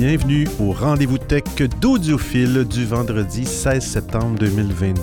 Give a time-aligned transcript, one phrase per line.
[0.00, 1.42] Bienvenue au rendez-vous tech
[1.78, 4.98] d'Audiophile du vendredi 16 septembre 2022.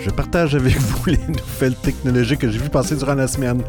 [0.00, 3.64] Je partage avec vous les nouvelles technologies que j'ai vues passer durant la semaine.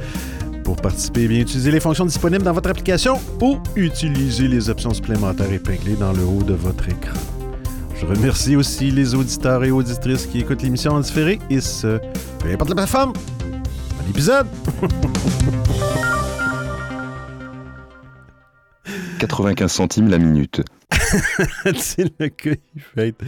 [0.64, 5.52] Pour participer, bien utiliser les fonctions disponibles dans votre application ou utiliser les options supplémentaires
[5.52, 7.18] épinglées dans le haut de votre écran.
[8.00, 12.00] Je remercie aussi les auditeurs et auditrices qui écoutent l'émission en différé et ce,
[12.38, 13.14] peu importe la plateforme.
[13.14, 14.46] Bon épisode!
[19.20, 20.62] 95 centimes la minute.
[21.64, 23.26] tu le gars, il va, être,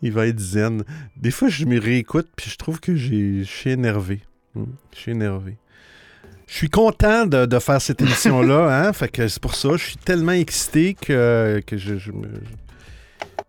[0.00, 0.84] il va être zen.
[1.16, 4.20] Des fois, je me réécoute puis je trouve que je suis énervé.
[4.54, 4.64] Hmm,
[4.94, 5.56] je suis énervé.
[6.46, 8.92] Je suis content de, faire cette émission-là, hein?
[8.92, 11.94] Fait que c'est pour ça, je suis tellement excité que, que je,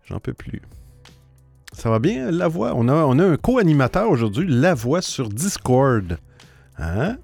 [0.06, 0.62] j'en peux plus.
[1.72, 2.72] Ça va bien, La Voix?
[2.74, 6.18] On a, on a un co-animateur aujourd'hui, La Voix sur Discord.
[6.78, 7.18] Hein?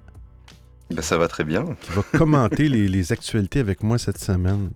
[0.90, 1.64] Ben, ça va très bien.
[1.82, 4.70] Qui va commenter les, actualités avec moi cette semaine.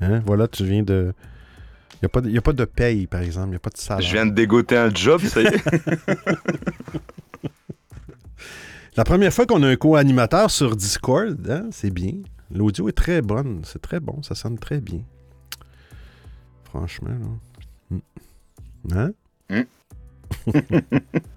[0.00, 0.22] Hein?
[0.24, 1.12] Voilà, tu viens de.
[2.02, 3.48] Il n'y a, pas de paye, par exemple.
[3.48, 4.06] Il n'y a pas de salaire.
[4.06, 5.64] Je viens de dégoter un job, ça y est.
[8.96, 12.12] La première fois qu'on a un co-animateur sur Discord, hein, c'est bien.
[12.54, 13.62] L'audio est très bonne.
[13.64, 14.22] C'est très bon.
[14.22, 15.02] Ça sonne très bien.
[16.64, 17.96] Franchement, là.
[17.96, 18.00] Hmm.
[18.94, 19.12] Hein?
[19.50, 19.62] Hmm.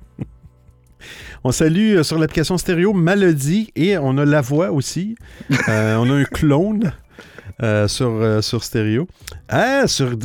[1.44, 5.16] On salue euh, sur l'application stéréo Malody et on a la voix aussi.
[5.68, 6.94] Euh, on a un clone.
[7.62, 9.06] Euh, sur, sur stéréo.
[9.50, 10.16] Ah, sur,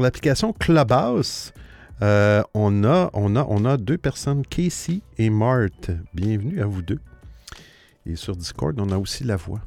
[0.00, 1.52] l'application Clubhouse,
[2.00, 5.92] on, a, deux personnes, Casey et Marthe.
[6.12, 6.98] Bienvenue à vous deux.
[8.06, 9.60] Et sur Discord, on a aussi la voix.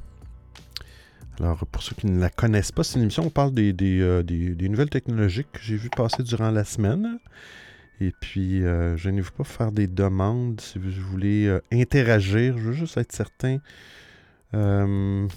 [1.39, 3.71] Alors, pour ceux qui ne la connaissent pas, c'est une émission où on parle des,
[4.69, 7.19] nouvelles technologies que j'ai vues passer durant la semaine.
[7.99, 12.57] Et puis, euh, je ne veux pas faire des demandes si vous voulez euh, interagir.
[12.57, 13.57] Je veux juste être certain
[14.53, 15.27] euh,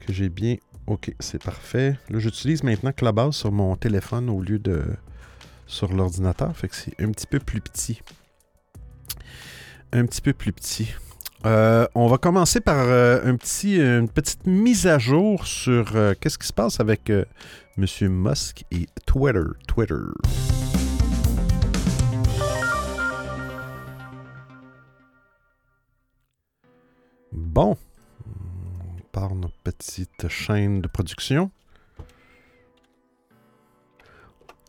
[0.00, 0.56] que j'ai bien.
[0.86, 1.98] Ok, c'est parfait.
[2.10, 4.84] Là, j'utilise maintenant Clubhouse sur mon téléphone au lieu de
[5.66, 6.56] sur l'ordinateur.
[6.56, 8.02] Fait que c'est un petit peu plus petit.
[9.92, 10.94] Un petit peu plus petit.
[11.44, 16.52] on va commencer par un petit, une petite mise à jour sur qu'est-ce qui se
[16.52, 17.86] passe avec M.
[18.02, 19.44] Musk et Twitter.
[19.66, 20.71] Twitter.
[27.32, 27.78] Bon,
[29.10, 31.50] par notre petite chaîne de production.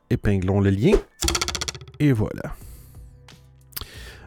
[0.09, 0.97] Épinglons le lien.
[1.99, 2.55] Et voilà.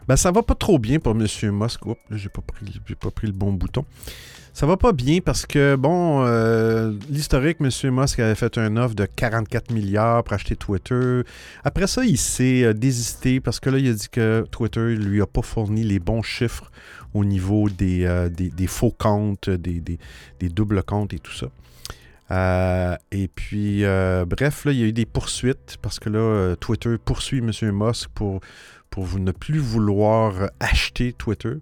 [0.07, 1.27] Ben, ça va pas trop bien pour M.
[1.51, 1.81] Musk.
[2.11, 3.85] j'ai pas, pris, pas pris le bon bouton.
[4.57, 7.69] Ça va pas bien parce que, bon, euh, l'historique, M.
[7.91, 11.21] Musk avait fait un offre de 44 milliards pour acheter Twitter.
[11.63, 15.21] Après ça, il s'est euh, désisté parce que là, il a dit que Twitter lui
[15.21, 16.71] a pas fourni les bons chiffres
[17.13, 22.97] au niveau des, euh, des, faux comptes, des, des, doubles comptes et tout ça.
[23.11, 23.83] Et puis,
[24.27, 27.51] bref, là, il y a eu des poursuites parce que là, Twitter poursuit M.
[27.71, 28.41] Musk pour,
[28.89, 31.53] pour ne plus vouloir acheter Twitter.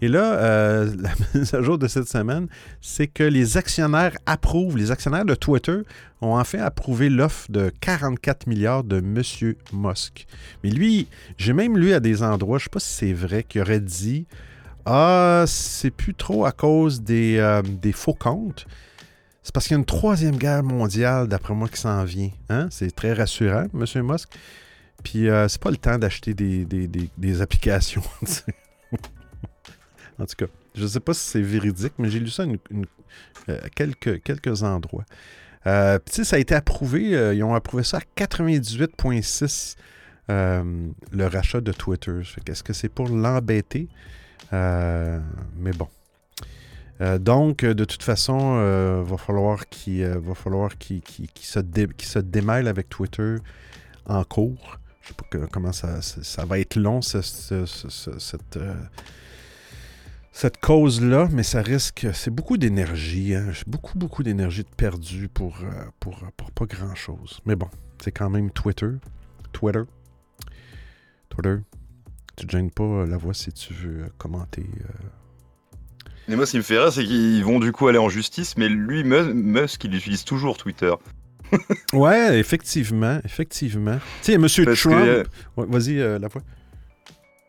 [0.00, 2.48] Et là, la mise à jour de cette semaine,
[2.80, 5.78] c'est que les actionnaires approuvent, les actionnaires de Twitter
[6.20, 9.22] ont enfin approuvé l'offre de 44 milliards de M.
[9.72, 10.26] Musk.
[10.62, 13.42] Mais lui, j'ai même lu à des endroits, je ne sais pas si c'est vrai,
[13.42, 14.26] qu'il aurait dit
[14.86, 17.62] ah, c'est plus trop à cause des, euh,
[17.92, 18.66] faux comptes.
[19.42, 22.30] C'est parce qu'il y a une troisième guerre mondiale, d'après moi, qui s'en vient.
[22.48, 22.68] Hein?
[22.70, 24.02] C'est très rassurant, M.
[24.02, 24.28] Musk.
[25.04, 28.02] Puis, euh, c'est pas le temps d'acheter des, applications.
[30.18, 32.46] en tout cas, je sais pas si c'est véridique, mais j'ai lu ça à
[33.50, 35.04] euh, quelques, quelques endroits.
[35.62, 37.34] puis, ça a été approuvé.
[37.34, 39.76] ils ont approuvé ça à 98,6
[40.28, 42.20] le rachat de Twitter.
[42.46, 43.88] Est-ce que c'est pour l'embêter?
[44.52, 45.20] Euh,
[45.56, 45.88] mais bon.
[47.00, 50.06] Euh, donc, de toute façon, il euh, va falloir qu'il
[51.40, 51.60] se,
[51.98, 53.36] se, démêle avec Twitter
[54.06, 54.78] en cours.
[55.04, 57.54] Je sais pas comment ça, ça, va être long, cette,
[60.32, 62.06] cette cause-là, mais ça risque.
[62.14, 63.52] C'est beaucoup d'énergie, hein.
[63.66, 65.58] beaucoup, beaucoup d'énergie perdue pour,
[66.00, 67.40] pour, pour pas grand-chose.
[67.44, 67.68] Mais bon,
[68.02, 68.90] c'est quand même Twitter.
[69.52, 69.82] Twitter.
[71.28, 71.56] Twitter.
[72.36, 74.66] Tu te gênes pas euh, la voix si tu veux euh, commenter.
[76.28, 76.36] Euh.
[76.36, 78.68] moi, ce qui me fait rire, c'est qu'ils vont du coup aller en justice, mais
[78.68, 80.92] lui, Musk, il utilise toujours Twitter.
[81.92, 83.98] ouais, effectivement, effectivement.
[84.22, 85.26] Tu sais, Monsieur Trump.
[85.56, 86.42] Vas-y, la voix.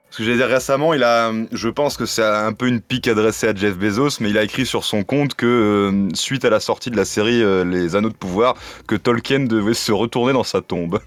[0.07, 3.07] Parce que j'ai dit récemment, il a, je pense que c'est un peu une pique
[3.09, 6.61] adressée à Jeff Bezos, mais il a écrit sur son compte que suite à la
[6.61, 8.55] sortie de la série Les Anneaux de Pouvoir,
[8.87, 10.99] que Tolkien devait se retourner dans sa tombe.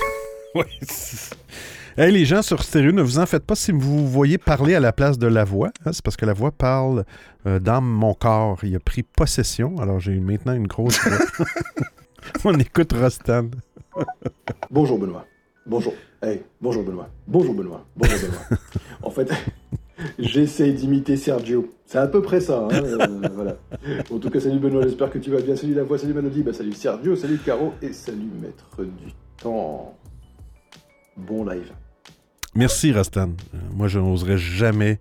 [0.54, 0.64] ouais,
[1.98, 4.80] Hey, les gens sur stéréo, ne vous en faites pas si vous voyez parler à
[4.80, 5.70] la place de la voix.
[5.86, 7.06] hein, c'est parce que la voix parle
[7.46, 8.58] euh, dans mon corps.
[8.64, 9.76] Il a pris possession.
[9.78, 11.46] Alors, j'ai maintenant une grosse voix.
[12.44, 13.48] On écoute Rostan.
[14.70, 15.24] Bonjour Benoît.
[15.66, 15.92] Bonjour.
[16.22, 17.08] Hey, bonjour Benoît.
[17.26, 17.84] Bonjour Benoît.
[17.96, 18.60] Bonjour Benoît.
[19.02, 19.30] en fait,
[20.18, 21.72] j'essaie d'imiter Sergio.
[21.86, 22.60] C'est à peu près ça.
[22.64, 23.56] hein, euh, voilà.
[24.10, 25.56] En tout cas, salut Benoît, j'espère que tu vas bien.
[25.56, 29.12] Salut la voix, salut Manodi, bah, salut Sergio, salut Caro et salut Maître du
[29.42, 29.96] temps.
[31.16, 31.72] Bon live.
[32.54, 33.30] Merci, Rostan.
[33.54, 34.98] Euh, moi, je n'oserais jamais,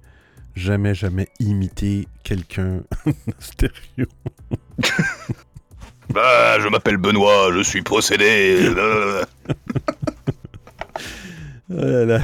[0.56, 2.81] jamais, jamais imiter quelqu'un
[3.39, 4.07] stéréo.
[6.16, 8.72] Bah, je m'appelle Benoît, je suis possédé.
[11.68, 12.20] Oh.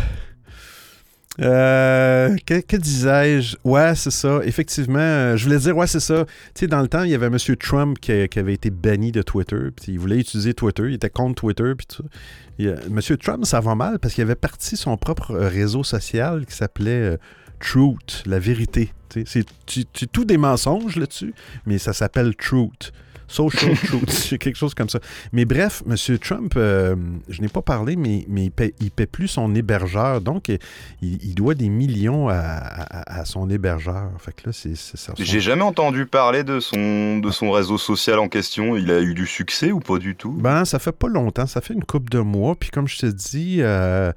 [1.42, 3.56] Euh, que, disais-je?
[3.64, 4.42] Ouais, c'est ça.
[4.44, 6.26] Effectivement, euh, je voulais dire, ouais, c'est ça.
[6.26, 7.38] Tu sais, dans le temps, il y avait M.
[7.60, 9.70] Trump qui, avait été banni de Twitter.
[9.88, 10.84] Il voulait utiliser Twitter.
[10.90, 11.74] Il était contre Twitter.
[11.76, 13.00] Puis euh, M.
[13.18, 17.18] Trump, ça va mal parce qu'il avait parti son propre réseau social qui s'appelait
[17.60, 18.94] Truth, la vérité.
[19.26, 21.34] C'est tout des mensonges là-dessus,
[21.66, 22.94] mais ça s'appelle Truth.
[23.32, 25.00] Social Truth, quelque chose comme ça.
[25.32, 25.96] Mais bref, M.
[26.20, 26.96] Trump, euh,
[27.30, 30.22] je n'ai pas parlé, mais, mais il paie, il paie plus son hébergeur.
[30.22, 30.60] Donc, il,
[31.02, 34.10] il doit des millions à, à- à son hébergeur.
[34.20, 35.14] Fait que là, c'est ça.
[35.18, 38.76] J'ai jamais entendu parler de son, de son réseau social en question.
[38.76, 40.32] Il a eu du succès ou pas du tout?
[40.34, 41.48] Ben, ça fait pas longtemps.
[41.48, 42.56] Ça fait une couple de mois.
[42.56, 44.12] Puis comme je te dis, euh,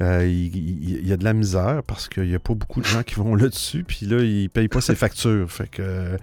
[0.00, 2.80] euh, il, il- il y a de la misère parce qu'il y a pas beaucoup
[2.80, 3.84] de gens qui vont là-dessus.
[3.84, 5.50] Puis là, il paye pas ses factures.
[5.50, 6.16] Fait que euh,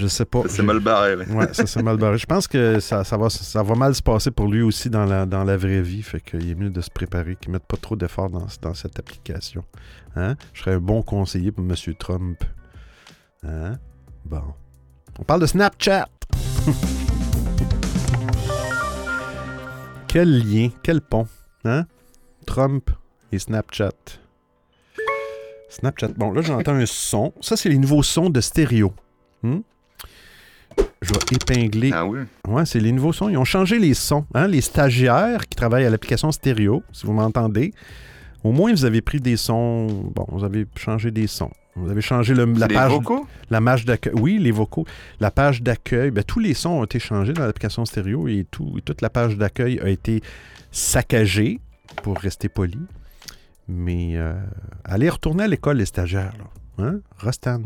[0.00, 0.42] je sais pas.
[0.48, 1.14] C'est mal barré.
[1.16, 1.30] ouais.
[1.30, 2.16] Ouais, ça c'est mal barré.
[2.18, 5.04] Je pense que ça, ça va, ça va mal se passer pour lui aussi dans
[5.04, 6.02] la, dans la vraie vie.
[6.02, 8.74] Fait qu'il est mieux de se préparer, qu'il ne mette pas trop d'efforts dans, dans
[8.74, 9.62] cette application.
[10.16, 10.36] Hein?
[10.54, 11.74] Je serais un bon conseiller pour M.
[11.98, 12.42] Trump.
[13.44, 13.78] Hein?
[14.24, 14.42] Bon.
[15.18, 16.08] On parle de Snapchat.
[20.08, 21.26] quel lien, quel pont.
[21.64, 21.84] Hein?
[22.46, 22.90] Trump
[23.32, 23.92] et Snapchat.
[25.68, 26.08] Snapchat.
[26.16, 27.32] Bon, là, j'entends un son.
[27.40, 28.92] Ça, c'est les nouveaux sons de stéréo.
[29.42, 29.60] Hmm?
[31.02, 31.90] Je vais épingler.
[31.94, 32.20] Ah oui.
[32.46, 33.28] Ouais, c'est les nouveaux sons.
[33.30, 34.24] Ils ont changé les sons.
[34.34, 34.46] Hein?
[34.48, 37.72] Les stagiaires qui travaillent à l'application stéréo, si vous m'entendez,
[38.44, 39.86] au moins vous avez pris des sons.
[40.14, 41.50] Bon, vous avez changé des sons.
[41.76, 42.90] Vous avez changé le- la Les page.
[42.92, 43.26] vocaux?
[43.48, 44.12] La page d'accueil.
[44.16, 44.84] Oui, les vocaux.
[45.20, 46.10] La page d'accueil.
[46.10, 49.36] ben, tous les sons ont été changés dans l'application stéréo et tout, toute la page
[49.38, 50.20] d'accueil a été
[50.70, 51.60] saccagée,
[52.02, 52.78] pour rester poli.
[53.68, 54.34] Mais euh,
[54.84, 56.32] allez retourner à l'école, les stagiaires.
[56.38, 56.84] Là.
[56.84, 57.00] Hein?
[57.18, 57.60] Rostan?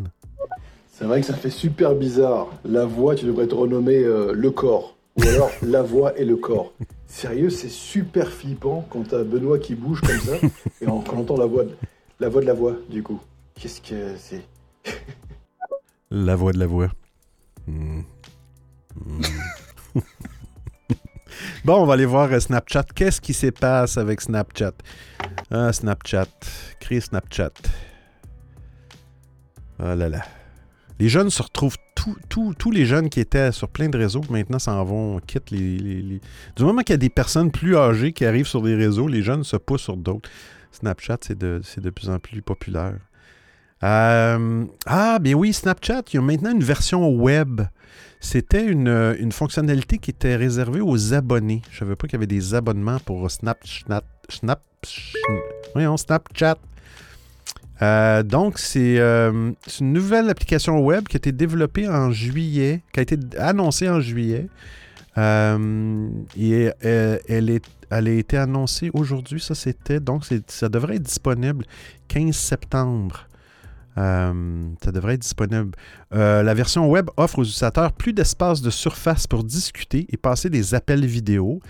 [0.96, 2.46] C'est vrai que ça fait super bizarre.
[2.64, 4.96] La voix, tu devrais te renommer euh, le corps.
[5.16, 6.72] Ou alors la voix et le corps.
[7.08, 10.36] Sérieux, c'est super flippant quand t'as Benoît qui bouge comme ça
[10.80, 11.72] et on, quand on entend la voix, de,
[12.20, 13.20] la voix de la voix, du coup.
[13.56, 14.44] Qu'est-ce que c'est?
[16.12, 16.90] La voix de la voix.
[17.66, 18.02] Hmm.
[18.94, 19.20] Hmm.
[21.64, 22.84] bon, on va aller voir euh, Snapchat.
[22.94, 24.74] Qu'est-ce qui se passe avec Snapchat?
[25.50, 26.28] Ah, Snapchat.
[26.78, 27.50] Créer Snapchat.
[29.80, 30.22] Ah là là.
[31.00, 31.76] Les jeunes se retrouvent,
[32.28, 36.02] tous- les jeunes qui étaient sur plein de réseaux, maintenant s'en vont, quittent les, les-
[36.02, 36.20] les-
[36.56, 39.22] Du moment qu'il y a des personnes plus âgées qui arrivent sur des réseaux, les
[39.22, 40.28] jeunes se poussent sur d'autres.
[40.72, 42.94] Snapchat, c'est de, de plus en plus populaire.
[43.82, 47.60] Euh, ah, bien oui, Snapchat, il y a maintenant une version web.
[48.20, 48.88] C'était une,
[49.18, 51.60] une fonctionnalité qui était réservée aux abonnés.
[51.70, 54.02] Je savais pas qu'il y avait des abonnements pour Snapchat.
[54.30, 54.62] Snap,
[55.74, 56.56] voyons, Snapchat.
[57.82, 62.82] Euh, donc, c'est euh, c'est une nouvelle application web qui a été développée en juillet,
[62.92, 64.48] qui a été annoncée en juillet.
[65.16, 71.02] Euh, et elle, est, elle a été annoncée aujourd'hui, ça c'était, donc ça devrait être
[71.02, 71.64] disponible
[72.08, 73.28] 15 septembre.
[73.96, 74.32] Ça
[74.92, 75.70] devrait être disponible.
[76.10, 80.74] La version web offre aux utilisateurs plus d'espace de surface pour discuter et passer des
[80.74, 81.60] appels vidéo,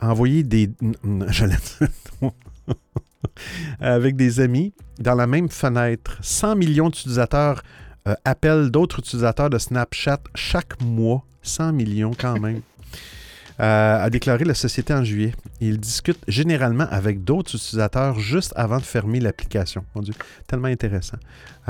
[0.00, 0.68] envoyer des...
[0.68, 1.58] Dire-
[3.80, 6.18] avec des amis dans la même fenêtre.
[6.22, 7.62] 100 millions d'utilisateurs
[8.08, 11.24] euh, appellent d'autres utilisateurs de Snapchat chaque mois.
[11.42, 12.60] 100 millions quand même.
[13.58, 15.32] Euh, a déclaré la société en juillet.
[15.62, 19.82] Il discute généralement avec d'autres utilisateurs juste avant de fermer l'application.
[19.94, 20.12] Mon Dieu,
[20.46, 21.16] tellement intéressant.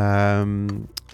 [0.00, 0.66] Euh,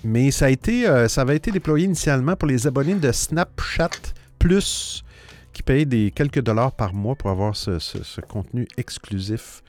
[0.03, 3.91] mais ça a été, euh, ça avait été déployé initialement pour les abonnés de Snapchat
[4.39, 5.05] Plus
[5.53, 9.63] qui payaient des quelques dollars par mois pour avoir ce, ce- ce contenu exclusif.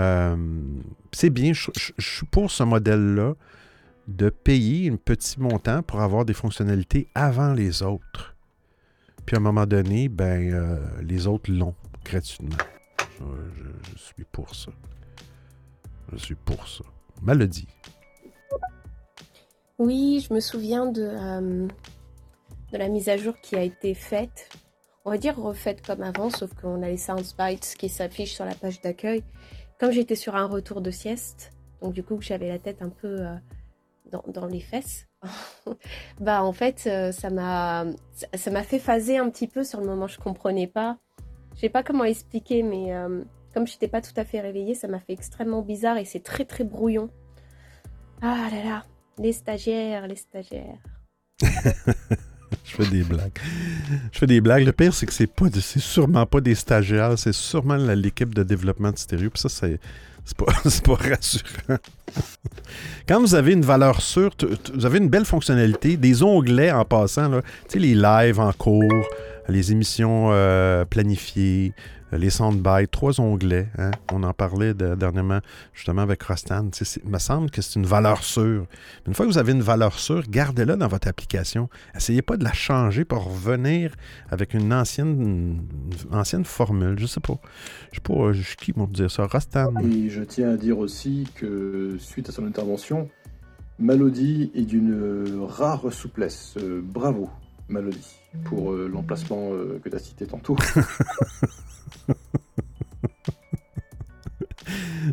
[0.00, 0.36] Euh,
[1.12, 3.34] c'est bien, je, suis pour ce modèle-là
[4.08, 8.34] de payer un petit montant pour avoir des fonctionnalités avant les autres.
[9.24, 11.74] Puis à un moment donné, ben, euh, les autres l'ont
[12.04, 12.56] gratuitement.
[13.18, 14.72] Je, je suis pour ça.
[16.12, 16.84] Je suis pour ça.
[17.22, 17.68] Maladie.
[19.78, 21.66] Oui, je me souviens de, euh,
[22.72, 24.48] de la mise à jour qui a été faite.
[25.04, 28.54] On va dire refaite comme avant, sauf qu'on a les soundbites qui s'affichent sur la
[28.54, 29.24] page d'accueil.
[29.78, 31.52] Comme j'étais sur un retour de sieste,
[31.82, 33.34] donc du coup que j'avais la tête un peu euh,
[34.26, 35.06] dans, les fesses,
[36.20, 37.84] bah en fait euh, ça m'a
[38.34, 40.06] ça m'a fait phaser un petit peu sur le moment.
[40.06, 40.98] Je comprenais pas.
[41.54, 44.88] Je sais pas comment expliquer, mais euh, comme j'étais pas tout à fait réveillée, ça
[44.88, 47.10] m'a fait extrêmement bizarre et c'est très très brouillon.
[48.22, 48.84] Ah là là,
[49.18, 50.78] les stagiaires, les stagiaires.
[52.76, 53.32] Je fais des blagues.
[54.12, 54.64] Je fais des blagues.
[54.64, 58.42] Le pire, c'est que c'est pas, c'est sûrement pas des stagiaires, c'est sûrement l'équipe de
[58.42, 59.30] développement de stéréo.
[59.30, 59.78] Puis ça, c'est,
[60.24, 61.78] c'est pas, rassurant.
[63.06, 64.30] Quand vous avez une valeur sûre,
[64.74, 67.42] vous avez une belle fonctionnalité, des onglets en passant, là,
[67.74, 69.06] les lives en cours,
[69.48, 71.74] les émissions euh, planifiées,
[72.16, 73.68] les soundbites, trois onglets.
[73.78, 73.90] hein.
[74.12, 75.40] On en parlait de- dernièrement,
[75.72, 76.68] justement, avec Rostan.
[77.04, 78.66] Il me semble que c'est une valeur sûre.
[79.06, 81.68] Une fois que vous avez une valeur sûre, gardez-la dans votre application.
[81.94, 83.94] Essayez pas de la changer pour revenir
[84.30, 85.58] avec une ancienne,
[86.10, 86.98] une ancienne formule.
[86.98, 87.38] Je sais pas.
[87.92, 89.26] Je sais pas, je suis qui pour dire ça.
[89.26, 89.72] Rostan.
[89.82, 93.08] Et je tiens à dire aussi que suite à son intervention,
[93.78, 96.54] Malody est d'une euh, rare souplesse.
[96.58, 97.28] Euh, bravo,
[97.68, 98.06] Malody,
[98.44, 100.56] pour euh, l'emplacement euh, que tu as cité tantôt.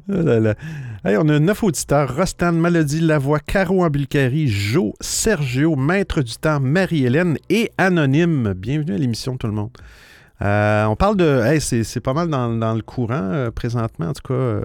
[0.10, 0.56] Oh là là.
[1.04, 2.16] Hey, on a neuf auditeurs.
[2.16, 8.54] Rostan, Malody, Lavoie, Caro Ambulcari, Jo, Sergio, Maître du temps, Marie-Hélène et Anonyme.
[8.54, 9.72] Bienvenue à l'émission, tout le monde.
[10.42, 11.58] Euh, on parle de...
[11.60, 14.64] C'est, pas mal dans, dans le courant euh, présentement, en tout cas, euh,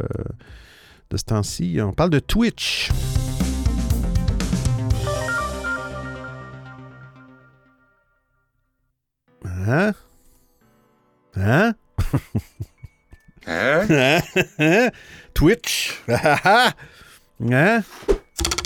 [1.10, 1.78] de ce temps-ci.
[1.82, 2.90] On parle de Twitch.
[9.44, 9.92] Hein?
[11.36, 11.74] Hein?
[13.48, 14.20] Hein?
[14.58, 14.90] Hein?
[15.32, 16.02] Twitch.
[16.08, 16.72] hein?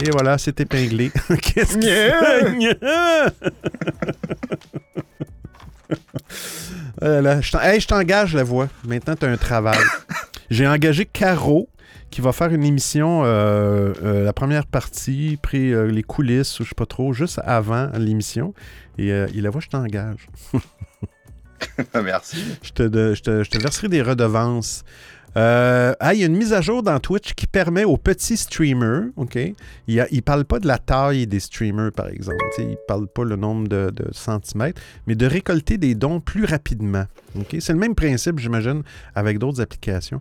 [0.03, 1.11] Et voilà, c'est épinglé.
[1.43, 2.75] Qu'est-ce que
[7.03, 8.69] Oh hey, je t'engage la voix.
[8.87, 9.79] Maintenant, tu as un travail.
[10.51, 11.69] J'ai engagé Caro
[12.11, 16.65] qui va faire une émission, euh, euh, la première partie, pris euh, les coulisses ou
[16.65, 18.53] je sais pas trop, juste avant l'émission.
[18.99, 20.27] Et euh, il la voix, je t'engage.
[22.03, 22.39] Merci.
[22.63, 24.85] Je te, verserai des redevances.
[25.35, 29.05] Ah, il y a une mise à jour dans Twitch qui permet aux petits streamers,
[29.17, 29.39] OK?
[29.87, 32.43] Il ne parle pas de la taille des streamers, par exemple.
[32.55, 36.21] Tu sais, il ne parle pas le nombre de, centimètres, mais de récolter des dons
[36.21, 37.05] plus rapidement.
[37.59, 38.83] C'est le même principe, j'imagine,
[39.15, 40.21] avec d'autres applications.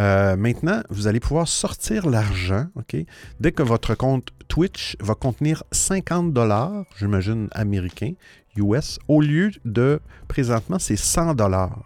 [0.00, 2.96] Euh, maintenant, vous allez pouvoir sortir l'argent, OK?
[3.40, 8.12] Dès que votre compte Twitch va contenir 50 dollars, j'imagine américains,
[8.58, 11.82] US, au lieu de présentement, c'est 100 dollars.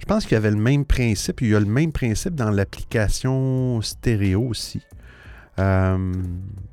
[0.00, 1.42] Je pense qu'il y avait le même principe.
[1.42, 4.82] Il y a le même principe dans l'application stéréo aussi.
[5.58, 6.12] Euh,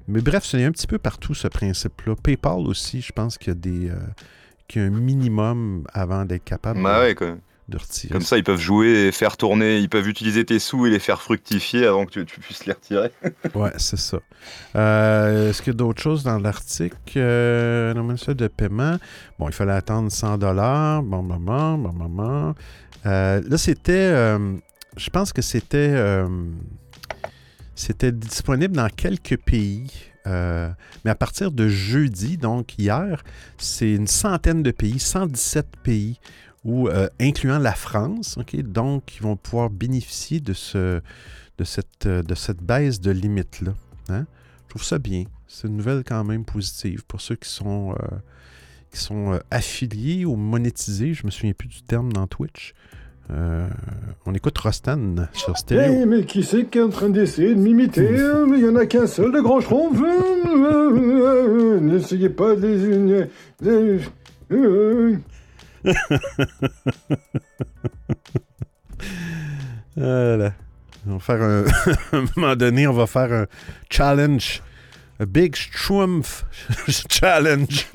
[0.07, 2.15] mais bref, c'est un petit peu partout ce principe-là.
[2.23, 3.89] PayPal aussi, je pense qu'il y a des.
[3.89, 3.95] euh,
[4.67, 7.37] qu'il y a un minimum avant d'être capable Bah ouais, quoi.
[7.69, 8.13] De retirer.
[8.13, 10.99] Comme ça, ils peuvent jouer et faire tourner, ils peuvent utiliser tes sous et les
[10.99, 13.11] faire fructifier avant que tu, tu puisses les retirer.
[13.55, 14.19] Ouais, c'est ça.
[14.75, 16.95] Euh, Est-ce qu'il y a d'autres choses dans l'article?
[17.17, 18.97] Euh, non, mais ça de paiement?
[19.37, 21.03] Bon, il fallait attendre 100 dollars.
[21.03, 22.55] Bon, maman, bon, maman.
[23.05, 23.91] Euh, là, c'était...
[23.93, 24.55] euh,
[24.95, 25.95] je pense que c'était...
[27.75, 29.91] c'était disponible dans quelques pays.
[30.25, 30.69] euh,
[31.05, 33.23] mais à partir de jeudi, donc hier,
[33.57, 36.19] c'est une centaine de pays, 117 pays,
[36.65, 41.01] où, euh, incluant la France, ok, donc ils vont pouvoir bénéficier de ce,
[41.57, 43.73] de cette, euh, de cette baisse de limite-là.
[44.09, 44.25] hein.
[44.65, 45.23] Je trouve ça bien.
[45.47, 47.95] C'est une nouvelle quand même positive pour ceux qui sont, euh,
[48.91, 51.13] qui sont affiliés ou monétisés.
[51.13, 52.73] Je me souviens plus du terme dans Twitch.
[53.29, 56.05] On écoute Rostan sur Eh, stéréo.
[56.05, 58.45] mais qui c'est qui est en train d'essayer de m'imiter hein?
[58.47, 59.39] Il n'y en a qu'un seul de.
[59.39, 59.41] Euh,
[61.81, 63.27] N'essayez pas de...
[63.61, 63.99] de-
[69.97, 70.53] Voilà.
[71.07, 71.63] On va faire un...
[72.11, 73.47] à un moment donné, on va faire un
[73.89, 74.61] challenge.
[75.19, 76.45] A big Strumpf
[77.09, 77.87] challenge.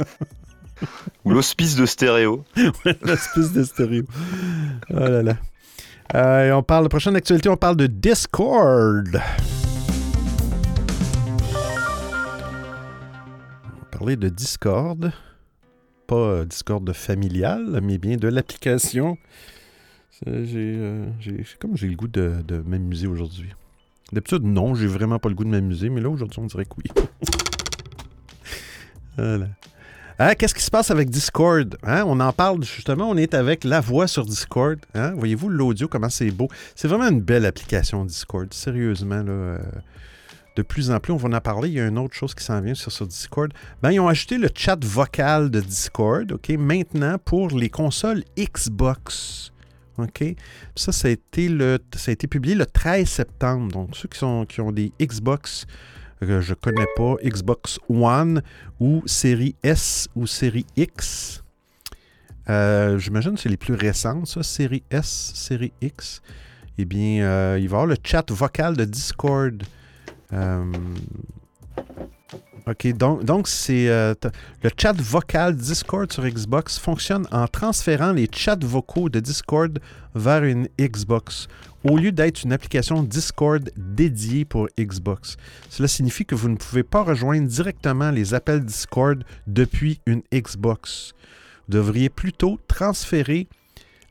[1.25, 2.45] Ou l'hospice de stéréo.
[3.03, 4.05] L'espèce de stéréo.
[4.91, 5.37] Oh là là.
[6.15, 9.21] Euh, et on parle, la prochaine actualité, on parle de Discord.
[13.65, 15.13] On va parler de Discord.
[16.13, 19.17] Pas euh, Discord familial, mais bien de l'application.
[20.27, 21.07] J'ai euh,
[21.59, 23.49] comme j'ai le goût de, de m'amuser aujourd'hui.
[24.13, 26.75] D'habitude, non, j'ai vraiment pas le goût de m'amuser, mais là, aujourd'hui, on dirait que
[26.77, 27.03] oui.
[29.17, 29.47] voilà.
[30.19, 31.79] Hein, Qu'est-ce qui se passe avec Discord?
[31.83, 32.05] Hein?
[32.07, 34.81] On en parle justement, on est avec la voix sur Discord.
[34.93, 35.15] Hein?
[35.17, 36.49] Voyez-vous l'audio, comment c'est beau?
[36.75, 39.23] C'est vraiment une belle application Discord, sérieusement.
[39.23, 39.59] Là, euh,
[40.57, 41.69] de plus en plus, on va en parler.
[41.69, 43.53] Il y a une autre chose qui s'en vient sur, Discord.
[43.83, 49.53] Ben, ils ont ajouté le chat vocal de Discord, OK, maintenant pour les consoles Xbox.
[49.99, 50.25] OK?
[50.75, 53.73] Ça, ça a, été publié le 13 septembre.
[53.73, 55.67] Donc, ceux qui, qui ont des Xbox
[56.27, 58.43] que je connais pas, Xbox One
[58.81, 61.43] ou série S ou série X.
[62.49, 66.23] Euh, j'imagine que c'est les plus récentes, ça, série S, série X.
[66.79, 69.63] Eh bien, euh, il va y avoir le chat vocal de Discord.
[70.33, 70.73] Euh,
[72.67, 78.57] OK, donc, donc c'est le chat vocal Discord sur Xbox fonctionne en transférant les chats
[78.61, 79.81] vocaux de Discord
[80.15, 81.49] vers une Xbox
[81.85, 85.37] au lieu d'être une application Discord dédiée pour Xbox.
[85.69, 91.13] Cela signifie que vous ne pouvez pas rejoindre directement les appels Discord depuis une Xbox.
[91.69, 93.49] Vous devriez plutôt transférer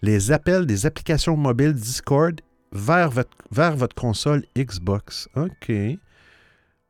[0.01, 5.27] les appels des applications mobiles Discord vers votre, vers votre console Xbox.
[5.35, 5.71] OK.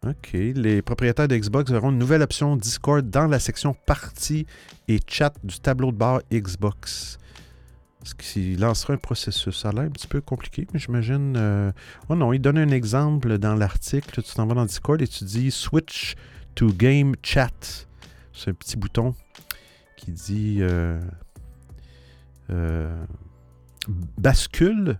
[0.03, 0.33] OK.
[0.33, 4.47] Les propriétaires d'Xbox verront une nouvelle option Discord dans la section Partie
[4.87, 7.19] et Chat du tableau de bord Xbox.
[8.03, 9.61] Est-ce qu'il lancera un processus?
[9.61, 11.35] Ça a l'air un petit peu compliqué, mais j'imagine.
[11.37, 11.71] Euh,
[12.09, 14.23] oh non, il donne un exemple dans l'article.
[14.23, 16.15] Tu t'en vas dans Discord et tu dis Switch
[16.55, 17.85] to Game Chat.
[18.33, 19.13] C'est un petit bouton
[19.97, 20.99] qui dit euh,
[22.49, 23.05] euh,
[24.17, 24.99] bascule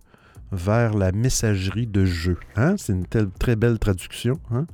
[0.51, 2.37] vers la messagerie de jeu.
[2.55, 2.75] Hein?
[2.77, 4.39] C'est une telle, très belle traduction.
[4.51, 4.65] Hein?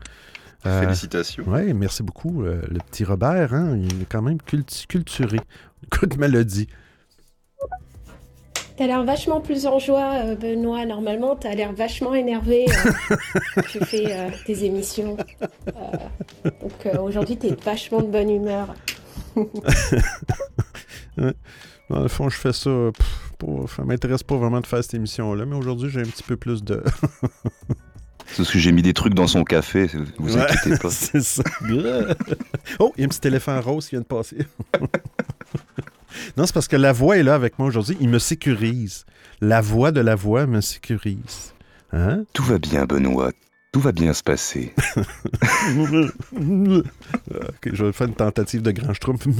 [0.63, 1.45] Félicitations.
[1.47, 3.53] Oui, merci beaucoup, le petit Robert.
[3.53, 3.77] Hein?
[3.77, 5.39] Il est quand même culturé.
[5.91, 6.67] Good mélodie.
[8.77, 10.85] T'as l'air vachement plus en joie, euh, Benoît.
[10.85, 12.67] Normalement, t'as l'air vachement énervé.
[12.69, 15.17] Euh, tu fais euh, tes émissions.
[16.45, 18.75] donc aujourd'hui, t'es vachement de bonne humeur.
[21.89, 22.69] Dans le fond, je fais ça.
[23.37, 26.35] pour, ça m'intéresse pas vraiment de faire cette émission-là, mais aujourd'hui, j'ai un petit peu
[26.35, 26.83] plus de.
[28.27, 30.89] C'est parce que j'ai mis des trucs dans son café, vous inquiétez pas.
[30.91, 31.43] C'est ça.
[32.79, 34.45] oh, il y a un petit éléphant rose qui vient de passer.
[36.35, 37.95] Non, c'est parce que la voix est là avec moi aujourd'hui.
[37.99, 39.05] Il me sécurise.
[39.39, 41.53] La voix de la voix me sécurise.
[41.93, 42.23] Hein?
[42.33, 43.31] Tout va bien, Benoît.
[43.77, 44.73] Tout va bien se passer.
[46.35, 49.27] je vais faire une tentative de grand schtroumpf.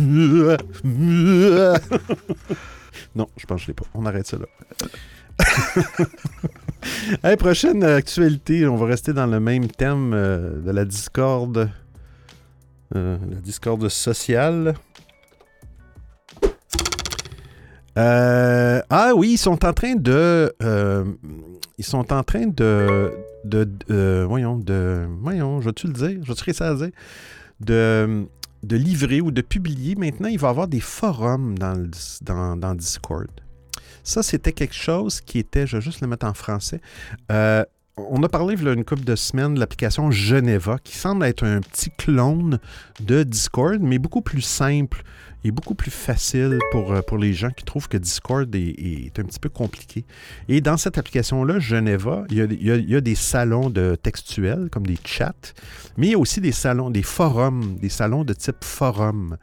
[3.16, 3.86] non, je pense que je l'ai pas.
[3.96, 4.38] On arrête ça
[7.24, 7.36] là.
[7.38, 11.72] Prochaine actualité, on va rester dans le même thème euh, de la discorde.
[12.96, 14.76] Euh, la discorde sociale.
[17.98, 20.54] Euh, ah oui, ils sont en train de.
[20.62, 21.06] Euh,
[21.78, 23.12] ils sont en train de.
[23.44, 25.08] de, euh, voyons, de.
[25.22, 26.20] Voyons, je vais-tu le dire?
[26.22, 26.76] Je vais-tu ça
[28.64, 29.96] de livrer ou de publier.
[29.96, 31.90] Maintenant, il va y avoir des forums dans,
[32.22, 33.30] dans, dans Discord.
[34.04, 35.66] Ça, c'était quelque chose qui était.
[35.66, 36.82] Je vais juste le mettre en français.
[37.30, 41.26] on a parlé il y a une couple de semaines de l'application Geneva, qui semble
[41.26, 42.60] être un petit clone
[43.00, 45.04] de Discord, mais beaucoup plus simple
[45.52, 49.40] beaucoup plus facile pour, euh, pour les gens qui trouvent que Discord est, un petit
[49.40, 50.06] peu compliqué.
[50.48, 55.34] Et dans cette application-là, Geneva, il y, a, des salons de textuels, comme des chats,
[55.98, 59.38] mais il y a aussi des salons, des forums, des salons de type forum.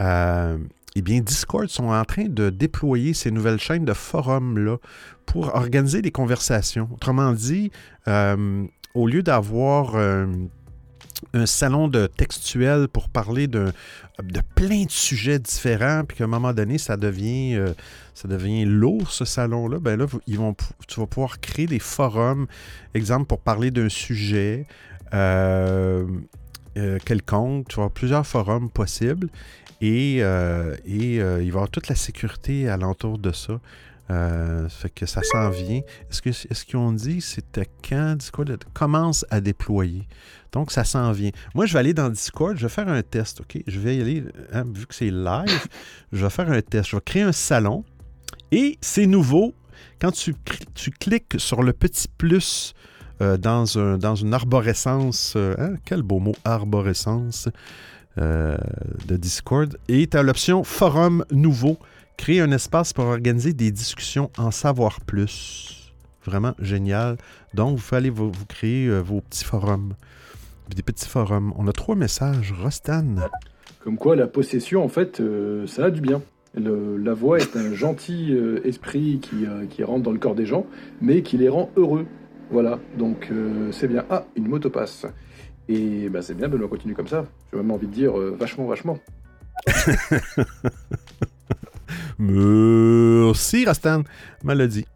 [0.00, 0.58] Euh,
[0.96, 4.76] eh bien, Discord sont en train de déployer ces nouvelles chaînes de forums-là
[5.26, 6.88] pour organiser des conversations.
[6.92, 7.70] Autrement dit,
[8.06, 9.96] euh, au lieu d'avoir
[11.32, 13.72] un salon de textuel pour parler de,
[14.54, 17.72] plein de sujets différents, puis qu'à un moment donné, ça devient, euh,
[18.14, 20.54] ça devient lourd, ce salon-là, ben là, ils vont,
[20.86, 22.46] tu vas pouvoir créer des forums,
[22.94, 24.66] exemple, pour parler d'un sujet
[25.12, 26.06] euh,
[26.76, 27.68] euh, quelconque.
[27.68, 29.28] Tu vas avoir plusieurs forums possibles
[29.80, 33.60] et, et il va y avoir toute la sécurité alentour de ça.
[34.10, 35.80] Euh, fait que ça s'en vient.
[36.10, 40.06] Est-ce que est-ce qu'ils ont dit c'était quand Discord commence à déployer?
[40.52, 41.30] Donc ça s'en vient.
[41.54, 43.62] Moi, je vais aller dans Discord, je vais faire un test, OK?
[43.66, 45.66] Je vais y aller, hein, vu que c'est live,
[46.12, 46.90] je vais faire un test.
[46.90, 47.84] Je vais créer un salon
[48.52, 49.54] et c'est nouveau.
[50.00, 50.34] Quand tu,
[51.00, 52.74] cliques sur le petit plus
[53.22, 57.48] euh, dans, un, dans une arborescence, euh, hein, quel beau mot, arborescence
[58.16, 61.80] de Discord, et tu as l'option forum nouveau
[62.16, 65.92] créer un espace pour organiser des discussions, en savoir plus.
[66.24, 67.16] Vraiment génial.
[67.52, 69.94] Donc, vous fallait vous, créer euh, vos petits forums.
[70.74, 71.52] Des petits forums.
[71.56, 72.52] On a trois messages.
[72.52, 73.16] Rostan.
[73.80, 76.22] Comme quoi, la possession, en fait, euh, ça a du bien.
[76.54, 80.66] la voix est un gentil euh, esprit qui, qui, rentre dans le corps des gens,
[81.02, 82.06] mais qui les rend heureux.
[82.50, 83.30] Voilà, donc
[83.72, 84.04] c'est bien.
[84.10, 85.06] Ah, une moto passe.
[85.68, 87.26] Et ben, c'est bien, de continue comme ça.
[87.50, 88.98] J'ai vraiment envie de dire vachement, vachement.
[92.18, 94.02] Merci, Rastan.
[94.42, 94.86] Maladie.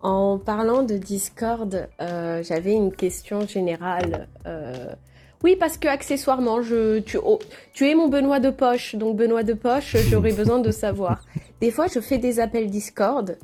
[0.00, 4.28] En parlant de Discord, euh, j'avais une question générale.
[4.46, 4.94] Euh,
[5.42, 7.38] oui, parce que accessoirement, je, tu, oh,
[7.72, 11.24] tu es mon Benoît de poche, donc Benoît de poche, j'aurais besoin de savoir.
[11.62, 13.38] des fois, je fais des appels Discord,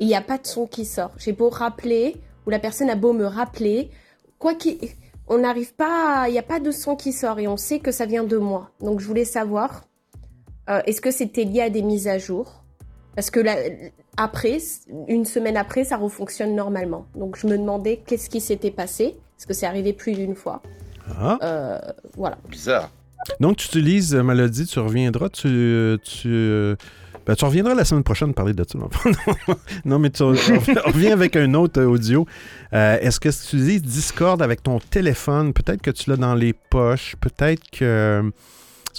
[0.00, 1.12] il n'y a pas de son qui sort.
[1.16, 3.90] J'ai beau rappeler, ou la personne a beau me rappeler,
[4.38, 4.78] quoi qu'il...
[5.28, 7.92] On n'arrive pas, il n'y a pas de son qui sort et on sait que
[7.92, 8.72] ça vient de moi.
[8.80, 9.84] Donc je voulais savoir,
[10.70, 12.62] euh, est-ce que c'était lié à des mises à jour?
[13.14, 13.56] Parce que là,
[14.16, 14.58] après,
[15.08, 17.06] une semaine après, ça refonctionne normalement.
[17.14, 20.62] Donc je me demandais qu'est-ce qui s'était passé, parce que c'est arrivé plus d'une fois.
[21.18, 21.38] Ah.
[21.42, 21.78] Euh,
[22.16, 22.38] voilà.
[22.48, 22.90] Bizarre.
[23.38, 25.48] Donc, tu utilises euh, Maladie, tu reviendras, tu.
[25.48, 26.76] euh, tu euh,
[27.26, 28.78] ben, tu reviendras la semaine prochaine parler de ça.
[28.78, 28.88] non?
[29.84, 32.26] non, mais tu on revient avec un autre audio.
[32.72, 35.52] Euh, Est-ce que tu utilises Discord avec ton téléphone?
[35.52, 37.16] Peut-être que tu l'as dans les poches.
[37.20, 38.30] Peut-être que.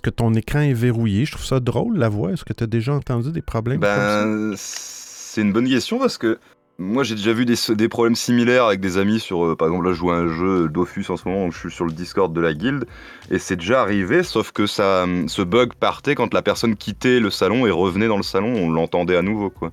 [0.04, 1.26] Est-ce que ton écran est verrouillé?
[1.26, 2.32] Je trouve ça drôle, la voix.
[2.32, 3.80] Est-ce que tu as déjà entendu des problèmes?
[3.80, 6.40] Ben, c'est une bonne question parce que
[6.80, 9.86] moi j'ai déjà vu des, des problèmes similaires avec des amis sur, euh, par exemple
[9.86, 11.92] là je joue à un jeu Dofus en ce moment, donc je suis sur le
[11.92, 12.86] Discord de la guilde
[13.30, 17.30] et c'est déjà arrivé, sauf que ça, ce bug partait quand la personne quittait le
[17.30, 19.72] salon et revenait dans le salon, on l'entendait à nouveau quoi.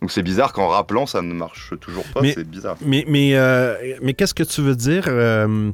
[0.00, 2.78] Donc c'est bizarre qu'en rappelant ça ne marche toujours pas, Mais- c'est bizarre.
[2.80, 5.70] Mais, mais, euh, mais qu'est-ce que tu veux dire euh,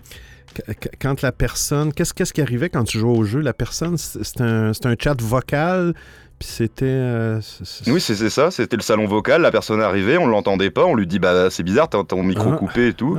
[1.01, 1.93] quand la personne.
[1.93, 3.41] Qu'est-ce qu'est-ce qui arrivait quand tu jouais au jeu?
[3.41, 5.95] La personne, c'est un, un chat vocal,
[6.39, 6.85] puis c'était.
[6.87, 7.41] euh,
[7.87, 11.07] Oui c'est ça, c'était le salon vocal, la personne arrivait, on l'entendait pas, on lui
[11.07, 12.57] dit bah c'est bizarre, t'as ton micro Ah.
[12.57, 13.19] coupé et tout.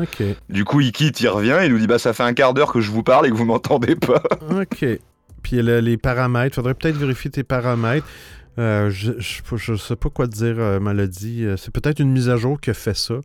[0.50, 2.72] Du coup il quitte, il revient, il nous dit bah ça fait un quart d'heure
[2.72, 4.22] que je vous parle et que vous m'entendez pas.
[4.62, 4.86] OK.
[5.44, 8.08] Puis le- les paramètres, faudrait peut-être vérifier tes paramètres.
[8.58, 11.44] Euh, je, je, je sais pas quoi te dire, euh, Maladie.
[11.46, 13.16] Euh, C'est peut-être une mise à jour qui a fait ça.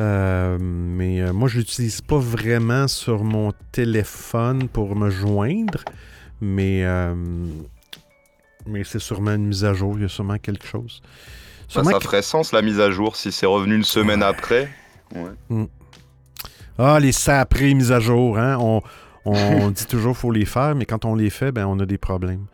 [0.00, 5.84] Euh, mais euh, moi, je l'utilise pas vraiment sur mon téléphone pour me joindre.
[6.40, 7.14] Mais, euh,
[8.66, 9.94] mais c'est sûrement une mise à jour.
[9.96, 11.02] Il y a sûrement quelque chose.
[11.68, 14.22] Ça, Sûrement ça que- ferait sens la mise à jour si c'est revenu une semaine
[14.22, 14.68] après.
[15.14, 15.66] Ouais.
[16.78, 18.56] Ah, les saprés mises à jour, hein?
[18.60, 18.82] On,
[19.24, 21.86] on dit toujours qu'il faut les faire, mais quand on les fait, ben, on a
[21.86, 22.46] des problèmes.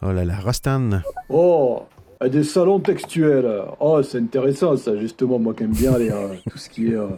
[0.00, 1.02] Oh là là, Rostan.
[1.28, 1.86] Oh,
[2.22, 3.62] euh, des salons textuels.
[3.80, 5.38] Oh, c'est intéressant ça, justement.
[5.38, 7.08] Moi qui aime bien les, euh, tout ce qui est euh,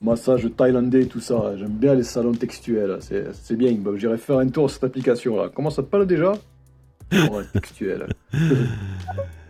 [0.00, 1.56] massage thaïlandais, tout ça.
[1.56, 2.98] J'aime bien les salons textuels.
[3.00, 3.72] C'est c'est bien.
[3.74, 5.50] Bah, J'irai faire un tour sur cette application-là.
[5.54, 6.32] Comment ça s'appelle déjà?
[7.30, 8.06] Oh, textuel.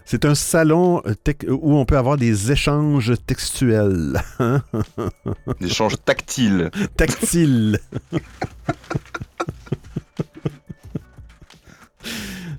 [0.05, 1.01] C'est un salon
[1.49, 4.21] où on peut avoir des échanges textuels.
[4.41, 4.61] hein?
[5.61, 6.71] L'échange tactile.
[6.97, 7.79] Tactiles.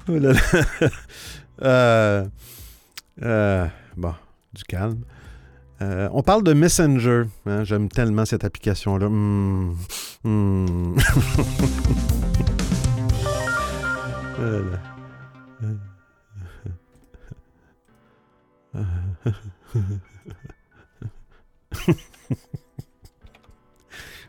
[0.08, 0.40] oh là là.
[1.62, 2.26] Euh,
[3.22, 4.14] euh, bon,
[4.54, 5.02] du calme.
[5.82, 7.24] Euh, on parle de Messenger.
[7.46, 9.08] hein, J'aime tellement cette application-là.
[9.10, 9.76] Hmm.
[10.24, 10.96] Hmm.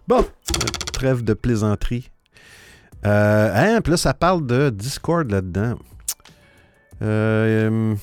[0.07, 0.25] Bon,
[0.93, 2.11] trêve de plaisanterie.
[3.07, 5.79] Euh, hein, puis là, ça parle de Discord là-dedans.
[7.03, 7.95] Euh,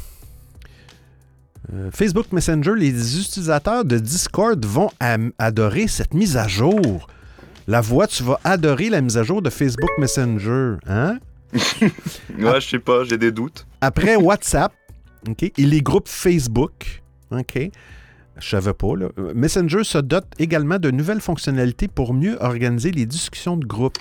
[1.74, 4.90] euh, Facebook Messenger, les utilisateurs de Discord vont
[5.38, 7.08] adorer cette mise à jour.
[7.68, 10.76] La voix, tu vas adorer la mise à jour de Facebook Messenger.
[10.88, 11.20] Hein?
[12.40, 13.68] Ouais, je sais pas, j'ai des doutes.
[13.82, 14.74] Après WhatsApp,
[15.28, 17.70] OK, et les groupes Facebook, OK,
[18.38, 19.10] je savais pas, là.
[19.36, 24.00] Messenger se dote également de nouvelles fonctionnalités pour mieux organiser les discussions de groupe,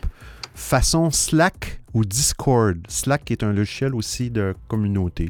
[0.55, 2.79] façon Slack ou Discord.
[2.89, 5.29] Slack est un logiciel aussi de communauté.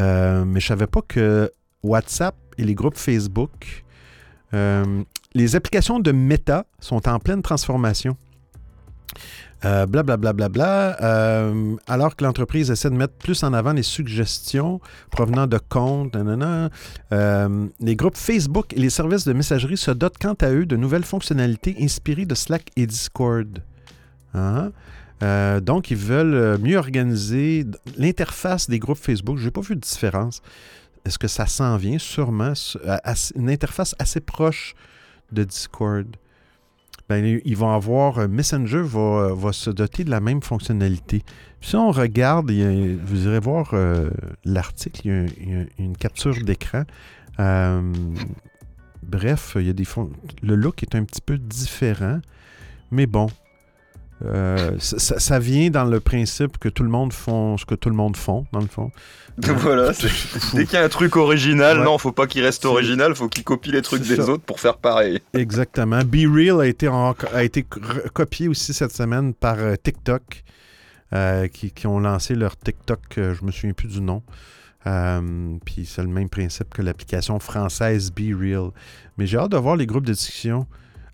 [0.00, 1.50] Euh, mais je savais pas que
[1.82, 3.84] WhatsApp et les groupes Facebook,
[4.54, 5.02] euh,
[5.34, 8.16] les applications de Meta sont en pleine transformation.
[9.62, 10.16] Blablabla.
[10.16, 14.80] bla, bla, bla, euh, alors que l'entreprise essaie de mettre plus en avant les suggestions
[15.10, 16.16] provenant de comptes,
[17.80, 21.04] les groupes Facebook et les services de messagerie se dotent quant à eux de nouvelles
[21.04, 23.60] fonctionnalités inspirées de Slack et Discord.
[24.34, 24.72] Hein?
[25.22, 27.64] Euh, donc, ils veulent euh, mieux organiser
[27.96, 29.38] l'interface des groupes Facebook.
[29.38, 30.42] Je n'ai pas vu de différence.
[31.04, 31.98] Est-ce que ça s'en vient?
[31.98, 32.52] Sûrement.
[32.86, 34.74] à- une interface assez proche
[35.32, 36.06] de Discord
[37.08, 41.22] ben, ils- vont avoir euh, Messenger va, euh, va se doter de la même fonctionnalité.
[41.60, 44.10] Si on regarde, vous irez voir euh,
[44.44, 45.00] l'article,
[45.40, 46.82] il y a, une capture d'écran.
[47.38, 47.92] Euh,
[49.04, 49.86] bref, il y a des
[50.42, 52.20] le look est un petit peu différent,
[52.90, 53.28] mais bon.
[54.24, 57.94] Euh, ça, vient dans le principe que tout le monde font ce que tout le
[57.96, 58.90] monde font, dans le fond.
[59.38, 60.08] voilà, c'est-
[60.56, 61.84] dès qu'il y a un truc original, Ouais.
[61.84, 64.22] non, faut pas qu'il reste original, faut qu'il copie les trucs des ça.
[64.30, 65.20] autres pour faire pareil.
[65.34, 66.00] Exactement.
[66.04, 70.42] Be Real a été, en- a été re- copié aussi cette semaine par euh, TikTok,
[71.12, 74.22] euh, qui, qui ont lancé leur TikTok, euh, je me souviens plus du nom.
[74.86, 78.70] Euh, Puis c'est le même principe que l'application française Be Real.
[79.18, 80.66] Mais j'ai hâte de voir les groupes de discussion.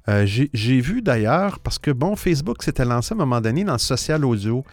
[0.08, 3.74] Euh, j'ai vu d'ailleurs, parce que bon, Facebook s'était lancé à un moment donné dans
[3.74, 4.64] le social audio.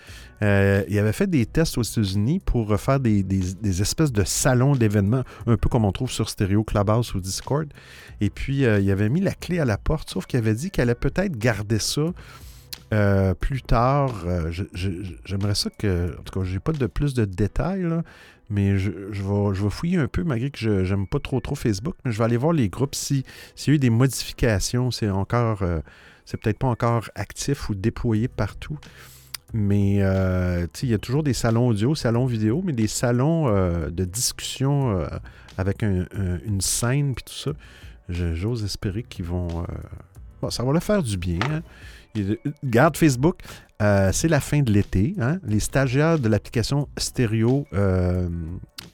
[0.42, 3.24] Euh, il avait fait des tests aux États-Unis pour faire des,
[3.82, 7.68] espèces de salons d'événements, un peu comme on trouve sur Stereo Clubhouse ou Discord.
[8.22, 10.72] Et puis, euh, il avait mis la clé à la porte, sauf qu'il avait dit
[10.72, 12.02] qu'elle allait peut-être garder ça
[13.40, 14.26] plus tard.
[14.74, 16.16] J'aimerais ça que.
[16.20, 17.86] En tout cas, j'ai pas de plus de détails,
[18.50, 21.56] mais je, vais, je, vais, fouiller un peu, malgré que je n'aime pas trop trop
[21.56, 23.24] Facebook, mais je vais aller voir les groupes s'il
[23.68, 25.80] y a eu des modifications, c'est encore, euh,
[26.26, 28.78] c'est peut-être pas encore actif ou déployé partout.
[29.54, 33.90] Mais euh, il y a toujours des salons audio, salons vidéo, mais des salons euh,
[33.90, 35.08] de discussion
[35.58, 37.52] avec une scène puis tout ça.
[38.10, 39.66] J'ose espérer qu'ils vont.
[40.42, 41.40] Bon, ça va leur faire du bien.
[41.50, 41.62] Hein.
[42.64, 43.40] Garde Facebook,
[43.82, 45.16] euh, c'est la fin de l'été.
[45.20, 45.40] Hein.
[45.44, 48.28] Les stagiaires de l'application stéréo euh,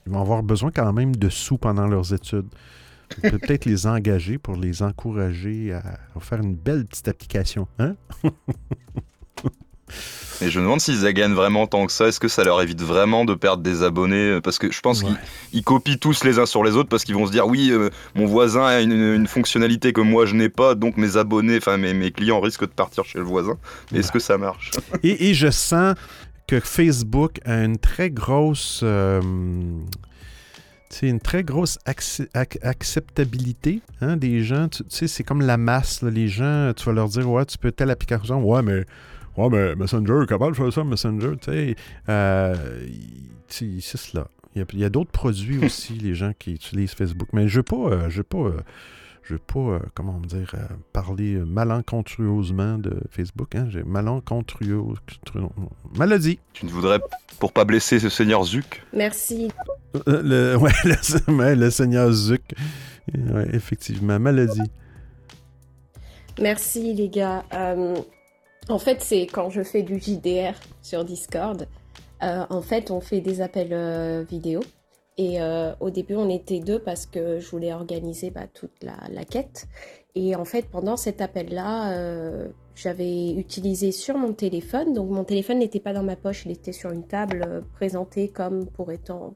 [0.06, 2.48] vont avoir besoin quand même de sous pendant leurs études.
[3.22, 7.68] peut peut-être les engager pour les encourager à, faire une belle petite application.
[7.80, 7.96] Hein?
[10.42, 12.08] Et je me demande s'ils gagnent vraiment tant que ça.
[12.08, 14.40] Est-ce que ça leur évite vraiment de perdre des abonnés?
[14.44, 15.04] Parce que je pense
[15.52, 17.90] qu'ils copient tous les uns sur les autres parce qu'ils vont se dire oui, euh,
[18.16, 21.94] mon voisin a une, fonctionnalité que moi je n'ai pas, donc mes abonnés, enfin mes,
[21.94, 23.58] mes, clients risquent de partir chez le voisin.
[23.94, 24.72] Est-ce que ça marche?
[25.04, 25.96] Et, je sens
[26.48, 28.82] que Facebook a une très grosse.
[28.84, 29.22] Euh,
[31.02, 34.70] une très grosse acceptabilité hein, des gens.
[34.70, 36.02] Tu sais, c'est comme la masse.
[36.02, 38.42] les gens, tu vas leur dire, ouais, tu peux telle application.
[38.44, 38.86] Ouais, mais
[39.38, 41.76] Ouais, mais Messenger, capable de faire ça, Messenger, tu sais.
[42.10, 42.86] Euh,
[43.48, 44.28] c'est cela.
[44.56, 47.30] Il y a, d'autres produits aussi, les gens qui utilisent Facebook.
[47.34, 48.62] Mais je ne veux pas, euh, je veux pas, euh,
[49.24, 50.56] je veux pas euh, comment dire,
[50.94, 53.54] parler malencontreusement de Facebook.
[53.56, 53.68] Hein?
[53.70, 53.84] J'ai.
[55.98, 56.40] Maladie.
[56.54, 57.00] Tu ne voudrais,
[57.40, 58.82] pour pas blesser ce seigneur Zuc?
[58.94, 59.50] Merci.
[60.08, 62.42] Le, ouais, le, le seigneur Zuc.
[63.14, 64.70] Ouais, effectivement, maladie.
[66.38, 67.46] Merci, les gars.
[68.68, 71.68] En fait, c'est quand je fais du JDR sur Discord.
[72.24, 74.62] Euh, en fait, on fait des appels euh, vidéo.
[75.18, 79.24] Et euh, au début, on était deux parce que je voulais organiser bah, toute la,
[79.24, 79.68] quête.
[80.16, 81.96] Et en fait, pendant cet appel-là,
[82.74, 84.94] j'avais utilisé sur mon téléphone.
[84.94, 88.66] Donc, mon téléphone n'était pas dans ma poche, il était sur une table présentée comme
[88.66, 89.36] pour étant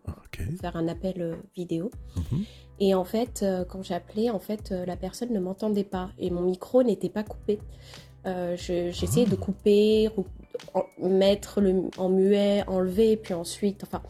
[0.59, 1.91] faire un appel vidéo.
[2.15, 2.43] Mhm.
[2.81, 6.81] Et en fait, quand j'appelais, en fait, la personne ne m'entendait pas et mon micro
[6.83, 7.59] n'était pas coupé.
[8.25, 10.09] Euh, J'essayais de couper,
[11.01, 14.01] mettre le, en muet, enlever, puis ensuite, enfin,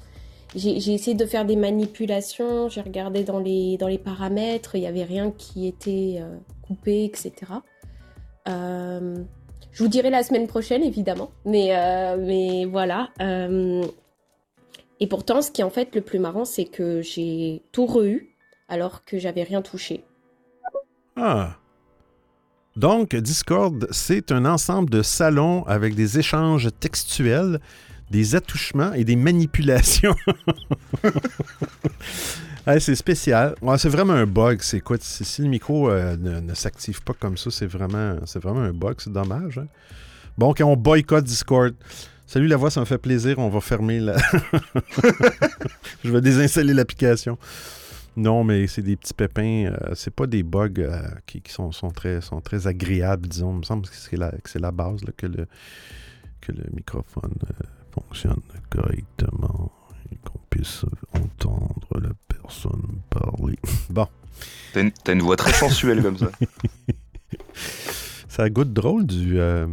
[0.56, 4.88] j'ai essayé de faire des manipulations, j'ai regardé dans les, dans les paramètres, il n'y
[4.88, 7.34] avait rien qui était euh, coupé, etc.
[8.48, 9.16] Euh,
[9.72, 13.10] je vous dirai la semaine prochaine, évidemment, mais, euh, mais voilà.
[15.00, 18.22] et pourtant, ce qui est en fait le plus marrant, c'est que j'ai tout re
[18.68, 20.04] alors que j'avais rien touché.
[21.16, 21.58] Ah
[22.76, 27.60] donc, Discord, c'est un ensemble de salons avec des échanges textuels,
[28.10, 30.16] des attouchements et des manipulations.
[32.80, 33.56] c'est spécial.
[33.78, 34.60] c'est vraiment un bug.
[34.62, 34.98] C'est quoi?
[35.00, 38.96] Si le micro euh, ne, s'active pas comme ça, c'est vraiment, vraiment un bug.
[39.00, 39.58] C'est dommage.
[39.58, 39.68] Hein.
[40.38, 41.74] Bon, quand on boycotte Discord.
[42.28, 43.40] Salut la voix, ça me fait plaisir.
[43.40, 44.16] On va fermer la.
[46.04, 47.40] Je vais désinstaller l'application.
[48.20, 49.72] Non, mais c'est des petits pépins.
[49.72, 53.54] Euh, c'est pas des bugs euh, qui, sont, très, sont très agréables, disons.
[53.54, 55.48] Il me semble que c'est la, la base que, le,
[56.42, 59.72] que le microphone euh, fonctionne correctement
[60.12, 63.58] et qu'on puisse entendre la personne parler.
[63.90, 64.08] bon.
[64.74, 66.30] T'as une, une, voix très sensuelle comme ça.
[68.28, 69.68] ça goûte drôle du, de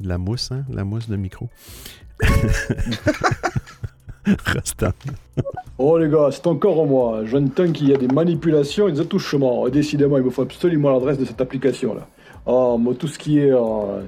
[0.00, 0.66] la mousse, hein?
[0.68, 1.48] La mousse de micro.
[5.78, 7.26] Oh les gars, c'est encore moi.
[7.26, 9.68] J'entends qu'il y a des manipulations et des attouchements.
[9.68, 12.08] Décidément, il me faut absolument l'adresse de cette application là.
[12.46, 14.02] Oh, moi, tout ce qui est euh,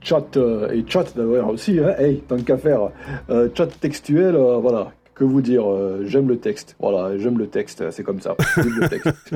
[0.00, 2.88] chat euh, et chat d'ailleurs aussi, hein, hey, tant qu'à faire,
[3.30, 4.92] euh, chat textuel, voilà.
[5.14, 5.64] Que vous dire,
[6.06, 6.74] j'aime le texte.
[6.80, 8.34] Voilà, j'aime le texte, c'est comme ça.
[8.56, 9.14] Le texte.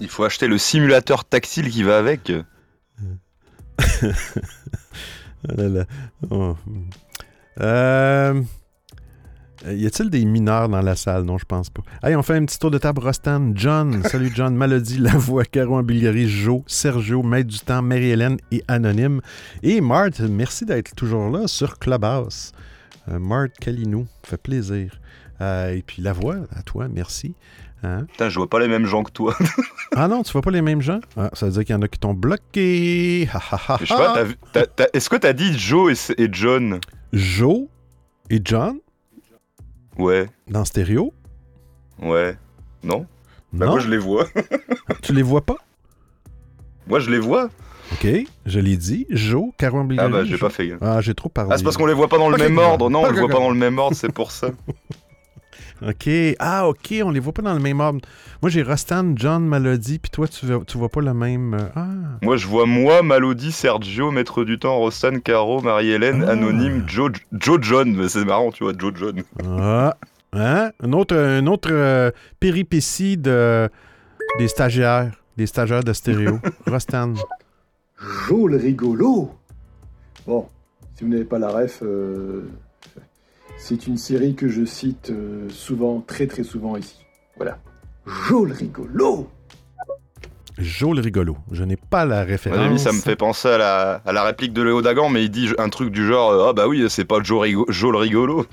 [0.00, 2.32] Il faut acheter le simulateur tactile qui va avec.
[4.02, 4.06] oh
[5.58, 5.84] là là.
[6.30, 6.56] Oh.
[7.60, 8.42] Euh,
[9.66, 11.24] y a-t-il des mineurs dans la salle?
[11.24, 11.82] Non, je pense pas.
[12.02, 13.00] Allez, on fait un petit tour de table.
[13.00, 18.62] Rostan, John, salut John, Malody, Lavoie, Caro Ambilieri, Jo, Sergio, Maître du Temps, Marie-Hélène et
[18.68, 19.20] Anonyme.
[19.62, 22.52] Et Marthe, merci d'être toujours là sur Clubhouse.
[23.10, 24.98] Euh, Marthe Calinou, fait plaisir.
[25.40, 27.34] Euh, et puis Lavoie, à toi, merci.
[27.82, 28.04] Hein?
[28.10, 29.34] Putain, je vois pas les mêmes gens que toi.
[29.96, 31.00] ah non, tu vois pas les mêmes gens?
[31.16, 33.22] Ah, ça veut dire qu'il y en a qui t'ont bloqué.
[33.22, 36.78] Est-ce que t'as dit Joe et, John?
[37.12, 37.66] Joe
[38.28, 38.78] et John?
[39.98, 40.28] Ouais.
[40.48, 41.12] Dans stéréo?
[42.00, 42.36] Ouais.
[42.82, 43.06] Non?
[43.52, 44.26] Ben moi, je les vois.
[45.02, 45.56] tu les vois pas?
[46.86, 47.50] Moi, je les vois.
[47.92, 48.06] OK,
[48.46, 49.06] je l'ai dit.
[49.10, 50.72] Jo, Caro Ah bah, j'ai pas fait.
[50.80, 51.50] Ah, j'ai trop parlé.
[51.52, 52.88] Ah, c'est parce qu'on les voit pas dans le même ordre.
[52.88, 54.50] Non, on les voit pas dans le même ordre, c'est pour ça.
[55.86, 56.10] OK.
[56.38, 58.00] Ah, OK, on les voit pas dans le même ordre.
[58.42, 61.54] Moi, j'ai Rostan, John, Malody, puis toi, tu vois, tu vois pas le même...
[61.54, 61.86] euh, Ah,
[62.22, 66.32] Moi, je vois moi, Malody, Sergio, Maître du Temps, Rostan, Caro, Marie-Hélène, Ah.
[66.32, 67.94] Anonyme, Joe, Joe John.
[67.94, 69.22] Mais C'est marrant, tu vois, Joe John.
[69.46, 69.96] ah.
[70.32, 70.70] Hein?
[70.82, 73.68] Un autre, un autre euh, péripétie de,
[74.38, 75.10] des stagiaires.
[75.36, 76.38] Des stagiaires de stéréo.
[76.66, 77.14] Rostan.
[78.28, 79.30] Jôle rigolo
[80.26, 80.46] Bon,
[80.94, 82.48] si vous n'avez pas la ref, euh,
[83.62, 86.96] c'est une série que je cite euh, souvent, très très souvent ici.
[87.36, 87.58] Voilà.
[88.06, 89.28] Jôle rigolo
[90.58, 91.36] Jo le rigolo.
[91.52, 92.82] Je n'ai pas la référence.
[92.82, 95.48] ça me fait penser à la, à la réplique de Léo Dagan, mais il dit
[95.58, 98.44] un truc du genre euh, Ah bah oui, c'est pas Joe, Rigo- Joe le rigolo.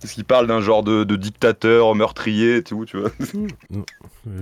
[0.00, 3.10] Parce qu'il parle d'un genre de, de dictateur meurtrier et tout, tu vois.
[3.70, 3.84] Non,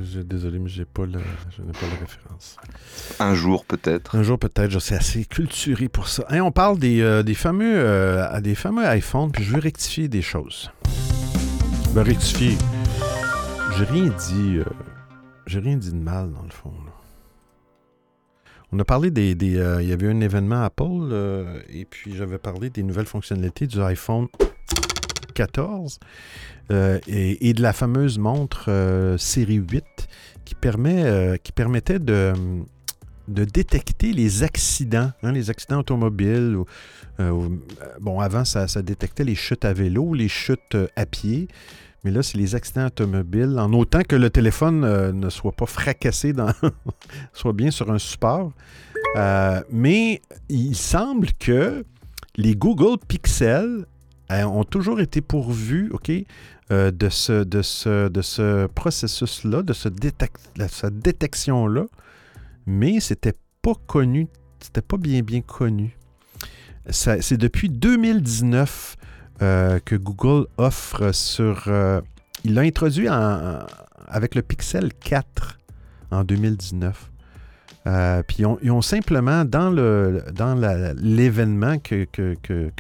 [0.02, 1.20] je- désolé, mais j'ai pas la,
[1.56, 2.56] je n'ai pas la référence.
[3.20, 4.16] Un jour, peut-être.
[4.16, 6.24] Un jour peut-être, je suis assez culturé pour ça.
[6.28, 10.08] Hein, on parle des, euh, des fameux euh, des fameux iPhones, puis je veux rectifier
[10.08, 10.70] des choses.
[11.94, 12.56] Ben, rectifier.
[13.78, 14.56] J'ai rien dit.
[14.58, 14.64] euh,
[15.46, 16.72] j'ai rien dit de mal dans le fond.
[16.84, 16.92] là.
[18.72, 19.36] On a parlé des.
[19.36, 23.80] des, il y avait un événement Apple et puis j'avais parlé des nouvelles fonctionnalités du
[23.80, 24.26] iPhone
[25.34, 25.98] 14
[26.70, 29.84] euh, et, de la fameuse montre euh, série 8
[30.44, 32.32] qui, permet, euh, qui permettait de,
[33.28, 36.56] détecter les accidents, hein, les accidents automobiles.
[37.18, 41.48] bon, avant, ça, détectait les chutes à vélo, les chutes à pied.
[42.02, 46.34] Mais là, c'est les accidents automobiles, en autant que le téléphone ne soit pas fracassé,
[46.34, 46.52] dans
[47.32, 48.52] soit bien sur un support.
[49.70, 50.20] Mais
[50.50, 51.84] il semble que
[52.36, 53.86] les Google Pixel
[54.42, 56.10] ont toujours été pourvus, OK,
[56.70, 59.88] euh, de ce, de ce, de ce processus-là, de ce
[60.68, 61.84] cette détection-là,
[62.66, 64.28] mais c'était pas connu,
[64.60, 65.96] c'était pas bien bien connu.
[66.90, 68.96] C'est depuis 2019
[69.42, 71.64] euh, que Google offre sur...
[71.68, 72.00] euh,
[72.44, 73.60] il l'a introduit en-
[74.06, 75.58] avec le Pixel 4
[76.10, 77.10] en 2019.
[77.86, 80.54] Euh, puis ils ont, simplement, dans le dans
[80.96, 82.06] l'événement que,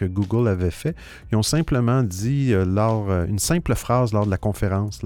[0.06, 0.96] Google avait fait,
[1.30, 5.00] ils ont simplement dit euh, lors euh, une simple phrase lors de la conférence,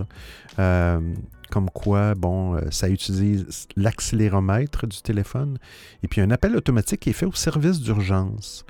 [1.50, 5.56] comme quoi, bon, ça utilise l'accéléromètre du téléphone
[6.02, 8.66] et puis un appel automatique est fait au service d'urgence.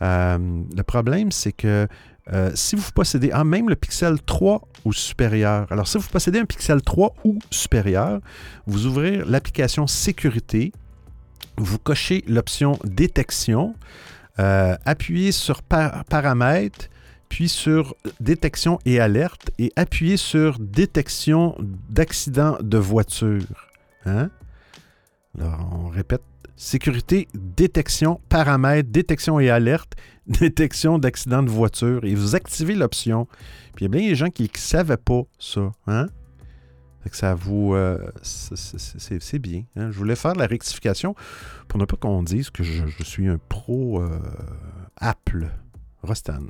[0.00, 1.86] Le problème, c'est que
[2.32, 6.38] euh, si vous possédez, ah, même le Pixel 3 ou supérieur, alors si vous possédez
[6.38, 8.20] un Pixel 3 ou supérieur,
[8.66, 10.72] vous ouvrez l'application sécurité,
[11.56, 13.74] vous cochez l'option détection,
[14.38, 16.86] euh, appuyez sur par- paramètres,
[17.28, 21.56] puis sur détection et alerte, et appuyez sur détection
[21.90, 23.70] d'accident de voiture.
[24.04, 24.30] Hein?
[25.38, 26.22] Alors, on répète,
[26.56, 29.92] sécurité, détection, paramètres, détection et alerte,
[30.26, 33.26] détection d'accident de voiture, et vous activez l'option.
[33.74, 35.72] Puis il y a bien des gens qui ne savaient pas ça.
[35.86, 36.06] Hein?
[37.10, 37.74] Que ça vous.
[37.74, 39.64] euh, c'est- bien.
[39.76, 39.90] hein?
[39.90, 41.16] Je voulais faire la rectification
[41.66, 44.08] pour ne pas qu'on dise que je, je suis un pro euh,
[44.98, 45.48] Apple.
[46.04, 46.40] Rostan.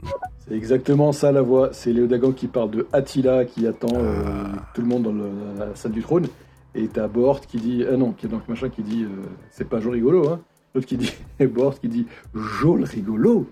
[0.49, 1.71] C'est exactement ça la voix.
[1.73, 4.71] C'est Léo Dagan qui parle de Attila qui attend euh, Ah.
[4.75, 6.27] tout le monde dans le- la salle du trône.
[6.74, 7.85] Et t'as Bort qui dit.
[7.90, 9.04] Ah non, qui est donc machin qui dit.
[9.04, 9.08] euh,
[9.50, 10.40] c'est pas Joe rigolo, hein.
[10.74, 11.12] L'autre qui dit.
[11.40, 13.46] Et Bort qui dit Joel rigolo.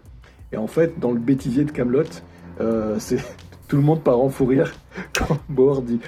[0.52, 2.04] Et en fait, dans le bêtisier de Camelot,
[2.98, 3.18] c'est.
[3.68, 4.72] Tout le monde part en fou rire
[5.16, 6.00] quand Bort dit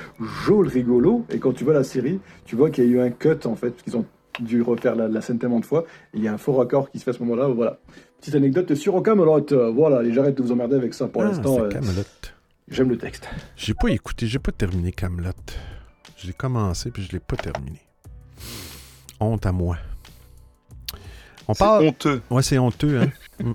[0.44, 1.25] Joel rigolo.
[1.31, 3.55] Et quand tu vois la série, tu vois qu'il y a eu un cut en
[3.55, 4.05] fait, parce qu'ils ont
[4.40, 5.85] dû refaire la, la scène tellement de fois.
[6.12, 7.46] Et il y a un faux raccord qui se fait à ce moment-là.
[7.46, 7.79] Voilà.
[8.18, 9.53] Petite anecdote sur Camelot.
[9.53, 11.59] euh, voilà, et j'arrête de vous emmerder avec ça pour Ah, l'instant.
[11.61, 11.70] euh.
[12.68, 13.29] J'aime le texte.
[13.55, 15.31] J'ai pas écouté, j'ai pas terminé Camelot.
[16.23, 17.81] Je l'ai commencé puis je l'ai pas terminé.
[19.21, 19.77] Honte à moi.
[21.49, 21.85] On C'est parle.
[21.87, 22.23] honteux.
[22.31, 23.11] Ouais, c'est honteux, hein.
[23.43, 23.53] Mm.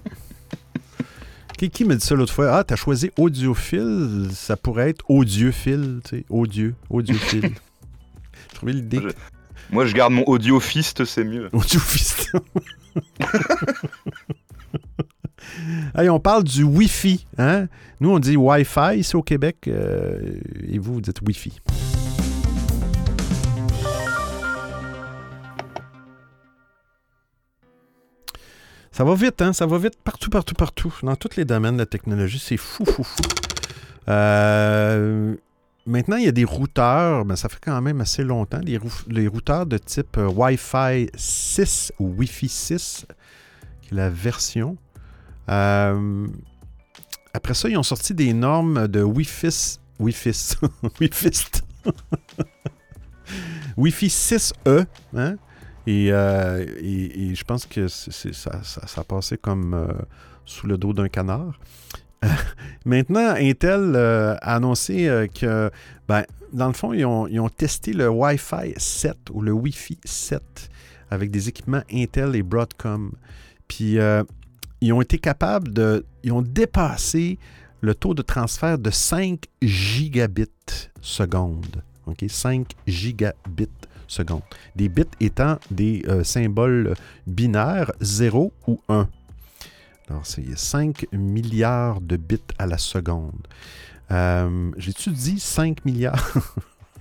[1.58, 2.56] Qui, qui me dit ça l'autre fois?
[2.58, 7.42] Ah, t'as choisi audiophile, ça pourrait être audiophile, tu sais, odieux, audiophile.
[8.50, 9.00] J'ai trouvé l'idée.
[9.02, 9.10] Je-
[9.72, 11.50] Moi, je garde mon audiofist, c'est mieux.
[11.54, 12.42] Audiophile.
[15.96, 17.68] Hey, on parle du Wi-Fi, hein?
[18.00, 20.20] Nous, on dit Wi-Fi ici au Québec, euh,
[20.68, 21.54] et vous, vous dites Wi-Fi.
[28.98, 29.54] Ça va vite, hein?
[29.54, 30.92] Ça va vite partout, partout, partout.
[31.04, 33.22] Dans tous les domaines de la technologie, c'est fou, fou, fou.
[34.10, 35.36] Euh,
[35.86, 38.90] maintenant, il y a des routeurs, mais ça fait quand même assez longtemps, les, rou-
[39.08, 43.06] les routeurs de type euh, Wi-Fi 6 ou Wi-Fi 6,
[43.84, 44.78] qui est la version.
[45.50, 46.26] Euh,
[47.36, 49.78] après ça, ils ont sorti des normes de Wi-Fi.
[50.00, 50.32] Wi-Fi.
[51.00, 51.30] Wi-Fi.
[53.78, 54.86] Wi-Fi 6E.
[55.16, 55.36] Hein?
[55.88, 59.88] Et, euh, et, je pense que ça, ça, ça, a passé comme euh,
[60.44, 61.58] sous le dos d'un canard.
[62.86, 65.72] Maintenant, Intel euh, a annoncé que,
[66.10, 69.98] ben, dans le fond, ils ont, ils ont, testé le Wi-Fi 7 ou le Wi-Fi
[70.04, 70.42] 7
[71.10, 73.14] avec des équipements Intel et Broadcom.
[73.70, 73.98] Puis,
[74.82, 76.06] ils ont été capables de.
[76.24, 77.40] Ils ont dépassé
[77.80, 81.82] le taux de transfert de 5 gigabits seconde.
[82.08, 82.26] OK?
[82.28, 83.87] 5 gigabits
[84.76, 86.96] Des bits étant des euh, symboles
[87.26, 89.08] binaires 0 ou 1.
[90.10, 93.48] Alors, c'est 5 milliards de bits à la seconde.
[94.12, 96.34] Euh, J'ai-tu dit 5 milliards?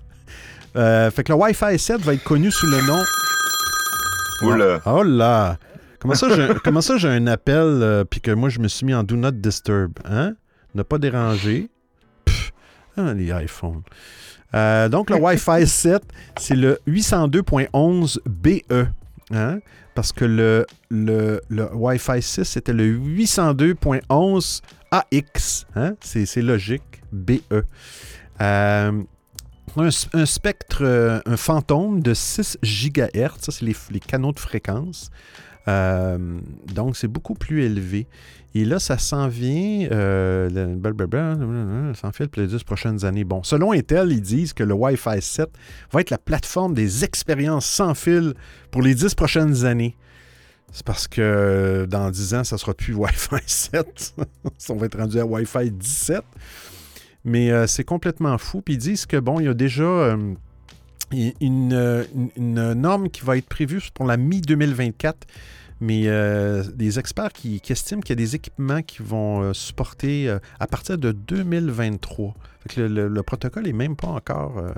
[0.76, 3.02] euh, fait que le Wi-Fi 7 va être connu sous le nom.
[4.42, 4.80] Oula!
[4.86, 5.58] Oh là!
[5.98, 6.14] Comment
[6.80, 9.32] ça, j'ai, un appel, euh, puis que moi, je me suis mis en Do Not
[9.32, 9.92] Disturb?
[10.04, 10.34] Hein?
[10.74, 11.68] Ne pas déranger.
[12.24, 12.52] Pff,
[12.96, 13.82] ah, les iPhones.
[14.56, 16.02] Euh, donc, le Wi-Fi 7,
[16.38, 18.86] c'est le 802.11 BE.
[19.32, 19.58] Hein?
[19.94, 25.66] Parce que le, le, le Wi-Fi 6, c'était le 802.11 AX.
[25.74, 25.94] Hein?
[26.00, 27.02] C'est, c'est logique.
[27.12, 27.40] BE.
[27.52, 27.62] Euh,
[28.40, 33.40] un, un, spectre, euh, un fantôme de 6 GHz.
[33.40, 35.10] Ça, c'est les, les canaux de fréquence.
[35.68, 36.38] Euh,
[36.74, 38.06] donc, c'est beaucoup plus élevé.
[38.54, 40.48] Et là, ça s'en vient, euh,
[42.12, 43.24] fait pour les 10 prochaines années.
[43.24, 45.50] Bon, selon Intel, ils disent que le Wi-Fi 7
[45.92, 48.32] va être la plateforme des expériences sans fil
[48.70, 49.94] pour les 10 prochaines années.
[50.72, 54.14] C'est parce que dans 10 ans, ça ne sera plus Wi-Fi 7.
[54.70, 56.22] On va être rendu à Wi-Fi 17.
[57.26, 58.62] Mais euh, c'est complètement fou.
[58.62, 60.34] Puis ils disent que, bon, il y a déjà euh,
[61.12, 65.14] une, une, une, norme qui va être prévue pour la mi-2024
[65.80, 70.28] mais euh, des experts qui, estiment qu'il y a des équipements qui vont euh, supporter
[70.28, 72.34] euh, à partir de 2023.
[72.76, 74.58] Le, le, le, protocole n'est même pas encore.
[74.58, 74.72] Euh,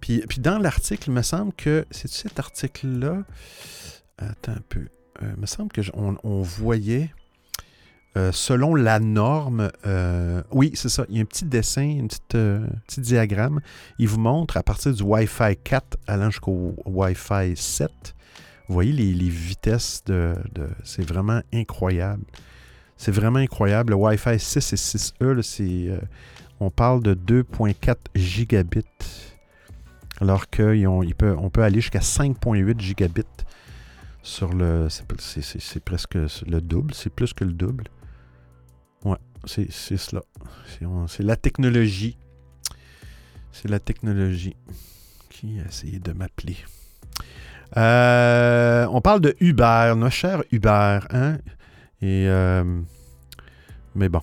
[0.00, 1.86] puis, puis, dans l'article, il me semble que.
[1.90, 3.22] C'est cet article-là?
[4.18, 4.88] Attends un peu.
[5.22, 7.10] il me semble qu'on on voyait.
[8.32, 9.70] Selon la norme,
[10.50, 11.04] oui, c'est ça.
[11.08, 12.20] Il y a un petit dessin, un petit,
[12.86, 13.60] petit diagramme.
[13.98, 18.14] Il vous montre à partir du Wi-Fi 4 allant jusqu'au Wi-Fi 7
[18.72, 20.34] vous voyez les, les vitesses de.
[20.82, 22.24] c'est vraiment incroyable.
[22.96, 23.90] C'est vraiment incroyable.
[23.90, 26.00] Le Wi-Fi 6 et 6E, c'est, euh,
[26.58, 28.84] on parle de 2.4 gigabits.
[30.22, 33.24] Alors qu'on peut aller jusqu'à 5.8 gigabits
[34.22, 34.88] sur le.
[34.88, 36.94] C'est presque le double.
[36.94, 37.84] C'est plus que le double.
[39.44, 40.22] C'est cela.
[41.08, 42.16] C'est la technologie.
[43.52, 44.56] C'est la technologie
[45.28, 46.56] qui a essayé de m'appeler.
[47.76, 51.38] Euh, on parle de Uber, nos chers Uber, hein?
[52.00, 52.82] Et euh,
[53.94, 54.20] mais bon.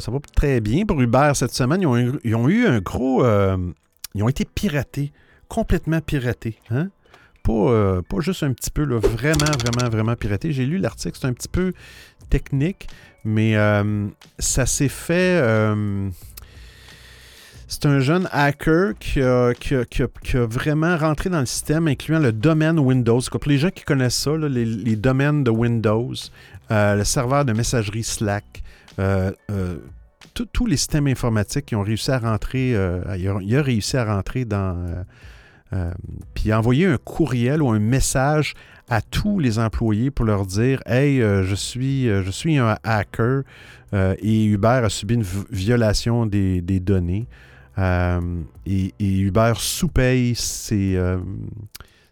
[0.00, 1.82] Ça va très bien pour Uber cette semaine.
[1.82, 3.24] Ils ont, eu, eu un gros.
[3.24, 3.56] Euh,
[4.14, 5.12] ils ont été piratés,
[5.48, 6.90] complètement piratés, hein?
[7.48, 10.52] Pas, euh, pas juste un petit peu, là, vraiment, vraiment, vraiment piratés.
[10.52, 11.72] J'ai lu l'article, c'est un petit peu
[12.28, 12.88] technique.
[13.24, 14.06] Mais euh,
[14.38, 15.40] ça s'est fait.
[15.42, 16.10] Euh,
[17.66, 19.54] c'est un jeune hacker qui a,
[20.34, 23.20] vraiment rentré dans le système, incluant le domaine Windows.
[23.30, 26.12] Pour les gens qui connaissent ça, les, les, domaines de Windows,
[26.68, 28.62] le serveur de messagerie Slack,
[30.34, 35.04] tous les systèmes informatiques qui ont réussi à rentrer, il, a, réussi à rentrer dans.
[35.70, 38.54] Puis il a envoyé un courriel ou un message
[38.88, 42.76] à tous les employés pour leur dire Hey, euh, je, suis, euh, je suis un
[42.82, 43.42] hacker
[43.92, 47.26] euh, et Uber a subi une violation des, des données.
[48.66, 51.00] Et, et, Uber sous-paye ses,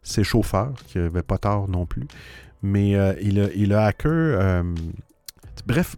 [0.00, 2.06] ses, chauffeurs, qui n'avaient pas tort non plus.
[2.62, 2.90] Mais
[3.20, 4.62] il, a, il a hacker.
[5.66, 5.96] bref,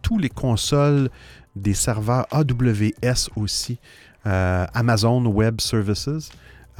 [0.00, 1.10] tous les consoles
[1.54, 3.78] des serveurs AWS aussi,
[4.24, 6.30] Amazon Web Services.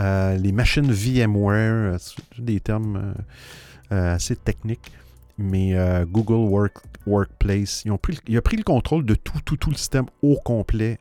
[0.01, 1.99] Euh, les machines VMware, euh,
[2.39, 3.15] des termes
[3.93, 4.93] euh, assez techniques,
[5.37, 5.75] mais
[6.07, 6.75] Google Work,
[7.07, 10.99] Workplace, pris, il a pris le contrôle de tout, tout, tout le système au complet.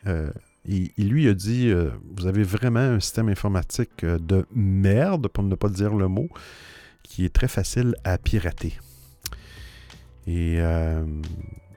[0.66, 1.74] Et, et, lui a dit
[2.16, 6.30] Vous avez vraiment un système informatique de merde, pour ne pas dire le mot,
[7.04, 8.80] qui est très facile à pirater.
[10.26, 10.60] Et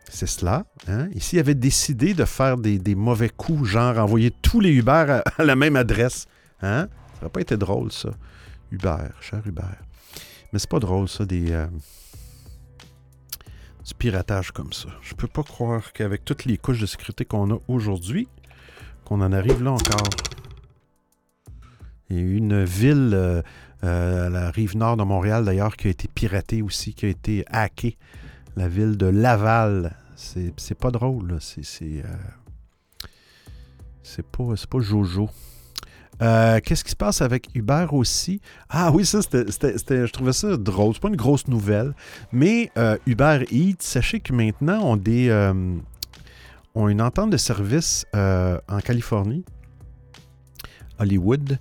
[0.09, 0.65] c'est cela.
[0.87, 1.09] Hein?
[1.17, 4.93] Ici, il avait décidé de faire des, des, mauvais coups, genre envoyer tous les Uber
[4.93, 6.29] à, à la même adresse.
[6.61, 6.89] Hein?
[7.23, 8.09] Ça n'a pas été drôle, ça.
[8.73, 9.63] Uber, cher Uber.
[10.53, 11.53] Mais c'est pas drôle, ça, des.
[11.53, 11.69] Euh,
[13.87, 14.89] du piratage comme ça.
[15.03, 18.27] Je peux pas croire qu'avec toutes les couches de sécurité qu'on a aujourd'hui,
[19.05, 20.11] qu'on en arrive là encore.
[22.11, 23.41] Il y a eu une ville, euh,
[23.85, 27.09] euh, à la rive nord de Montréal d'ailleurs, qui a été piratée aussi, qui a
[27.09, 27.99] été hackée.
[28.57, 29.95] La ville de Laval.
[30.17, 31.39] C'est pas drôle.
[31.39, 31.63] C'est
[34.03, 35.31] c'est pas, pas Jojo.
[36.23, 38.41] Euh, qu'est-ce qui se passe avec Uber aussi?
[38.71, 40.95] Ah oui, ça, je trouvais ça drôle.
[40.95, 41.95] C'est pas une grosse nouvelle.
[42.31, 45.53] Mais euh, Uber Eats, sachez que maintenant, on des, euh,
[46.77, 49.45] ont une entente de service en Californie,
[51.01, 51.59] Hollywood,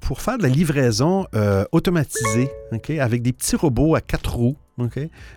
[0.00, 1.26] pour faire de la livraison
[1.70, 2.50] automatisée,
[2.98, 4.56] avec des petits robots à quatre roues,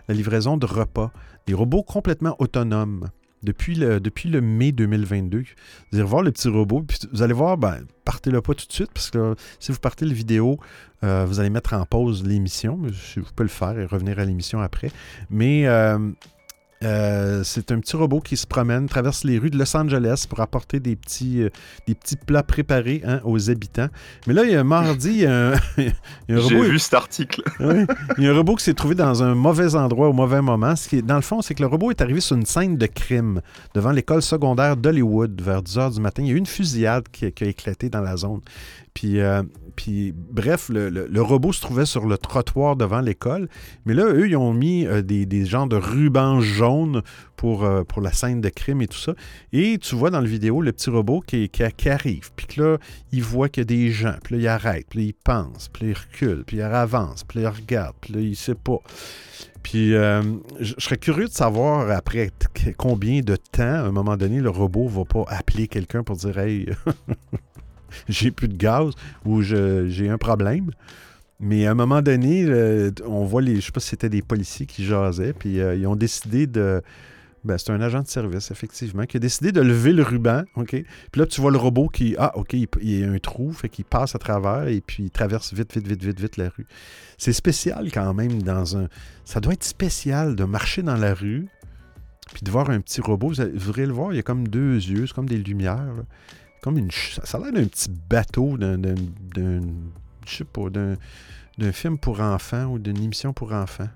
[0.08, 1.12] la livraison de repas.
[1.46, 3.10] Des robots complètement autonomes
[3.44, 5.44] depuis le, depuis le mai 2022.
[5.92, 8.92] Vous allez voir le petit robot, vous allez voir, ben, partez-le pas tout de suite,
[8.94, 10.60] parce que si vous partez la vidéo,
[11.04, 12.78] euh, vous allez mettre en pause l'émission.
[12.78, 12.92] Vous
[13.36, 14.92] pouvez le faire et revenir à l'émission après.
[15.30, 16.00] Mais euh,
[16.84, 20.40] euh, c'est un petit robot qui se promène, traverse les rues de Los Angeles pour
[20.40, 21.50] apporter des petits, euh,
[21.88, 23.88] des petits plats préparés hein, aux habitants.
[24.28, 25.54] Mais là, il y a un mardi, il y a un,
[26.30, 26.50] robot.
[26.50, 27.42] J'ai vu cet article.
[28.18, 30.76] il y a un robot qui s'est trouvé dans un mauvais endroit au mauvais moment.
[30.76, 32.78] Ce qui est, dans le fond, c'est que le robot est arrivé sur une scène
[32.78, 33.42] de crime
[33.74, 36.24] devant l'école secondaire d'Hollywood vers 10 h du matin.
[36.24, 38.42] Il y a eu une fusillade qui, qui a éclaté dans la zone.
[38.94, 39.42] Puis, euh,
[39.76, 43.48] puis bref, le, robot se trouvait sur le trottoir devant l'école.
[43.86, 47.02] Mais là, eux, ils ont mis euh, des, des genres de rubans jaunes
[47.36, 49.14] pour, euh, pour la scène de crime et tout ça.
[49.52, 52.32] Et tu vois dans la vidéo le petit robot qui, qui, arrive.
[52.36, 52.78] Puis que là,
[53.12, 54.16] il voit qu'il y a des gens.
[54.24, 54.88] Puis là, il arrête.
[54.90, 55.70] Puis là, il pense.
[55.70, 56.44] Puis là, il recule.
[56.46, 57.24] Puis il avance.
[57.24, 57.96] Puis là, il regarde.
[58.02, 58.80] Puis là, il sait pas.
[59.64, 62.32] Puis je serais curieux de savoir après
[62.78, 66.38] combien de temps, à un moment donné, le robot va pas appeler quelqu'un pour dire
[66.38, 66.68] Hey,
[68.10, 68.94] j'ai plus de gaz
[69.26, 70.72] ou j'ai un problème.
[71.40, 72.48] Mais à un moment donné,
[73.06, 73.56] on voit les.
[73.58, 76.82] Je sais pas si c'était des policiers qui jasaient, puis euh, ils ont décidé de.
[77.44, 80.44] Ben, c'est un agent de service, effectivement, qui a décidé de lever le ruban.
[80.56, 80.70] OK?
[80.70, 82.16] Puis là, tu vois le robot qui.
[82.18, 85.12] Ah, OK, il, y a un trou, fait qu'il passe à travers et puis il
[85.12, 86.66] traverse vite, vite, vite, vite, vite la rue.
[87.18, 88.88] C'est spécial quand même dans un.
[89.26, 91.48] Ça doit être spécial de marcher dans la rue
[92.34, 93.30] puis de voir un petit robot.
[93.30, 95.94] Vous, devriez le voir, il y a comme deux yeux, c'est comme des lumières
[96.64, 96.90] comme une.
[96.92, 98.96] Ça a l'air d'un petit bateau, d'un.
[100.26, 103.90] Je sais pas, d'un film pour enfants ou d'une émission pour enfants.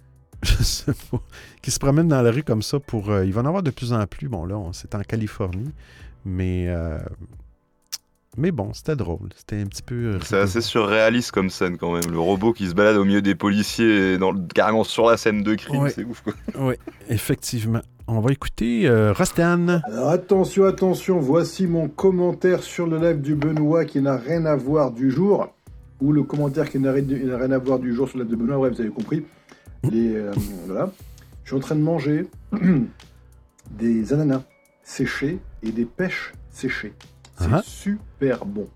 [0.42, 1.20] Je sais pas.
[1.60, 3.10] Qui se promène dans la rue comme ça pour.
[3.10, 4.28] Euh, il va en avoir de plus en plus.
[4.28, 5.70] Bon, là, c'est en Californie.
[6.24, 6.64] Mais.
[6.68, 6.98] Euh,
[8.38, 9.28] mais bon, c'était drôle.
[9.36, 10.18] C'était un petit peu.
[10.22, 12.10] C'est assez surréaliste comme scène quand même.
[12.10, 15.54] Le robot qui se balade au milieu des policiers, dans, carrément sur la scène de
[15.56, 16.32] crime, c'est ouf quoi.
[16.56, 16.76] Oui,
[17.08, 17.82] effectivement.
[18.12, 19.82] On va écouter euh, Rostan.
[20.08, 24.90] Attention, attention, voici mon commentaire sur le live du Benoît qui n'a rien à voir
[24.90, 25.54] du jour.
[26.00, 28.58] Ou le commentaire qui n'a rien à voir du jour sur le live de Benoît,
[28.58, 29.24] ouais, vous avez compris.
[29.84, 30.32] Les, euh,
[30.66, 30.90] voilà.
[31.44, 32.26] Je suis en train de manger
[33.78, 34.42] des ananas
[34.82, 36.94] séchés et des pêches séchées.
[37.38, 37.62] C'est uh-huh.
[37.62, 38.66] super bon.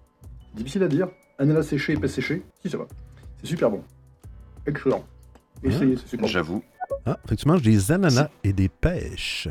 [0.55, 1.09] Difficile à dire.
[1.41, 2.87] Ananas séchés et pêches séchées, si ça va.
[3.41, 3.83] C'est super bon.
[4.65, 5.05] Excellent.
[5.65, 6.63] Essayez, c'est super J'avoue.
[7.07, 9.49] Ah, fait que tu manges des ananas et des pêches.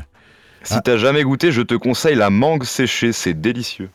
[0.62, 3.90] Si t'as jamais goûté, je te conseille la mangue séchée, c'est délicieux.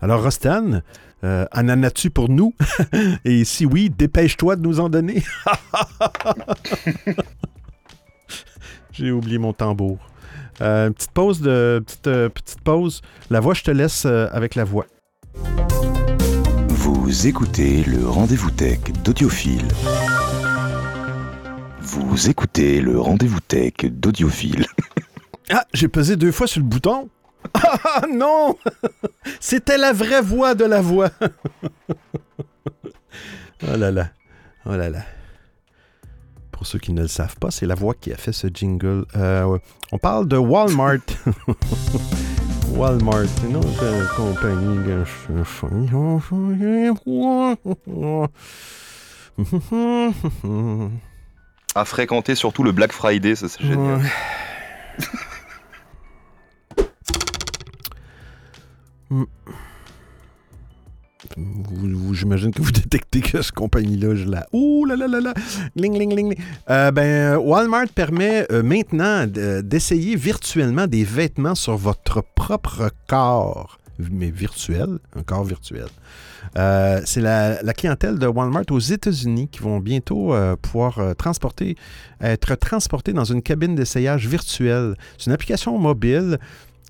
[0.00, 0.82] Alors, Rostan,
[1.24, 2.54] euh, ananas-tu pour nous?
[3.24, 5.22] et si oui, dépêche-toi de nous en donner.
[8.92, 9.98] J'ai oublié mon tambour.
[10.60, 13.00] Euh, petite pause de petite, euh, petite pause.
[13.30, 14.86] La voix, je te laisse euh, avec la voix.
[16.68, 19.68] Vous écoutez le rendez-vous tech d'Audiophile.
[21.92, 24.64] Vous écoutez le rendez-vous tech d'Audiophile.
[25.50, 27.10] ah, j'ai pesé deux fois sur le bouton.
[27.54, 28.56] Ah non
[29.40, 31.10] C'était la vraie voix de la voix.
[33.62, 34.08] oh là là.
[34.64, 35.02] Oh là là.
[36.50, 39.04] Pour ceux qui ne le savent pas, c'est la voix qui a fait ce jingle.
[39.14, 39.58] Euh,
[39.90, 40.96] on parle de Walmart.
[42.68, 44.78] Walmart, une autre compagnie.
[51.74, 54.02] À fréquenter surtout le Black Friday, ça c'est génial.
[62.12, 64.46] J'imagine que vous détectez que cette compagnie-là, je la.
[64.52, 65.34] Ouh là là là là!
[65.76, 66.36] Ling, ling, ling,
[66.70, 73.78] euh, ben, Walmart permet euh, maintenant d'essayer virtuellement des vêtements sur votre propre corps,
[74.10, 75.86] mais virtuel, un corps virtuel.
[76.58, 81.76] Euh, c'est la, clientèle de Walmart aux États-Unis qui vont bientôt euh, pouvoir euh, transporter,
[82.20, 84.96] être transportés dans une cabine d'essayage virtuelle.
[85.18, 86.38] C'est une application mobile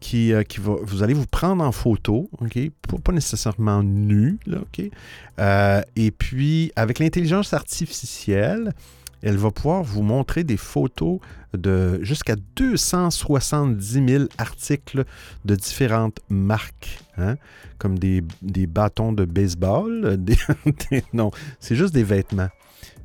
[0.00, 2.58] qui, qui, va, vous allez vous prendre en photo, OK?
[3.04, 4.90] Pas, nécessairement nu, OK?
[5.96, 8.72] et puis, avec l'intelligence artificielle,
[9.22, 11.18] Elle va pouvoir vous montrer des photos
[11.54, 15.04] de jusqu'à 270 000 articles
[15.44, 17.36] de différentes marques, hein,
[17.78, 18.22] comme des,
[18.66, 20.16] bâtons de baseball.
[20.24, 22.48] des- non, c'est juste des vêtements.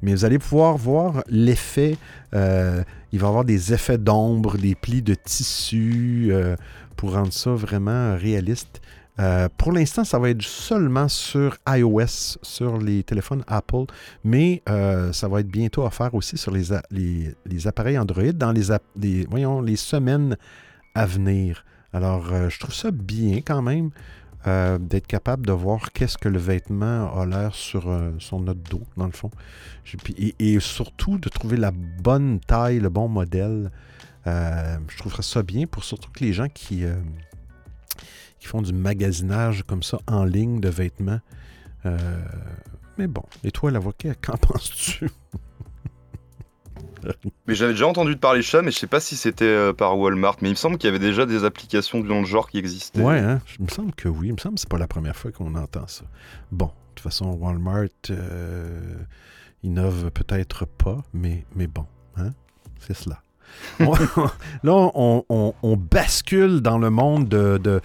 [0.02, 1.98] Mais vous allez pouvoir voir l'effet.
[2.34, 6.56] euh, il va y avoir des effets d'ombre, des plis de tissu euh,
[6.96, 8.82] pour rendre ça vraiment réaliste.
[9.20, 13.86] Euh, pour l'instant, ça va être seulement sur iOS, sur les téléphones Apple,
[14.24, 20.38] mais euh, ça va être bientôt offert aussi sur les, appareils Android dans les, semaines
[20.94, 21.66] à venir.
[21.94, 23.90] Alors, euh, je trouve ça bien quand même
[24.80, 29.12] d'être capable de voir qu'est-ce que le vêtement a l'air sur, notre dos, dans le
[29.12, 29.30] fond.
[30.18, 33.70] Et, et surtout de trouver la bonne taille, le bon modèle.
[34.26, 36.86] Je trouverais ça bien pour surtout que les gens qui,
[38.48, 41.20] qui font du magasinage comme ça en ligne de vêtements.
[41.86, 41.98] Euh,
[42.98, 45.10] mais bon, et toi, l'avocat, qu'en penses-tu?
[47.46, 49.74] Mais j'avais déjà entendu de parler de ça, mais je sais pas si c'était euh,
[49.74, 50.38] par Walmart.
[50.42, 53.02] Mais il me semble qu'il y avait déjà des applications dans le genre qui existaient.
[53.02, 53.42] Ouais, hein?
[53.60, 54.28] Il me semble que oui.
[54.28, 56.06] Il me semble que c'est pas la première fois qu'on entend ça.
[56.52, 58.96] Bon, de toute façon, Walmart euh,
[59.64, 61.86] innove peut-être pas, mais, mais bon,
[62.16, 62.32] hein?
[62.80, 63.22] c'est cela.
[63.80, 67.82] Là, on, bascule dans le monde de, de-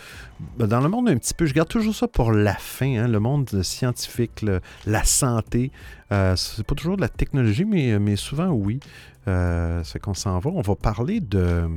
[0.58, 1.46] Dans le monde un petit peu.
[1.46, 4.44] Je garde toujours ça pour la fin, hein, le monde scientifique,
[4.86, 5.70] la santé.
[6.12, 8.80] Euh, c'est pas toujours de la technologie, mais, souvent oui.
[9.28, 10.50] Euh, c'est qu'on s'en va.
[10.50, 11.68] On va parler de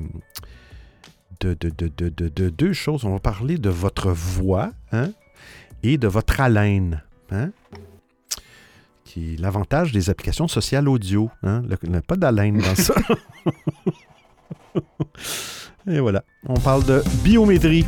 [1.40, 3.06] deux choses.
[3.06, 5.12] On va parler de votre voix hein,
[5.84, 7.04] et de votre haleine.
[7.32, 7.52] Hein,
[9.16, 11.30] l'avantage des applications sociales audio.
[11.44, 12.94] Hein, le- le- pas d'haleine dans ça.
[15.88, 16.24] et voilà.
[16.48, 17.86] On parle de biométrie.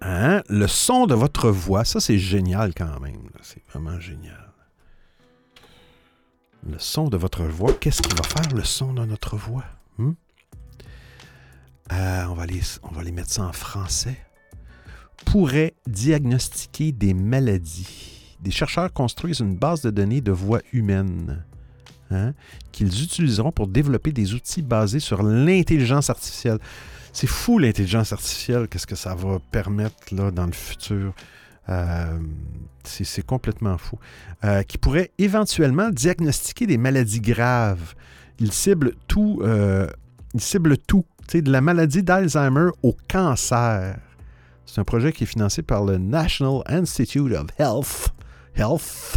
[0.00, 3.28] Hein, le son de votre voix, ça c'est génial quand même.
[3.42, 4.44] C'est vraiment génial.
[6.68, 9.64] Le son de votre voix, qu'est-ce qui va faire le son de notre voix?
[9.96, 10.12] Hmm?
[11.92, 14.18] Euh, on, va aller, on va aller mettre ça en français.
[15.26, 18.36] Pourrait diagnostiquer des maladies.
[18.40, 21.44] Des chercheurs construisent une base de données de voix humaine
[22.10, 22.32] hein,
[22.72, 26.58] qu'ils utiliseront pour développer des outils basés sur l'intelligence artificielle.
[27.12, 31.14] C'est fou l'intelligence artificielle, qu'est-ce que ça va permettre là, dans le futur.
[31.68, 32.18] Euh,
[32.84, 33.98] c'est complètement fou.
[34.44, 37.94] Euh, qui pourrait éventuellement diagnostiquer des maladies graves.
[38.38, 39.88] Il cible tout, euh,
[40.86, 41.04] tout,
[41.34, 43.98] de la maladie d'Alzheimer au cancer.
[44.68, 48.12] C'est un projet qui est financé par le National Institute of Health,
[48.54, 49.16] Health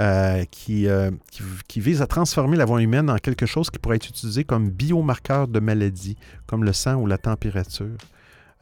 [0.00, 3.78] euh, qui, euh, qui, qui vise à transformer la voix humaine en quelque chose qui
[3.78, 6.16] pourrait être utilisé comme biomarqueur de maladie,
[6.46, 7.96] comme le sang ou la température.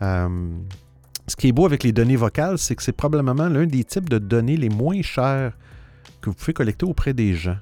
[0.03, 0.59] Euh,
[1.27, 4.11] ce qui est beau avec les données vocales, c'est que c'est probablement l'un des types
[4.11, 5.57] de données les moins chères
[6.21, 7.59] que vous pouvez collecter auprès des gens.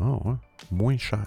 [0.00, 0.32] Ouais,
[0.70, 1.26] moins cher.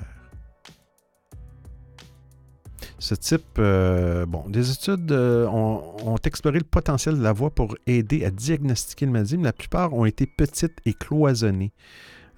[3.01, 7.75] Ce type, euh, bon, des études euh, ont, exploré le potentiel de la voix pour
[7.87, 11.71] aider à diagnostiquer le maladie, mais la plupart ont été petites et cloisonnées.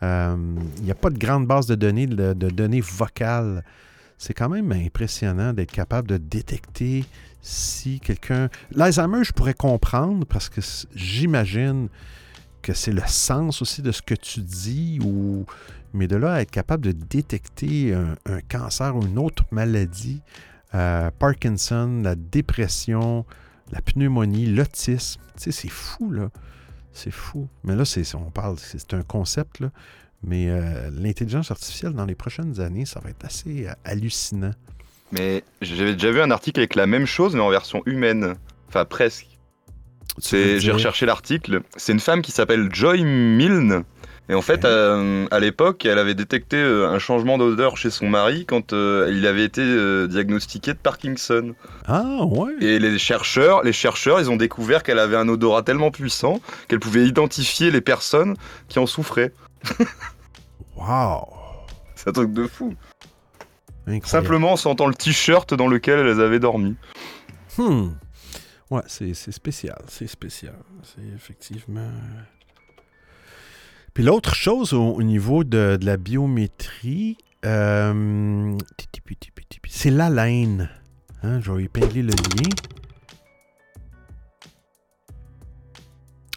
[0.03, 0.37] Euh,
[0.77, 3.65] Il n'y a pas de grande base de données, de, données vocales.
[4.17, 7.03] C'est quand même impressionnant d'être capable de détecter
[7.41, 8.47] si quelqu'un...
[8.71, 10.61] L'Alzheimer, je pourrais comprendre parce que
[10.95, 11.89] j'imagine
[12.61, 15.45] que c'est le sens aussi de ce que tu dis, ou...
[15.93, 20.21] mais de là à être capable de détecter un cancer ou une autre maladie,
[20.75, 23.25] euh, Parkinson, la dépression,
[23.71, 26.29] la pneumonie, l'autisme, tu sais, c'est fou, là.
[26.91, 27.47] C'est fou.
[27.63, 29.69] Mais là, c'est, on parle, c'est un concept, là.
[30.25, 34.51] Mais euh, l'intelligence artificielle, dans les prochaines années, ça va être assez euh, hallucinant.
[35.11, 38.35] Mais j'avais déjà vu un article avec la même chose, mais en version humaine.
[38.69, 39.27] Enfin, presque.
[40.19, 41.61] C'est- J'ai recherché l'article.
[41.75, 43.83] C'est une femme qui s'appelle Joy Milne.
[44.29, 48.07] Et en fait, euh, à l'époque, elle avait détecté euh, un changement d'odeur chez son
[48.07, 51.55] mari quand euh, il avait été euh, diagnostiqué de Parkinson.
[51.87, 52.53] Ah, ouais.
[52.61, 56.79] Et les chercheurs, les chercheurs, ils ont découvert qu'elle avait un odorat tellement puissant qu'elle
[56.79, 58.35] pouvait identifier les personnes
[58.69, 59.33] qui en souffraient.
[60.75, 61.27] Wow.
[61.95, 62.73] C'est un truc de fou.
[63.85, 64.07] Incroyable.
[64.07, 66.75] Simplement en sentant le t-shirt dans lequel elles avaient dormi.
[67.57, 67.91] Hmm.
[68.69, 69.81] Ouais, c'est spécial.
[69.87, 70.55] C'est spécial.
[70.81, 71.91] C'est effectivement.
[73.93, 78.57] Puis l'autre chose au, au niveau de, de la biométrie, euh,
[79.67, 80.69] c'est l'haleine.
[81.23, 82.49] Hein, je vais épingler le lien.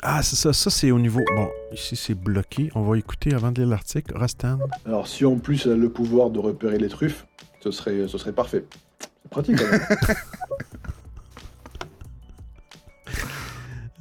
[0.03, 0.53] Ah, c'est ça.
[0.53, 1.21] Ça, c'est au niveau.
[1.35, 2.71] Bon, ici, c'est bloqué.
[2.75, 4.17] On va écouter avant de lire l'article.
[4.17, 4.59] Rastan.
[4.85, 7.27] Alors, si en plus elle a le pouvoir de repérer les truffes,
[7.61, 8.65] ce serait, ce serait parfait.
[9.01, 9.81] C'est pratique quand même.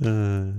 [0.04, 0.52] Euh,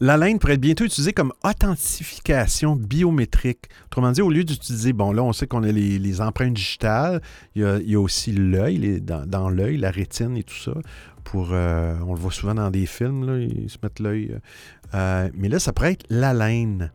[0.00, 3.68] la laine pourrait être bientôt utilisée comme authentification biométrique.
[3.86, 7.20] Autrement dit, au lieu d'utiliser, bon là, on sait qu'on a les, empreintes digitales,
[7.54, 10.72] il y a, aussi l'œil, dans, dans l'œil, la rétine et tout ça.
[11.24, 14.38] Pour, euh, on le voit souvent dans des films, là, ils se mettent l'œil.
[14.94, 16.92] Euh, mais là, ça pourrait être la laine.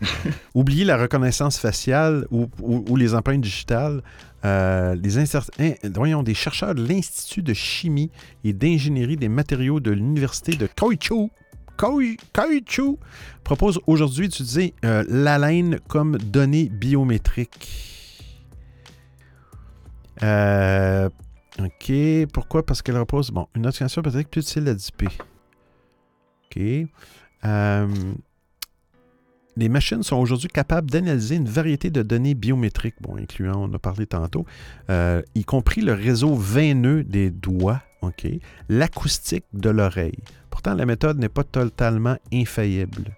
[0.54, 4.02] Oubliez la reconnaissance faciale ou, les empreintes digitales.
[4.44, 4.96] Euh,
[5.94, 8.10] voyons, des chercheurs de l'Institut de chimie
[8.42, 11.30] et d'ingénierie des matériaux de l'Université de Koichu,
[11.80, 12.96] Koichu
[13.42, 17.68] proposent aujourd'hui d'utiliser euh, la laine comme donnée biométrique.
[20.22, 21.08] Euh,
[21.58, 21.92] OK.
[22.32, 22.64] Pourquoi?
[22.64, 23.30] Parce qu'elle repose...
[23.30, 25.08] Bon, une autre peut-être plus utile à DP.
[26.44, 26.88] OK.
[27.44, 27.86] Euh,
[29.60, 33.78] les machines sont aujourd'hui capables d'analyser une variété de données biométriques, bon, incluant, on a
[33.78, 34.46] parlé tantôt,
[34.88, 37.82] euh, y compris le réseau veineux des doigts,
[38.68, 40.18] l'acoustique de l'oreille.
[40.48, 43.12] Pourtant, la méthode n'est pas totalement infaillible.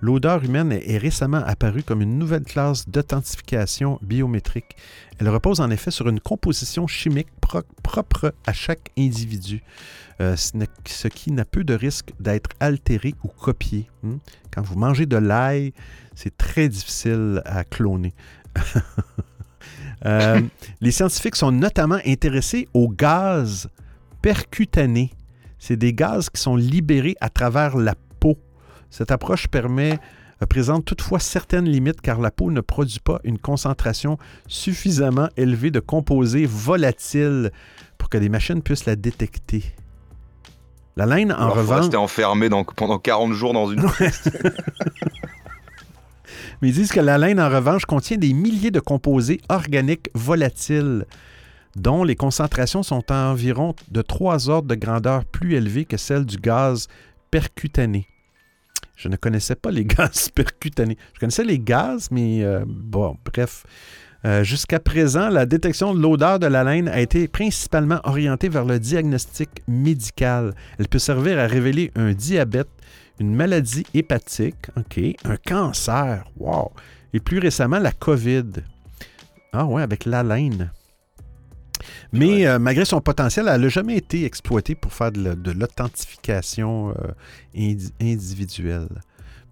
[0.00, 4.76] L'odeur humaine est récemment apparue comme une nouvelle classe d'authentification biométrique.
[5.18, 7.28] Elle repose en effet sur une composition chimique
[7.82, 9.62] propre à chaque individu.
[10.20, 13.88] Euh, ce qui n'a peu de risque d'être altéré ou copié.
[14.02, 14.16] Hmm?
[14.52, 15.72] Quand vous mangez de l'ail,
[16.14, 18.14] c'est très difficile à cloner.
[20.06, 20.40] Euh,
[20.80, 23.68] les scientifiques sont notamment intéressés aux gaz
[24.22, 25.10] percutanés.
[25.58, 28.07] C'est des gaz qui sont libérés à travers la peau.
[28.90, 29.98] Cette approche permet
[30.42, 35.70] euh, présente toutefois certaines limites car la peau ne produit pas une concentration suffisamment élevée
[35.70, 37.50] de composés volatiles
[37.98, 39.64] pour que les machines puissent la détecter.
[40.96, 41.94] La laine, en revanche.
[41.94, 43.86] enfermé pendant 40 jours dans une.
[46.60, 51.06] Mais ils disent que la laine, en revanche, contient des milliers de composés organiques volatiles,
[51.76, 56.36] dont les concentrations sont environ de trois ordres de grandeur plus élevées que celles du
[56.36, 56.88] gaz
[57.30, 58.08] percutané.
[58.98, 60.98] Je ne connaissais pas les gaz percutanés.
[61.14, 63.64] Je connaissais les gaz, mais euh, bon, bref.
[64.24, 68.64] Euh, jusqu'à présent, la détection de l'odeur de la laine a été principalement orientée vers
[68.64, 70.54] le diagnostic médical.
[70.80, 72.68] Elle peut servir à révéler un diabète,
[73.20, 76.72] une maladie hépatique, OK, un cancer, wow,
[77.14, 78.50] et plus récemment la COVID.
[79.52, 80.72] Ah ouais, avec la laine.
[82.12, 87.74] Mais euh, malgré son potentiel, elle n'a jamais été exploitée pour faire de l'authentification euh,
[88.00, 88.88] individuelle.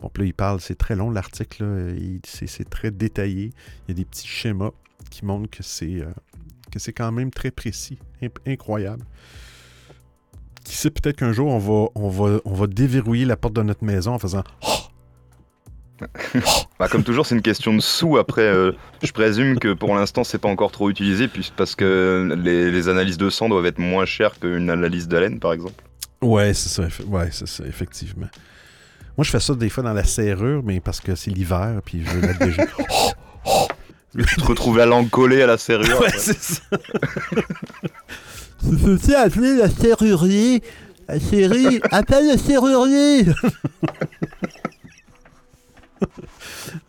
[0.00, 3.52] Bon, puis là, il parle, c'est très long l'article, c'est très détaillé.
[3.86, 4.72] Il y a des petits schémas
[5.10, 7.98] qui montrent que c'est euh, quand même très précis,
[8.46, 9.04] incroyable.
[10.64, 13.62] Qui sait, peut-être qu'un jour, on va, on, va, on va déverrouiller la porte de
[13.62, 14.42] notre maison en faisant
[16.78, 18.18] bah, comme toujours, c'est une question de sous.
[18.18, 18.72] Après, euh,
[19.02, 23.18] je présume que pour l'instant, c'est pas encore trop utilisé, parce que les, les, analyses
[23.18, 25.82] de sang doivent être moins chères qu'une analyse d'haleine, par exemple.
[26.22, 26.88] Ouais, c'est ça.
[27.06, 28.28] Ouais, c'est ça, effectivement.
[29.16, 32.04] Moi, je fais ça des fois dans la serrure, mais parce que c'est l'hiver, puis
[32.04, 33.12] je veux mettre des oh,
[33.46, 33.66] oh.
[34.22, 36.00] te retrouver la langue collée à la serrure.
[36.00, 36.62] ouais, c'est ça.
[38.62, 40.62] c'est aussi appelé la serrurier.
[41.08, 43.26] La série, appelle le serrurier.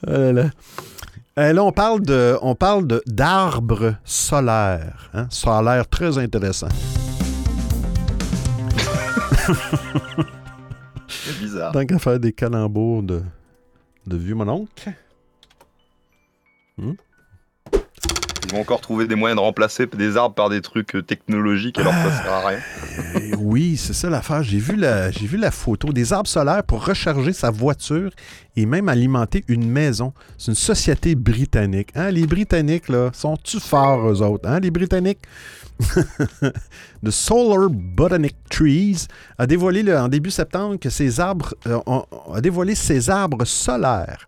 [0.08, 0.50] Oh là, là.
[1.40, 5.12] Euh, là, on parle de, on parle de d'arbres solaires.
[5.14, 5.28] Hein?
[5.30, 6.70] Ça a l'air très intéressant.
[11.08, 11.72] C'est bizarre.
[11.72, 13.22] Tant qu'à faire des calembours de,
[14.08, 14.92] de vieux mononcle.
[16.78, 16.94] Hmm?
[18.48, 21.78] Ils vont encore trouver des moyens de remplacer des arbres par des trucs euh, technologiques
[21.80, 22.60] alors que ça sert à rien.
[23.16, 24.42] Euh, oui, c'est ça l'affaire.
[24.42, 28.10] J'ai vu la, vu la photo des arbres solaires pour recharger sa voiture
[28.56, 30.14] et même alimenter une maison.
[30.38, 31.90] C'est une société britannique.
[31.94, 32.10] Hein?
[32.12, 34.48] Les Britanniques, là, sont-tu forts, eux autres?
[34.48, 34.62] Hein?
[34.62, 35.20] Les Britanniques,
[37.06, 41.80] The Solar Botanic Trees a dévoilé en début septembre que ces arbres euh,
[42.34, 44.26] a dévoilé ces arbres solaires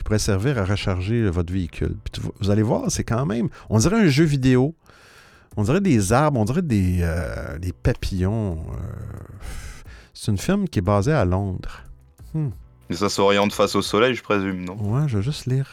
[0.00, 1.94] qui pourraient servir à recharger votre véhicule.
[2.40, 4.74] vous allez voir, c'est quand même, on dirait un jeu vidéo,
[5.58, 8.64] on dirait des arbres, on dirait des, euh, papillons.
[8.72, 8.76] Euh.
[10.14, 11.82] c'est une firme qui est basée à Londres.
[12.32, 12.48] Hmm.
[12.88, 14.76] Et ça s'oriente face au soleil, je présume, non?
[14.80, 15.70] Ouais, je vais juste lire.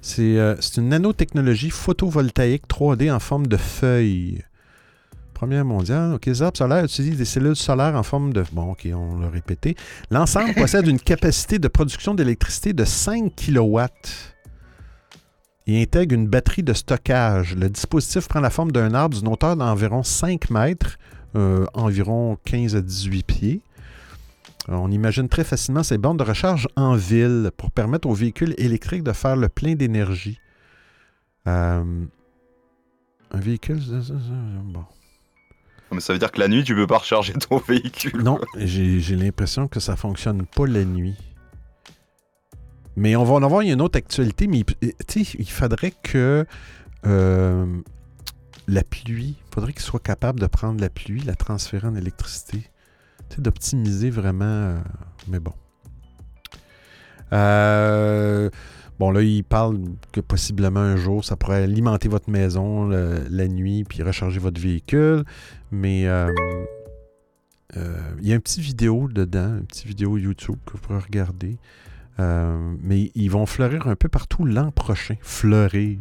[0.00, 0.38] c'est
[0.78, 4.42] une nanotechnologie photovoltaïque 3D en forme de feuille.
[5.40, 6.12] Première mondiale.
[6.12, 8.44] OK, les arbres solaires utilisent des cellules solaires en forme de...
[8.52, 9.74] Bon, OK, on l'a répété.
[10.10, 13.80] L'ensemble possède une capacité de production d'électricité de 5 kW
[15.66, 17.56] et intègre une batterie de stockage.
[17.56, 20.98] Le dispositif prend la forme d'un arbre d'une hauteur d'environ 5 mètres,
[21.34, 23.62] euh, environ 15 à 18 pieds.
[24.68, 29.04] on imagine très facilement ces bornes de recharge en ville pour permettre aux véhicules électriques
[29.04, 30.38] de faire le plein d'énergie.
[31.46, 32.04] Euh,
[33.30, 33.80] un véhicule...
[34.64, 34.84] Bon.
[35.92, 38.22] Mais ça veut dire que la nuit, tu peux pas recharger ton véhicule.
[38.22, 41.16] Non, j'ai l'impression que ça fonctionne pas la nuit.
[42.96, 46.44] Mais on va en avoir une autre actualité, mais il- tu sais, il faudrait que
[47.06, 47.66] euh,
[48.68, 52.70] la pluie, il faudrait qu'il soit capable de prendre la pluie, la transférer en électricité.
[53.28, 54.44] Tu sais, d'optimiser vraiment.
[54.44, 54.78] euh,
[55.28, 55.52] mais bon.
[57.32, 58.50] Euh,
[59.00, 59.80] bon, là, il parle
[60.12, 65.24] que possiblement un jour, ça pourrait alimenter votre maison la nuit puis recharger votre véhicule.
[65.72, 66.30] Mais euh,
[67.78, 70.98] euh, il y a un petit vidéo dedans, un petit vidéo YouTube que vous pourrez
[70.98, 71.56] regarder.
[72.18, 75.16] Euh, mais ils vont fleurir un peu partout l'an prochain.
[75.22, 75.98] Fleurir.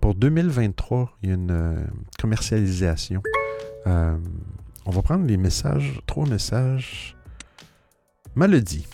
[0.00, 1.86] Pour 2023, il y a une
[2.18, 3.22] commercialisation.
[3.84, 7.16] On va prendre les messages, trois messages.
[8.34, 8.84] Maladie.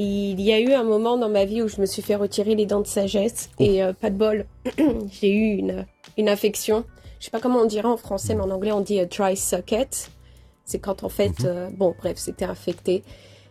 [0.00, 2.54] Il y a eu un moment dans ma vie où je me suis fait retirer
[2.54, 4.46] les dents de sagesse et euh, pas de bol.
[5.10, 5.86] J'ai eu une,
[6.16, 6.84] une infection.
[7.18, 9.36] Je sais pas comment on dirait en français, mais en anglais on dit euh, dry
[9.36, 10.12] socket.
[10.64, 11.46] C'est quand en fait, Mhm.
[11.46, 13.02] euh, bon bref, c'était infecté.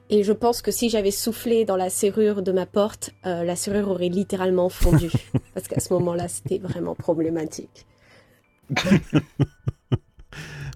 [0.10, 3.58] Et je pense que si j'avais soufflé dans la serrure de ma porte, euh, la
[3.58, 5.12] serrure aurait littéralement fondu.
[5.54, 7.86] parce qu'à ce moment-là, c'était vraiment problématique.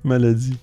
[0.04, 0.58] Maladie.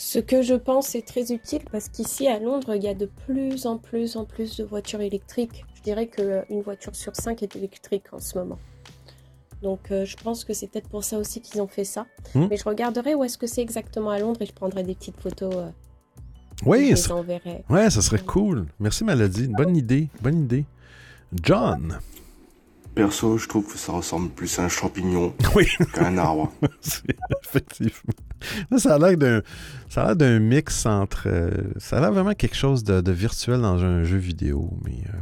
[0.00, 3.06] Ce que je pense est très utile parce qu'ici à Londres, il y a de
[3.26, 5.64] plus en plus en plus de voitures électriques.
[5.74, 8.60] Je dirais qu'une voiture sur cinq est électrique en ce moment.
[9.60, 12.06] Donc euh, je pense que c'est peut-être pour ça aussi qu'ils ont fait ça.
[12.32, 12.46] Hmm.
[12.48, 15.20] Mais je regarderai où est-ce que c'est exactement à Londres et je prendrai des petites
[15.20, 15.52] photos.
[15.52, 15.68] euh,
[16.64, 17.16] Oui, ça,
[17.68, 18.66] ouais, ça serait cool.
[18.78, 19.48] Merci Maladie.
[19.48, 20.06] Bonne idée.
[20.22, 20.64] Bonne idée.
[21.42, 21.98] John.
[22.98, 25.66] Perso, je trouve que ça ressemble plus à un champignon Oui.
[25.94, 26.52] qu'à un arbre.
[27.44, 28.14] Effectivement.
[28.72, 29.42] Là, ça a l'air d'un,
[29.88, 31.24] ça a l'air d'un mix entre.
[31.26, 34.70] euh, ça a l'air vraiment quelque chose de, de virtuel dans un jeu vidéo.
[34.84, 35.16] Mais, euh,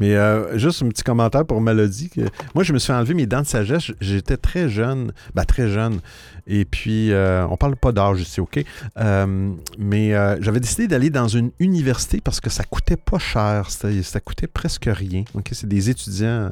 [0.00, 2.08] mais euh, juste un petit commentaire pour Melody.
[2.10, 2.20] que-
[2.54, 3.92] moi, je me suis enlevé mes dents de sagesse.
[4.00, 5.12] J'étais très jeune.
[5.34, 6.00] Ben, très jeune.
[6.46, 8.64] Et puis, euh, on parle pas d'âge ici, OK?
[8.98, 13.70] Euh, mais euh, j'avais décidé d'aller dans une université parce que ça coûtait pas cher.
[13.70, 15.24] C'était- Ça coûtait presque rien.
[15.34, 15.48] OK?
[15.52, 16.50] C'est des étudiants.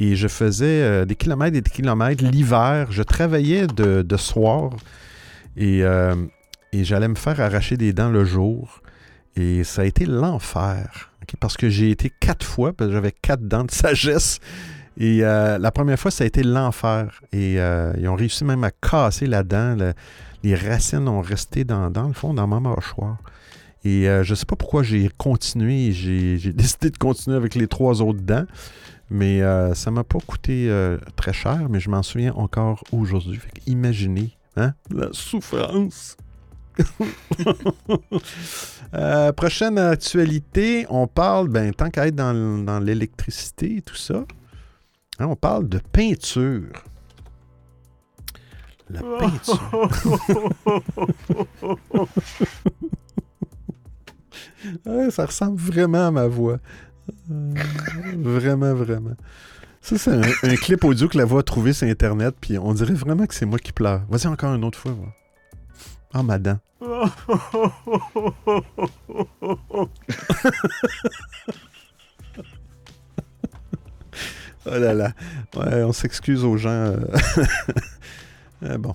[0.00, 2.86] Et je faisais des kilomètres et des kilomètres l'hiver.
[2.90, 4.70] Je travaillais de, de soir
[5.56, 8.80] et, et j'allais me faire arracher des dents le jour.
[9.34, 11.07] Et ça a été l'enfer.
[11.36, 14.40] Parce que j'ai été quatre fois, parce que j'avais quatre dents de sagesse.
[15.00, 17.20] Et euh, la première fois, ça a été l'enfer.
[17.32, 19.76] Et euh, ils ont réussi même à casser la dent.
[19.76, 19.94] Le-
[20.42, 23.18] les racines ont resté dans, le fond, dans ma mâchoire.
[23.84, 25.92] Et euh, je ne sais pas pourquoi j'ai continué.
[25.92, 28.46] J'ai décidé de continuer avec les trois autres dents.
[29.10, 29.40] Mais
[29.74, 30.70] ça m'a pas coûté
[31.16, 33.40] très cher, mais je m'en souviens encore aujourd'hui.
[33.66, 36.14] Imaginez, hein, la souffrance.
[38.94, 44.24] Euh, prochaine actualité, on parle, ben, tant qu'à être dans, l'électricité et tout ça,
[45.18, 46.84] hein, on parle de peinture.
[48.88, 49.90] La peinture.
[54.86, 56.58] Ouais, ça ressemble vraiment à ma voix.
[57.30, 57.54] Euh,
[58.16, 59.14] vraiment, vraiment.
[59.80, 62.74] Ça, c'est un, un clip audio que la voix a trouvé sur Internet, puis on
[62.74, 64.02] dirait vraiment que c'est moi qui pleure.
[64.08, 64.96] Vas-y encore une autre fois.
[66.12, 66.58] Ah, ma dent.
[74.66, 75.12] oh là là.
[75.56, 76.70] Ouais, on s'excuse aux gens.
[76.70, 76.96] euh.
[78.64, 78.92] Euh, bon.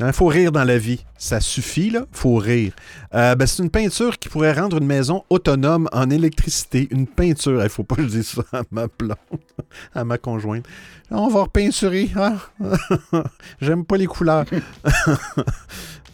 [0.00, 1.04] Il faut rire dans la vie.
[1.18, 2.06] Ça suffit, là.
[2.10, 2.72] faut rire.
[3.14, 6.88] Euh, ben, c'est une peinture qui pourrait rendre une maison autonome en électricité.
[6.90, 7.62] Une peinture.
[7.62, 9.16] Il faut pas que je dise ça à ma blonde,
[9.94, 10.64] à ma conjointe.
[11.10, 12.10] On va repeinturer.
[12.16, 12.38] Hein?
[13.60, 14.46] J'aime pas les couleurs.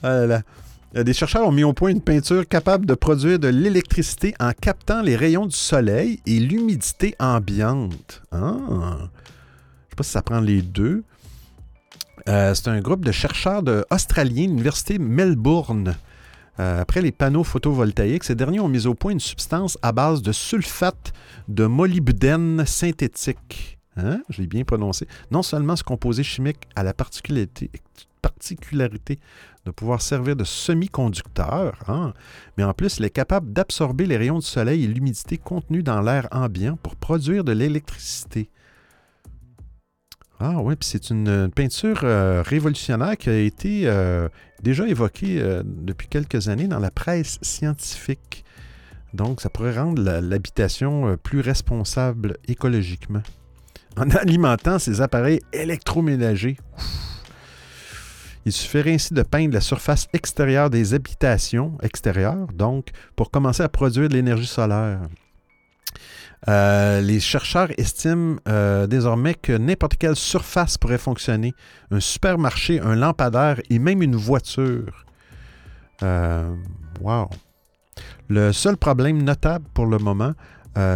[0.02, 0.08] Ah.
[0.08, 0.40] Euh,
[0.94, 5.02] Des chercheurs ont mis au point une peinture capable de produire de l'électricité en captant
[5.02, 8.22] les rayons du soleil et l'humidité ambiante.
[8.32, 8.56] Ah.
[8.98, 11.04] Je sais pas si ça prend les deux.
[12.28, 15.96] Euh, c'est un groupe de chercheurs de australiens de l'université Melbourne.
[16.58, 20.20] Euh, après les panneaux photovoltaïques, ces derniers ont mis au point une substance à base
[20.22, 21.12] de sulfate
[21.48, 23.78] de molybdène synthétique.
[23.96, 24.20] Hein?
[24.28, 25.06] Je l'ai bien prononcé.
[25.30, 27.70] Non seulement ce composé chimique a la particularité
[29.66, 32.14] de pouvoir servir de semi-conducteur, hein,
[32.56, 36.00] mais en plus, il est capable d'absorber les rayons du soleil et l'humidité contenue dans
[36.00, 38.50] l'air ambiant pour produire de l'électricité.
[40.42, 44.26] Ah oui, puis c'est une, peinture euh, révolutionnaire qui a été euh,
[44.62, 48.42] déjà évoquée euh, depuis quelques années dans la presse scientifique.
[49.12, 53.22] Donc, ça pourrait rendre l'habitation plus responsable écologiquement.
[53.98, 56.56] En alimentant ces appareils électroménagers.
[58.46, 63.68] Il suffirait ainsi de peindre la surface extérieure des habitations extérieures, donc, pour commencer à
[63.68, 65.00] produire de l'énergie solaire.
[66.48, 71.54] Euh, les chercheurs estiment euh, désormais que n'importe quelle surface pourrait fonctionner.
[71.90, 75.04] Un supermarché, un lampadaire et même une voiture.
[76.02, 76.54] Euh,
[77.00, 77.28] wow.
[78.28, 80.32] Le seul problème notable pour le moment,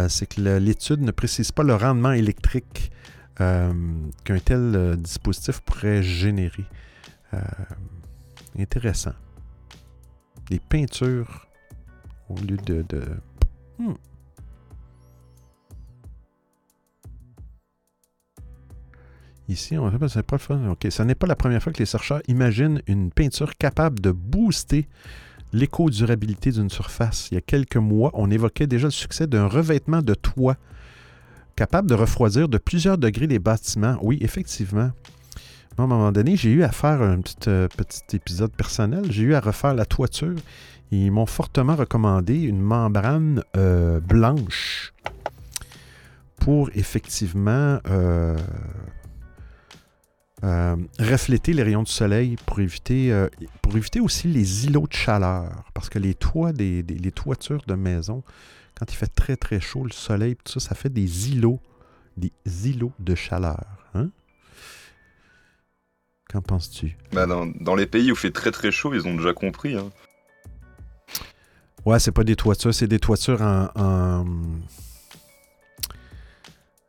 [0.07, 2.91] c'est que l'étude ne précise pas le rendement électrique
[3.37, 6.65] qu'un tel dispositif pourrait générer.
[7.35, 7.41] Euh,
[8.57, 9.13] intéressant.
[10.49, 11.47] Des peintures
[12.29, 12.83] au lieu de...
[13.77, 13.93] Hmm.
[19.47, 20.69] Ici, on c'est pas le fun.
[20.71, 24.11] OK, ce n'est pas la première fois que les chercheurs imaginent une peinture capable de
[24.11, 24.87] booster
[25.53, 27.29] l'éco-durabilité d'une surface.
[27.31, 30.57] Il y a quelques mois, on évoquait déjà le succès d'un revêtement de toit
[31.55, 33.97] capable de refroidir de plusieurs degrés les bâtiments.
[34.01, 34.91] Oui, effectivement.
[35.77, 39.11] À un moment donné, j'ai eu à faire un petit, euh, petit épisode personnel.
[39.11, 40.35] J'ai eu à refaire la toiture.
[40.91, 44.93] Ils m'ont fortement recommandé une membrane euh, blanche
[46.37, 48.37] pour effectivement euh,
[50.97, 53.11] refléter les rayons du soleil pour éviter,
[53.99, 55.65] aussi les îlots de chaleur.
[55.73, 58.23] Parce que les toits les toitures de maison,
[58.79, 61.59] quand il fait très très chaud, le soleil, tout ça, ça fait des îlots,
[62.15, 62.31] des
[62.65, 63.74] îlots de chaleur.
[66.31, 66.97] Qu'en penses-tu?
[67.13, 69.75] Bah, dans, dans les pays où il fait très très chaud, ils ont déjà compris.
[69.75, 69.89] hein.
[71.85, 73.67] Ouais, c'est pas des toitures, c'est des toitures en.
[73.75, 74.25] en-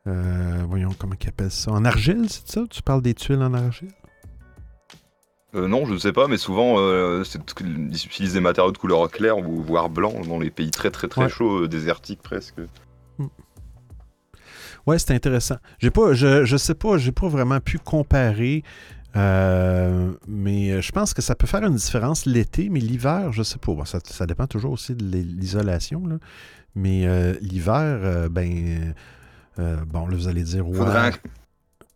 [0.07, 1.71] euh, voyons, comment ils appellent ça?
[1.71, 2.61] En argile, c'est ça?
[2.69, 3.91] Tu parles des tuiles en argile?
[5.55, 7.23] Euh, non, je ne sais pas, mais souvent, euh,
[7.61, 11.07] ils utilisent des matériaux de couleur claire ou voire blanc dans les pays très très
[11.07, 11.29] très Ouais.
[11.29, 12.55] chauds, désertiques presque.
[14.85, 15.57] Ouais, c'est intéressant.
[15.79, 18.63] J'ai pas, je, je sais pas, j'ai pas vraiment pu comparer,
[19.15, 23.57] euh, mais je pense que ça peut faire une différence l'été, mais l'hiver, je sais
[23.57, 23.73] pas.
[23.73, 26.03] Bon, ça, ça dépend toujours aussi de l'isolation.
[26.75, 28.93] Mais euh, l'hiver, euh, ben,
[29.59, 30.77] euh, bon, là, vous allez dire, ouais.
[30.77, 31.11] Faudrait,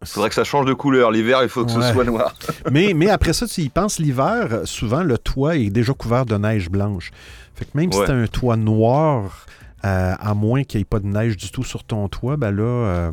[0.04, 1.12] faudrait que ça change de couleur.
[1.12, 1.84] L'hiver, il faut que Ouais.
[1.88, 2.34] ce soit noir.
[2.72, 6.26] mais, mais après ça, tu y penses, l'hiver, euh, souvent, le toit est déjà couvert
[6.26, 7.12] de neige blanche.
[7.54, 9.46] Fait que même si tu un toit noir,
[9.86, 12.50] euh, à moins qu'il n'y ait pas de neige du tout sur ton toit, ben
[12.50, 13.12] là, euh,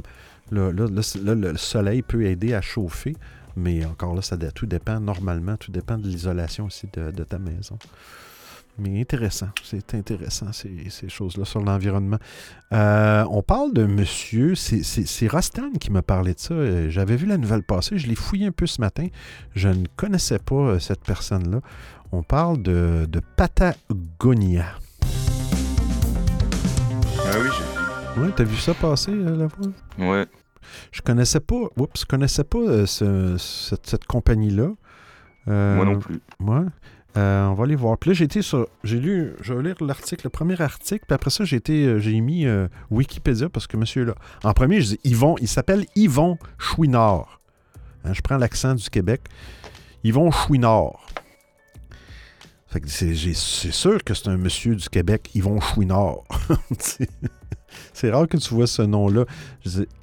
[0.50, 3.14] là, là, là, c- là, le soleil peut aider à chauffer.
[3.60, 7.38] Mais encore là, ça, tout dépend normalement, tout dépend de l'isolation aussi de, de ta
[7.38, 7.76] maison.
[8.80, 12.18] Mais intéressant, c'est intéressant ces, ces choses-là sur l'environnement.
[12.72, 16.54] Euh, on parle de monsieur, c'est- Rostan qui m'a parlé de ça.
[16.54, 19.08] Euh, J'avais vu la nouvelle passer, je l'ai fouillé un peu ce matin.
[19.56, 21.60] Je ne connaissais pas euh, cette personne-là.
[22.12, 24.66] On parle de, de Patagonia.
[27.18, 29.66] Ah oui, j'ai Ouais, t'as vu ça passer la fois?
[29.98, 30.08] vu.
[30.08, 30.26] Ouais.
[30.92, 34.70] Je connaissais pas, oups, je connaissais pas euh, ce- cette, cette compagnie-là.
[35.48, 36.20] Euh, Moi non plus.
[36.40, 36.66] Ouais.
[37.16, 37.96] Euh, on va aller voir.
[37.98, 38.68] Puis là, j'ai été sur.
[38.84, 39.32] J'ai lu.
[39.40, 41.04] Je vais lire l'article, le premier article.
[41.06, 41.98] Puis après ça, j'ai été.
[42.00, 42.46] J'ai mis
[42.90, 44.14] Wikipédia parce que monsieur là.
[44.44, 45.36] En premier, je dis Yvon.
[45.40, 47.40] Il s'appelle Yvon Chouinard.
[48.04, 49.22] Hein, je prends l'accent du Québec.
[50.04, 51.06] Yvon Chouinard.
[52.68, 56.18] Fait que c'est sûr que c'est un monsieur du Québec, Yvon Chouinard.
[57.92, 59.24] C'est- rare que tu vois ce nom-là.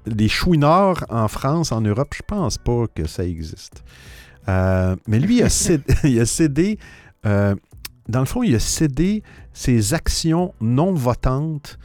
[0.05, 3.83] Les Chouinards en France, en Europe, je pense pas que ça existe.
[4.47, 6.77] Euh, mais lui, il a cédé, il a cédé,
[7.25, 7.55] euh,
[8.07, 11.79] dans le fond, il a cédé ses actions non votantes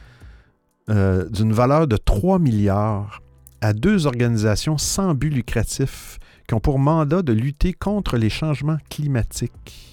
[0.89, 3.21] euh, d'une valeur de 3 milliards
[3.61, 8.77] à deux organisations sans but lucratif qui ont pour mandat de lutter contre les changements
[8.89, 9.87] climatiques.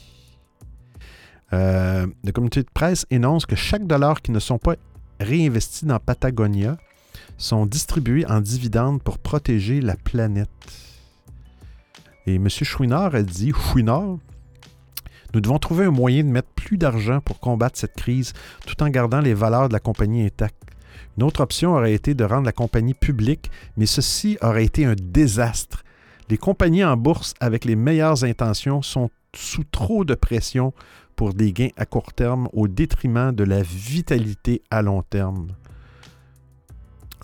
[1.52, 4.74] Euh, le comité de presse énonce que chaque dollar qui ne sont pas
[5.20, 6.76] réinvestis dans Patagonia
[7.36, 10.50] sont distribués en dividendes pour protéger la planète.
[12.26, 12.48] Et M.
[12.48, 14.18] Chouinard a dit Chouinard,
[15.34, 18.32] nous devons trouver un moyen de mettre plus d'argent pour combattre cette crise
[18.66, 20.56] tout en gardant les valeurs de la compagnie intactes.
[21.16, 24.94] Une autre option aurait été de rendre la compagnie publique, mais ceci aurait été un
[25.00, 25.84] désastre.
[26.30, 30.72] Les compagnies en bourse avec les meilleures intentions sont sous trop de pression
[31.18, 35.48] pour des gains à court terme au détriment de la vitalité à long terme.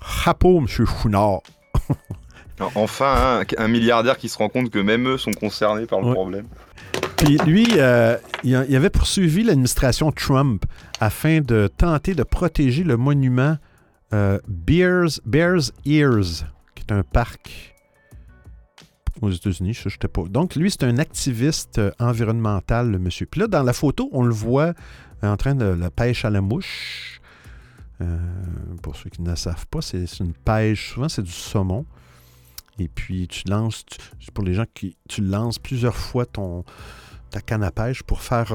[0.04, 0.66] Chapeau, M.
[0.66, 1.42] Chouinard.
[2.74, 6.06] Enfin, un, un milliardaire qui se rend compte que même eux sont concernés par le
[6.08, 6.12] Ouais.
[6.14, 6.46] problème.
[7.16, 10.64] Puis lui, euh, il avait poursuivi l'administration Trump
[11.00, 13.56] afin de tenter de protéger le monument
[14.12, 17.73] euh, Bears, Bears Ears, qui est un parc
[19.20, 19.74] aux États-Unis.
[19.74, 20.24] Ça, j'étais pas.
[20.24, 23.26] Donc, lui, c'est un activiste euh, environnemental, le monsieur.
[23.26, 24.74] Puis là, dans la photo, on le voit
[25.22, 27.20] euh, en train de la pêche à la mouche.
[28.00, 28.18] Euh,
[28.82, 31.86] pour ceux qui ne le savent pas, c'est une pêche, souvent c'est du saumon.
[32.80, 33.84] Et puis tu lances,
[34.34, 36.64] pour les gens qui, tu lances plusieurs fois ton,
[37.30, 38.48] ta canne à pêche pour faire,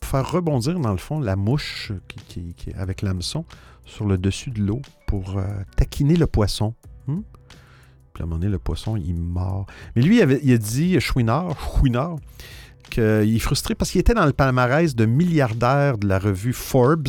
[0.00, 3.44] pour faire rebondir, dans le fond, la mouche qui, avec l'hameçon
[3.84, 5.40] sur le dessus de l'eau pour
[5.76, 6.74] taquiner le poisson.
[8.16, 9.66] Puis à un moment donné, le poisson, il mord.
[9.94, 12.16] Mais lui, il, a dit, Chouinard, Chouinard,
[12.88, 17.08] qu'il est frustré parce qu'il était dans le palmarès de milliardaires de la revue Forbes.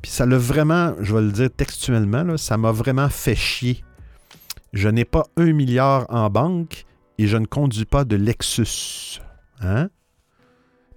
[0.00, 3.82] Puis ça l'a vraiment, je vais le dire textuellement, ça m'a vraiment fait chier.
[4.72, 6.84] Je n'ai pas un milliard en banque
[7.18, 9.20] et je ne conduis pas de Lexus.
[9.60, 9.88] Hein?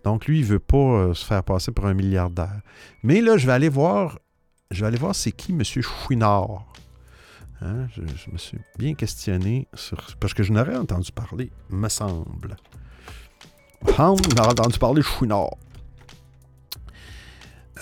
[0.03, 2.61] Donc lui, il veut pas euh, se faire passer pour un milliardaire.
[3.01, 4.19] Mais là, je vais aller voir,
[4.69, 5.63] je vais aller voir c'est qui M.
[5.63, 6.67] Chouinard.
[7.61, 7.87] Hein?
[7.95, 12.55] Je, me suis bien questionné sur, parce que je n'aurais entendu parler, me semble.
[13.97, 15.51] Ham, on a entendu parler Chouinard.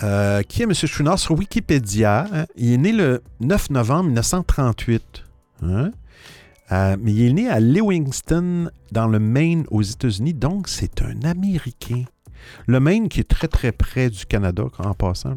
[0.04, 0.74] Euh, qui est M.
[0.74, 2.26] Chouinard sur Wikipédia?
[2.32, 2.46] hein?
[2.56, 5.24] Il est né le 9 novembre 1938.
[5.64, 5.92] Hein?
[6.72, 10.34] Euh, mais il est né à Lewiston, dans le Maine, aux États-Unis.
[10.34, 12.06] Donc, c'est un Américain.
[12.66, 15.36] Le Maine qui est très, très près du Canada, en passant.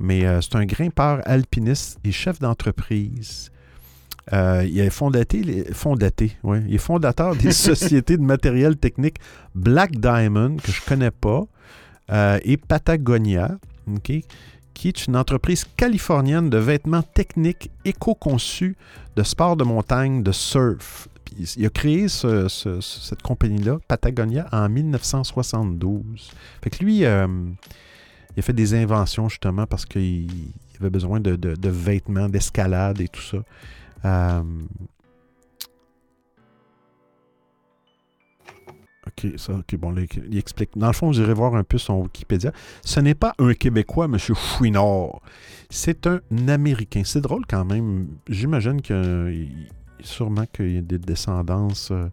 [0.00, 3.50] Mais euh, c'est un grimpeur alpiniste et chef d'entreprise.
[4.32, 9.16] Euh, il est fondaté, les- fondaté, ouais, il est fondateur des sociétés de matériel technique
[9.54, 11.42] Black Diamond, que je ne connais pas,
[12.10, 13.58] euh, et Patagonia,
[14.02, 18.76] qui est une entreprise californienne de vêtements techniques éco-conçus
[19.16, 21.06] de sport de montagne, de surf.
[21.26, 26.30] Puis il a créé ce- ce- cette compagnie-là, Patagonia, en 1972.
[26.62, 27.26] Fait que lui, euh,
[28.36, 30.02] il a fait des inventions justement parce qu'il
[30.76, 33.38] il avait besoin de, de- de vêtements, d'escalade et tout ça.
[34.04, 34.42] Euh,
[39.06, 40.70] Ok, ça, ok, bon, là, il explique.
[40.76, 42.52] Dans le fond, vous irez voir un peu son Wikipédia.
[42.82, 44.16] Ce n'est pas un Québécois, M.
[44.18, 45.20] Chouinard.
[45.68, 47.02] C'est un Américain.
[47.04, 48.08] C'est drôle quand même.
[48.28, 49.30] J'imagine que
[50.00, 51.90] sûrement qu'il y a des descendances.
[51.90, 52.08] euh,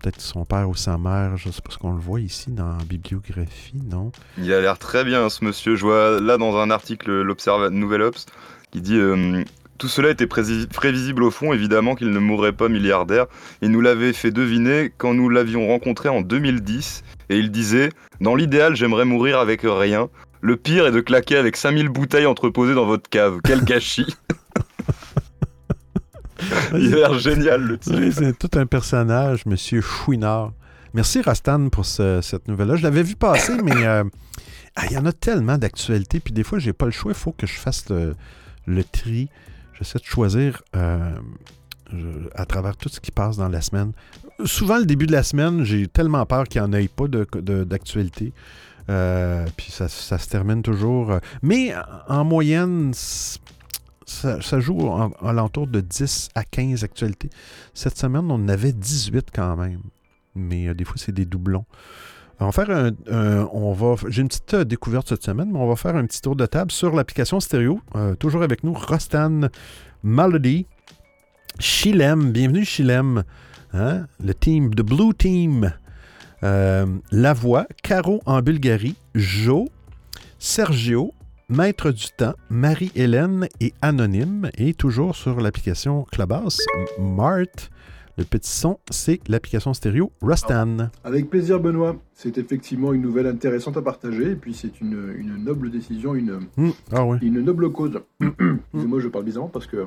[0.00, 1.36] Peut-être son père ou sa mère.
[1.36, 4.12] Je ne sais pas ce qu'on le voit ici dans la bibliographie, non?
[4.38, 5.74] Il a l'air très bien, ce monsieur.
[5.76, 8.26] Je vois là dans un article, l'Observa Nouvelle Ops,
[8.70, 9.42] qui dit euh,
[9.78, 13.26] Tout cela était prévisible au fond, évidemment qu'il ne mourrait pas milliardaire.
[13.60, 17.02] Il nous l'avait fait deviner quand nous l'avions rencontré en 2010.
[17.30, 17.88] Et il disait
[18.20, 20.08] Dans l'idéal, j'aimerais mourir avec rien.
[20.40, 23.38] Le pire est de claquer avec 5000 bouteilles entreposées dans votre cave.
[23.44, 24.14] Quel gâchis
[26.74, 27.78] Il a l'air génial, le.
[27.88, 30.52] Oui, c'est tout un personnage, Monsieur Chouinard.
[30.92, 32.76] Merci, Rastan, pour ce- cette nouvelle-là.
[32.76, 34.04] Je l'avais vu passer, mais euh,
[34.76, 36.20] ah, il y en a tellement d'actualités.
[36.20, 37.12] Puis des fois, j'ai pas le choix.
[37.12, 38.14] Il faut que je fasse le,
[38.66, 39.28] le tri.
[39.78, 41.10] J'essaie de choisir euh,
[42.34, 43.92] à travers tout ce qui passe dans la semaine.
[44.44, 47.26] Souvent, le début de la semaine, j'ai tellement peur qu'il n'y en ait pas de-
[47.34, 48.32] de- d'actualité.
[48.90, 51.18] Euh, puis ça, ça se termine toujours.
[51.42, 51.72] Mais
[52.08, 57.30] en moyenne, ça, joue en, l'entour de 10 à 15 actualités.
[57.72, 59.80] Cette semaine, on en avait 18 quand même.
[60.34, 61.64] Mais euh, des fois, c'est des doublons.
[62.40, 62.90] On va faire un,
[64.08, 66.46] j'ai une petite euh, découverte cette semaine, mais on va faire un petit tour de
[66.46, 67.80] table sur l'application stéréo.
[67.94, 69.42] Euh, toujours avec nous, Rostan
[70.02, 70.66] Melody,
[71.60, 72.32] Chilem.
[72.32, 73.22] Bienvenue, Chilem.
[73.72, 74.06] Hein?
[74.22, 75.72] Le team, The Blue Team.
[76.42, 76.86] Euh,
[77.82, 79.68] Caro en Bulgarie, Jo,
[80.38, 81.14] Sergio,
[81.48, 84.50] Maître du Temps, Marie-Hélène et Anonyme.
[84.58, 86.58] Et toujours sur l'application Clubhouse,
[86.98, 87.70] Mart.
[88.16, 90.90] Le petit son, c'est l'application stéréo Rustan.
[91.02, 91.96] Avec plaisir, Benoît.
[92.12, 94.30] C'est effectivement une nouvelle intéressante à partager.
[94.32, 97.18] Et puis, c'est une, une noble décision, une, Hmm, Ah oui.
[97.22, 98.00] une noble cause.
[98.20, 99.86] Excusez-moi, je parle bizarrement parce que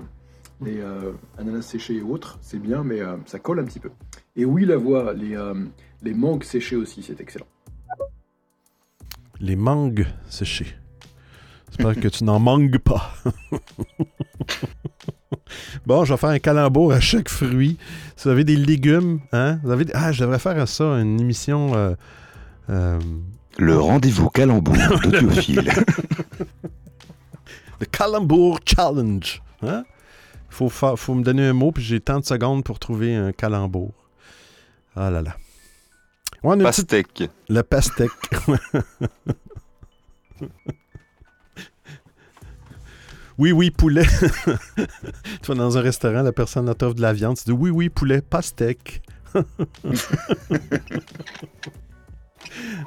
[0.61, 3.91] les euh, ananas séchés et autres, c'est bien, mais euh, ça colle un petit peu.
[4.35, 5.53] Et oui, la voix, les, euh,
[6.01, 7.45] les mangues séchées aussi, c'est excellent.
[9.39, 10.75] Les mangues séchées.
[11.69, 13.13] J'espère que tu n'en mangues pas.
[15.85, 17.77] bon, je vais faire un calembour à chaque fruit.
[18.15, 19.59] Si vous avez des légumes, hein?
[19.63, 21.75] Vous avez des- Ah, je devrais faire ça, une émission.
[21.75, 21.95] euh,
[22.69, 22.99] euh,
[23.57, 25.71] Le rendez-vous calembour d'Audiophile.
[27.79, 29.41] le calembour challenge.
[29.61, 29.83] Hein?
[30.49, 33.31] Faut, fa- faut me donner un mot, puis j'ai tant de secondes pour trouver un
[33.31, 33.91] calembour.
[34.95, 35.35] Ah là là.
[36.43, 37.29] Ouais, une petite- Pastèque.
[37.49, 38.11] Le pastèque.
[43.37, 44.05] Oui, oui, poulet.
[44.75, 47.89] tu vas dans un restaurant, la personne t'offre de la viande, tu dis oui, oui,
[47.89, 49.01] poulet, pastèque.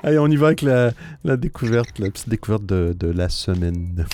[0.02, 4.06] Allez, on y va avec la, la découverte, la petite découverte de, de la semaine.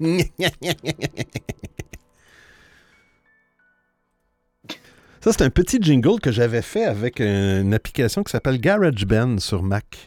[5.22, 9.62] Ça, c'est un petit jingle que j'avais fait avec une application qui s'appelle GarageBand sur
[9.62, 10.06] Mac.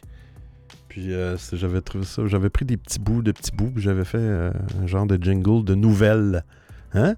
[0.88, 4.04] Puis euh, j'avais trouvé ça, j'avais pris des petits bouts de petits bouts, puis j'avais
[4.04, 4.50] fait euh,
[4.82, 6.42] un genre de jingle de nouvelles.
[6.94, 7.14] Hein?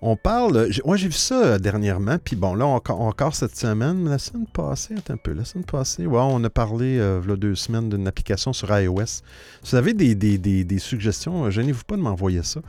[0.00, 0.68] On parle.
[0.84, 2.18] Moi, j'ai vu ça euh, dernièrement.
[2.22, 4.08] Puis bon, là, encore, cette semaine.
[4.08, 5.32] La semaine passée, un peu.
[5.32, 9.06] La semaine passée, on a parlé, euh, a deux semaines, d'une application sur iOS.
[9.06, 9.22] Si
[9.64, 12.60] vous avez des, des- des- suggestions, euh, gênez-vous pas de m'envoyer ça.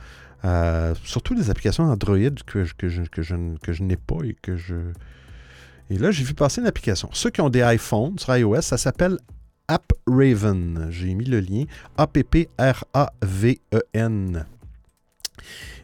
[0.44, 2.16] Euh, surtout des applications Android
[2.46, 3.02] que, je- que je,
[3.84, 4.74] n'ai pas et que je.
[5.88, 7.10] Et là, j'ai vu passer une application.
[7.12, 9.18] Ceux qui ont des iPhones sur iOS, ça s'appelle
[9.68, 10.88] App Raven.
[10.90, 11.62] J'ai mis le lien.
[11.96, 14.46] A-P-P-R-A-V-E-N.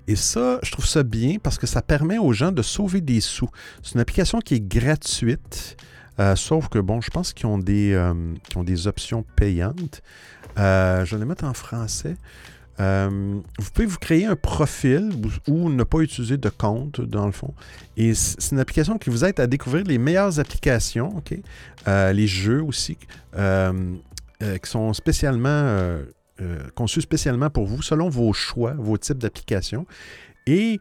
[0.09, 3.21] Et ça, je trouve ça bien parce que ça permet aux gens de sauver des
[3.21, 3.51] sous.
[3.83, 5.77] C'est une application qui est gratuite,
[6.21, 8.15] euh, sauf que, bon, je pense qu'ils ont, des, euh,
[8.55, 10.03] ont des options payantes.
[10.59, 12.17] Euh, je vais les mettre en français.
[12.79, 15.11] Vous pouvez vous créer un profil
[15.49, 17.55] ou, ne pas utiliser de compte, dans le fond.
[17.97, 21.35] Et c'est une application qui vous aide à découvrir les meilleures applications, OK?
[21.89, 22.99] Euh, les jeux aussi,
[23.35, 25.99] qui sont spécialement
[26.41, 29.87] euh, conçus spécialement pour vous, selon vos choix, vos types d'applications.
[30.47, 30.81] Et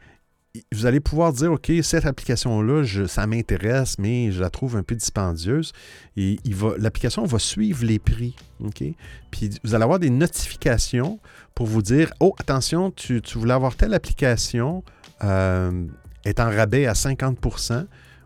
[0.71, 4.95] vous allez pouvoir dire, OK, cette application-là, ça m'intéresse, mais je la trouve un peu
[4.95, 5.73] dispendieuse.
[6.17, 6.37] Et
[6.77, 8.35] l'application va suivre les prix.
[8.63, 8.83] OK?
[9.31, 11.19] Puis vous allez avoir des notifications
[11.53, 14.83] pour vous dire, oh, attention, tu, voulais avoir telle application,
[15.23, 15.85] euh,
[16.23, 17.37] est en rabais à 50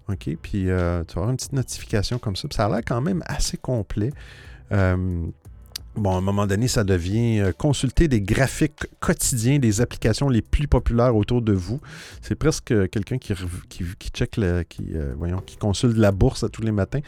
[0.08, 0.38] OK?
[0.42, 2.48] Puis euh, tu vas avoir une petite notification comme ça.
[2.52, 4.12] Ça a l'air quand même assez complet.
[4.72, 5.26] Euh,
[6.00, 10.42] Bon, à un moment donné, ça devient euh, consulter des graphiques quotidiens des applications les
[10.42, 11.82] plus populaires autour de vous.
[12.22, 13.34] C'est presque quelqu'un qui,
[14.14, 14.40] check
[14.70, 17.02] qui, euh, voyons, consulte la bourse tous les matins.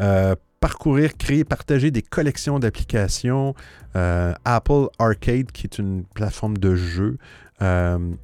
[0.00, 3.54] Euh, parcourir, créer, partager des collections d'applications.
[3.94, 7.18] Apple Arcade, qui est une plateforme de jeu.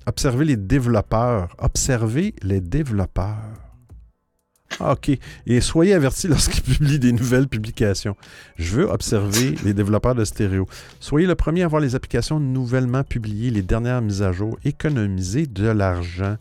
[0.07, 1.55] Observer les développeurs.
[1.59, 3.60] Observer les développeurs.
[4.79, 5.11] Ah, OK.
[5.47, 8.17] Et soyez avertis lorsqu'ils publient des nouvelles publications.
[8.57, 10.67] Je veux observer les développeurs de stéréo.
[11.01, 14.59] Soyez le premier à voir les applications nouvellement publiées, les dernières mises à jour.
[14.65, 16.37] Économisez de l'argent.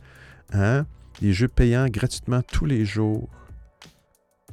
[0.54, 0.86] Hein?
[1.22, 3.30] Les jeux payants gratuitement tous les jours.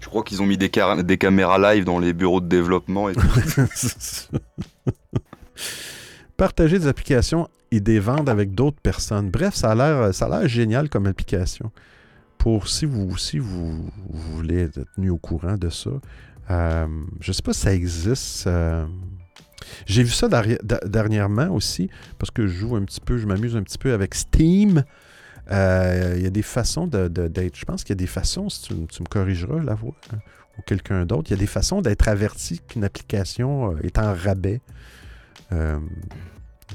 [0.01, 3.27] Je crois qu'ils ont mis des, caméras live dans les bureaux de développement et tout.
[6.36, 9.31] Partager des applications et des ventes avec d'autres personnes.
[9.31, 11.73] Bref, ça a l'air, ça a l'air génial comme application.
[12.39, 15.91] Pour si vous, si vous, voulez être tenu au courant de ça.
[16.51, 16.87] Euh,
[17.21, 18.47] je ne sais pas si ça existe.
[18.47, 18.87] euh,
[19.87, 20.29] J'ai vu ça
[20.87, 24.15] dernièrement aussi, parce que je joue un petit peu, je m'amuse un petit peu avec
[24.15, 24.85] Steam.
[25.51, 27.57] Euh, Il y a des façons de- de- d'être.
[27.57, 30.19] Je pense qu'il y a des façons, si tu, me corrigeras la voix, hein,
[30.59, 34.61] ou quelqu'un d'autre, il y a des façons d'être averti qu'une application est en rabais.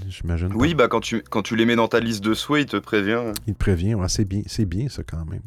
[0.02, 0.52] Euh, J'imagine.
[0.56, 2.78] Oui, bah quand tu, quand tu les mets dans ta liste de souhaits, il te
[2.78, 3.22] prévient.
[3.48, 5.42] Il te prévient, ouais, c'est bien, c'est bien ça quand même.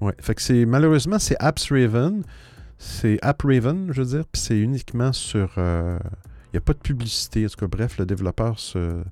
[0.00, 2.22] Ouais, fait que c'est malheureusement c'est Apps Raven,
[2.78, 5.98] c'est App Raven, je veux dire, puis c'est uniquement sur euh,
[6.46, 9.02] il n'y a pas de publicité, en tout cas bref, le développeur se,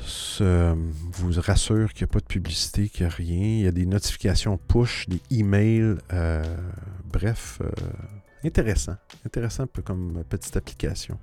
[0.00, 0.74] se
[1.12, 3.72] vous rassure qu'il n'y a pas de publicité, qu'il n'y a rien, il y a
[3.72, 6.42] des notifications push, des emails, euh,
[7.04, 7.70] bref, euh,
[8.44, 11.18] intéressant, intéressant un peu comme petite application.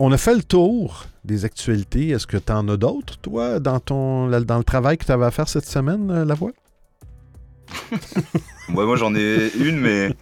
[0.00, 2.10] On a fait le tour des actualités.
[2.10, 5.24] Est-ce que tu en as d'autres, toi, dans, ton, dans le travail que tu avais
[5.24, 6.52] à faire cette semaine, euh, la voix?
[8.68, 10.14] Moi, moi j'en ai une, mais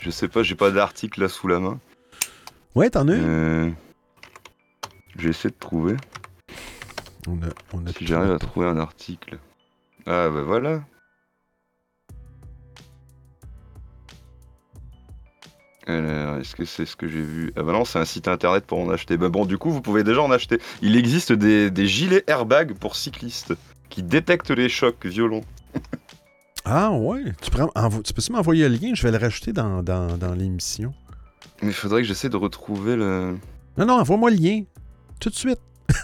[0.00, 1.78] je sais pas, j'ai pas d'article là sous la main.
[2.74, 3.24] Ouais, t'en as une?
[3.24, 3.70] Euh,
[5.18, 5.96] J'essaie de trouver.
[7.26, 9.38] On a, on a Si j'arrive à trouver un article.
[10.06, 10.80] Ah bah voilà.
[15.88, 17.52] Alors, est-ce que c'est ce que j'ai vu?
[17.56, 19.16] Ah bah non, c'est un site internet pour en acheter.
[19.16, 20.60] Bah bon, du coup, vous pouvez déjà en acheter.
[20.82, 23.54] Il existe des, des gilets airbag pour cyclistes
[23.88, 25.44] qui détectent les chocs violents.
[26.70, 27.22] Ah ouais?
[27.40, 28.90] Tu, prends, envo- tu m'envoyer le lien?
[28.92, 30.92] Je vais le rajouter dans, dans, dans l'émission.
[31.62, 33.38] Mais il faudrait que j'essaie de retrouver le...
[33.78, 34.62] Non, non, envoie-moi le lien.
[35.18, 35.60] Tout de suite.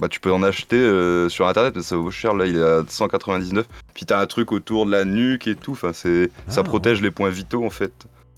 [0.00, 2.62] Bah tu peux en acheter euh, sur internet, mais ça vaut cher, là il est
[2.62, 3.66] à 199.
[3.94, 6.30] Puis t'as un truc autour de la nuque et tout, enfin c'est...
[6.48, 7.92] ça Ah, protège les points vitaux en fait.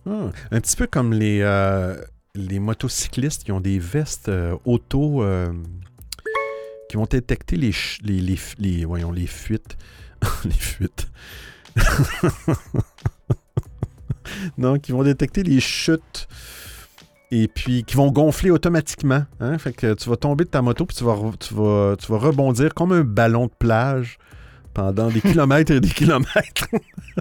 [0.07, 1.97] Ah, un petit peu comme les, euh,
[2.35, 5.25] les motocyclistes qui ont des vestes euh, auto
[6.91, 9.77] qui vont détecter les, ch- les, les, les- voyons, les fuites.
[10.45, 11.09] les fuites.
[14.59, 16.29] non, qui vont détecter les chutes
[17.35, 19.24] et puis qui vont gonfler automatiquement.
[19.40, 19.59] Hein?
[19.59, 22.19] Fait que tu vas tomber de ta moto puis tu vas, tu vas, tu vas
[22.19, 24.19] rebondir comme un ballon de plage
[24.73, 26.69] pendant des kilomètres et des kilomètres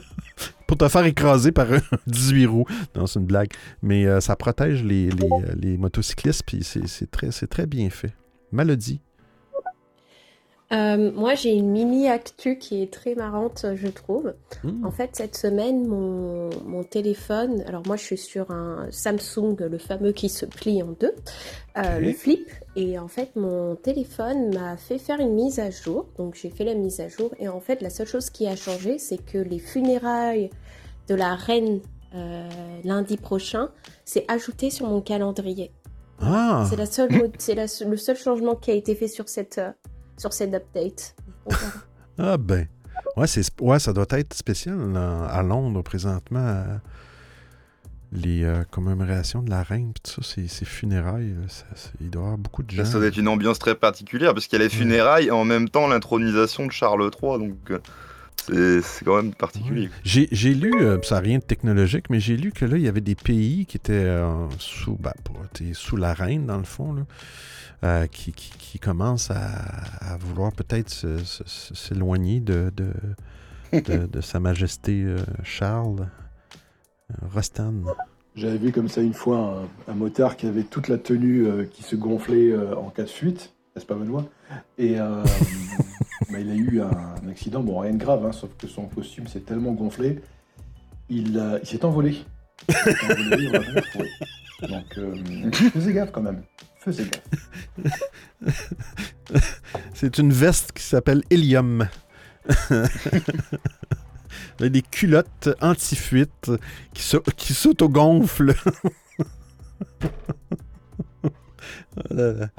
[0.68, 2.65] pour te faire écraser par un 18 roues.
[2.95, 3.49] Non, c'est une blague.
[3.81, 8.14] Mais euh, ça protège les, les, euh, les motocyclistes, puis c'est très, très bien fait.
[8.52, 9.02] Maladie.
[10.74, 14.34] Euh, moi, j'ai une mini actu qui est très marrante, je trouve.
[14.64, 14.84] Hmm.
[14.86, 19.78] En fait, cette semaine, mon, mon téléphone, alors moi, je suis sur un Samsung, le
[19.78, 21.14] fameux qui se plie en deux,
[21.78, 22.50] euh, le flip.
[22.76, 26.08] Et en fait, mon téléphone m'a fait faire une mise à jour.
[26.18, 27.32] Donc, j'ai fait la mise à jour.
[27.40, 30.50] Et en fait, la seule chose qui a changé, c'est que les funérailles
[31.08, 31.82] de la reine
[32.16, 32.50] euh,
[32.84, 33.70] lundi prochain,
[34.06, 35.72] c'est ajouté sur mon calendrier.
[36.20, 39.60] Ah, C'est la seule, c'est le seul changement qui a été fait sur cette,
[40.18, 41.15] sur cette update.
[42.19, 42.68] Ah ben.
[43.18, 46.40] Ouais, c'est, ouais, ça doit être spécial là, à Londres présentement.
[46.45, 46.77] euh,
[48.15, 52.11] les euh, commémorations de la reine, tout ça, ces, ces funérailles, euh, ça- ça- il
[52.11, 52.85] doit y avoir beaucoup de gens.
[52.85, 55.44] Ça doit être une ambiance très particulière parce qu'il y a les funérailles et en
[55.45, 57.80] même temps l'intronisation de Charles III, donc euh,
[58.48, 59.90] c'est quand même particulier.
[60.03, 62.84] J'ai, j'ai lu, euh, ça n'a rien de technologique, mais j'ai lu que là, il
[62.84, 65.14] y avait des pays qui étaient euh, sous, pas-
[65.53, 67.03] t'es sous la reine, dans le fond, là,
[67.84, 69.49] euh, qui, qui, qui commencent à,
[70.02, 70.90] à vouloir peut-être
[71.45, 72.91] s'éloigner de, de,
[73.80, 76.07] de, de Sa Majesté euh, Charles.
[77.11, 77.74] Euh, Rostan.
[78.36, 81.65] J'avais vu comme ça une fois un, un motard qui avait toute la tenue euh,
[81.65, 84.26] qui se gonflait euh, en cas de fuite, n'est-ce pas Benoît?
[84.78, 85.24] Et euh,
[86.32, 89.28] bah, il a eu un, accident, bon rien de grave, hein, sauf que son costume
[89.28, 90.22] s'est tellement gonflé,
[91.10, 92.18] il, il s'est envolé.
[92.70, 94.10] Il s'est envolé, on l'a jamais retrouvé.
[94.70, 96.44] Donc euh, faisais gaffe quand même,
[96.80, 97.24] faisais gaffe.
[99.94, 101.88] C'est une veste qui s'appelle Helium.
[104.60, 106.52] Avec des culottes anti-fuite
[106.94, 108.54] qui, s'autogonflent.
[111.24, 111.30] oh
[112.12, 112.50] là là.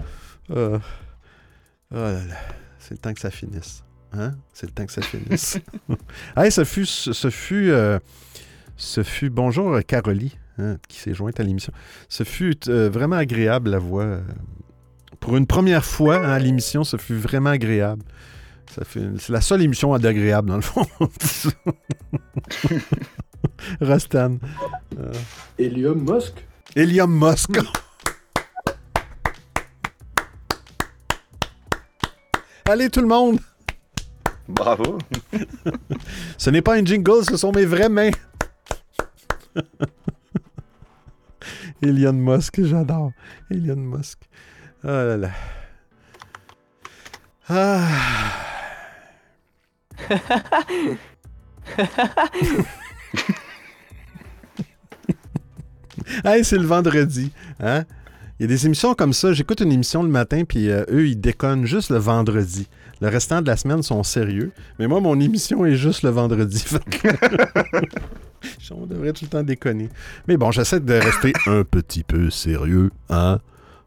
[0.51, 0.79] Oh.
[1.95, 2.35] Oh là là.
[2.81, 3.85] C'est le temps que ça finisse.
[4.13, 4.33] Hein?
[4.53, 5.59] C'est le temps que ça finisse.
[6.37, 8.01] hey, ce fut, ce fut, euh,
[8.77, 11.73] ce fut bonjour euh, Carolie, hein, qui s'est jointe à l'émission.
[12.09, 14.19] Ce fut euh, vraiment agréable la voix.
[15.21, 18.03] pour une première fois hein, à l'émission, ce fut vraiment agréable.
[18.67, 20.85] C'est la seule émission d'agréable, dans le fond.
[23.81, 24.39] Rostan.
[24.99, 25.13] Euh,
[25.95, 26.45] Musk
[26.75, 27.53] Helium Musk.
[32.67, 33.39] Allez, tout le monde!
[34.49, 34.99] Bravo.
[36.39, 38.11] Ce n'est pas un jingle, ce sont mes vraies mains.
[41.83, 43.13] Elon Musk, j'adore.
[43.51, 44.21] Elon Musk.
[44.83, 45.31] Oh là là.
[47.49, 47.87] Ah.
[56.25, 57.31] hey, c'est le vendredi.
[57.61, 57.85] Hein?
[58.45, 59.33] Y a des émissions comme ça.
[59.33, 62.69] J'écoute une émission le matin, puis euh, eux, ils déconnent juste le vendredi.
[63.01, 64.53] Le restant de la semaine sont sérieux.
[64.79, 66.63] Mais moi, mon émission est juste le vendredi.
[68.71, 69.89] On devrait tout le temps déconner.
[70.29, 73.39] Mais bon, j'essaie de rester un petit peu sérieux, hein?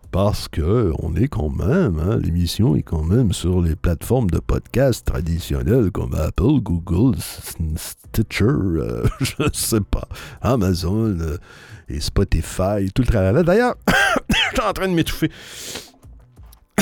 [0.10, 4.40] Parce que on est quand même, hein, l'émission est quand même sur les plateformes de
[4.40, 7.18] podcast traditionnelles comme Apple, Google,
[7.76, 10.08] Stitcher, euh, je sais pas,
[10.42, 11.38] Amazon euh,
[11.90, 13.44] et Spotify, tout le tralala.
[13.44, 13.76] D'ailleurs,
[14.62, 15.32] suis en train de m'étouffer.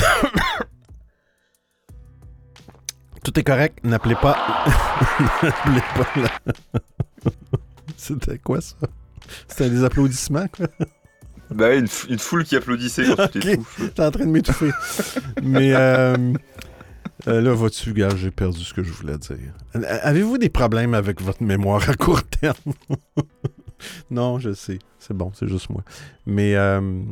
[3.24, 4.38] Tout est correct, n'appelez pas.
[5.44, 6.54] n'appelez pas la-
[7.98, 8.76] C'était quoi ça?
[9.48, 10.68] C'était des applaudissements, quoi?
[11.50, 14.00] Bah, une, foule qui applaudissait quand tu t'étouffes.
[14.00, 14.72] En train de m'étouffer.
[15.44, 16.34] Mais euh,
[17.28, 19.54] euh, là, vois-tu, gars, j'ai perdu ce que je voulais dire.
[19.74, 22.74] Avez-vous des problèmes avec votre mémoire à court terme?
[24.12, 24.80] non, je sais.
[25.00, 25.84] C'est bon, c'est juste moi.
[26.26, 27.04] Mais euh,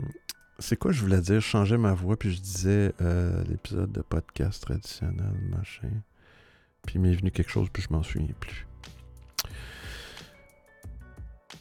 [0.63, 1.35] c'est quoi je voulais dire?
[1.41, 5.89] Je changeais ma voix, puis je disais euh, l'épisode de podcast traditionnel, machin.
[6.85, 8.65] Puis il m'est venu quelque chose, puis je m'en souviens plus.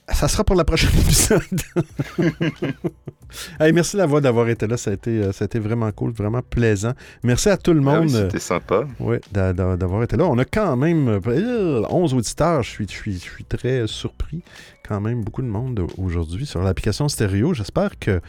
[0.09, 1.43] Ça sera pour la prochaine épisode.
[3.59, 4.77] Hey, merci la voix d'avoir été là.
[4.77, 6.93] Ça a été, euh, ça a été vraiment cool, vraiment plaisant.
[7.23, 8.15] Merci à tout le Ah oui, monde.
[8.17, 8.85] euh, C'était sympa.
[9.33, 10.25] D'a- d'avoir été là.
[10.27, 12.63] On a quand même euh, 11 auditeurs.
[12.63, 14.43] Je suis, je, suis, je suis très surpris.
[14.87, 17.55] Quand même, beaucoup de monde aujourd'hui sur l'application stéréo.
[17.55, 18.21] J'espère que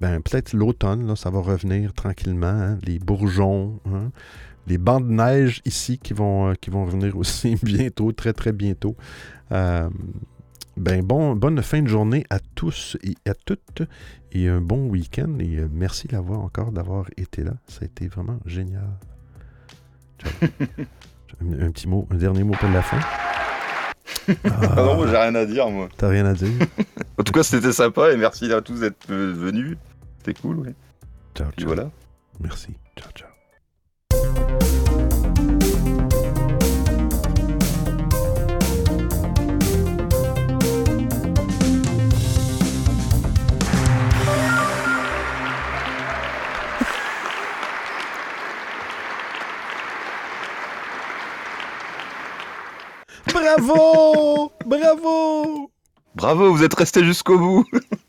[0.00, 2.46] ben, peut-être l'automne, là, ça va revenir tranquillement.
[2.46, 2.78] hein.
[2.84, 4.10] Les bourgeons, hein.
[4.66, 8.52] les bancs de neige ici qui vont, euh, qui vont revenir aussi bientôt, très très
[8.52, 8.96] bientôt.
[9.52, 9.88] Euh,
[10.76, 13.82] ben bon, bonne fin de journée à tous et à toutes
[14.32, 15.38] et un bon week-end.
[15.38, 17.52] Et euh, merci la voix encore d'avoir été là.
[17.68, 18.88] Ça a été vraiment génial.
[21.40, 23.00] Un, un petit mot, un dernier mot pour la fin.
[24.44, 25.88] Ah non, moi j'ai rien à dire, moi.
[25.96, 26.48] T'as rien à dire?
[27.18, 29.76] En tout cas, c'était sympa et merci à tous d'être euh, venus.
[30.18, 30.74] C'était cool, oui.
[31.34, 31.66] Ciao, ciao.
[31.66, 31.90] voilà.
[32.40, 32.74] Merci.
[32.96, 33.33] Ciao, ciao.
[53.34, 55.70] Bravo Bravo
[56.14, 57.66] Bravo, vous êtes resté jusqu'au bout.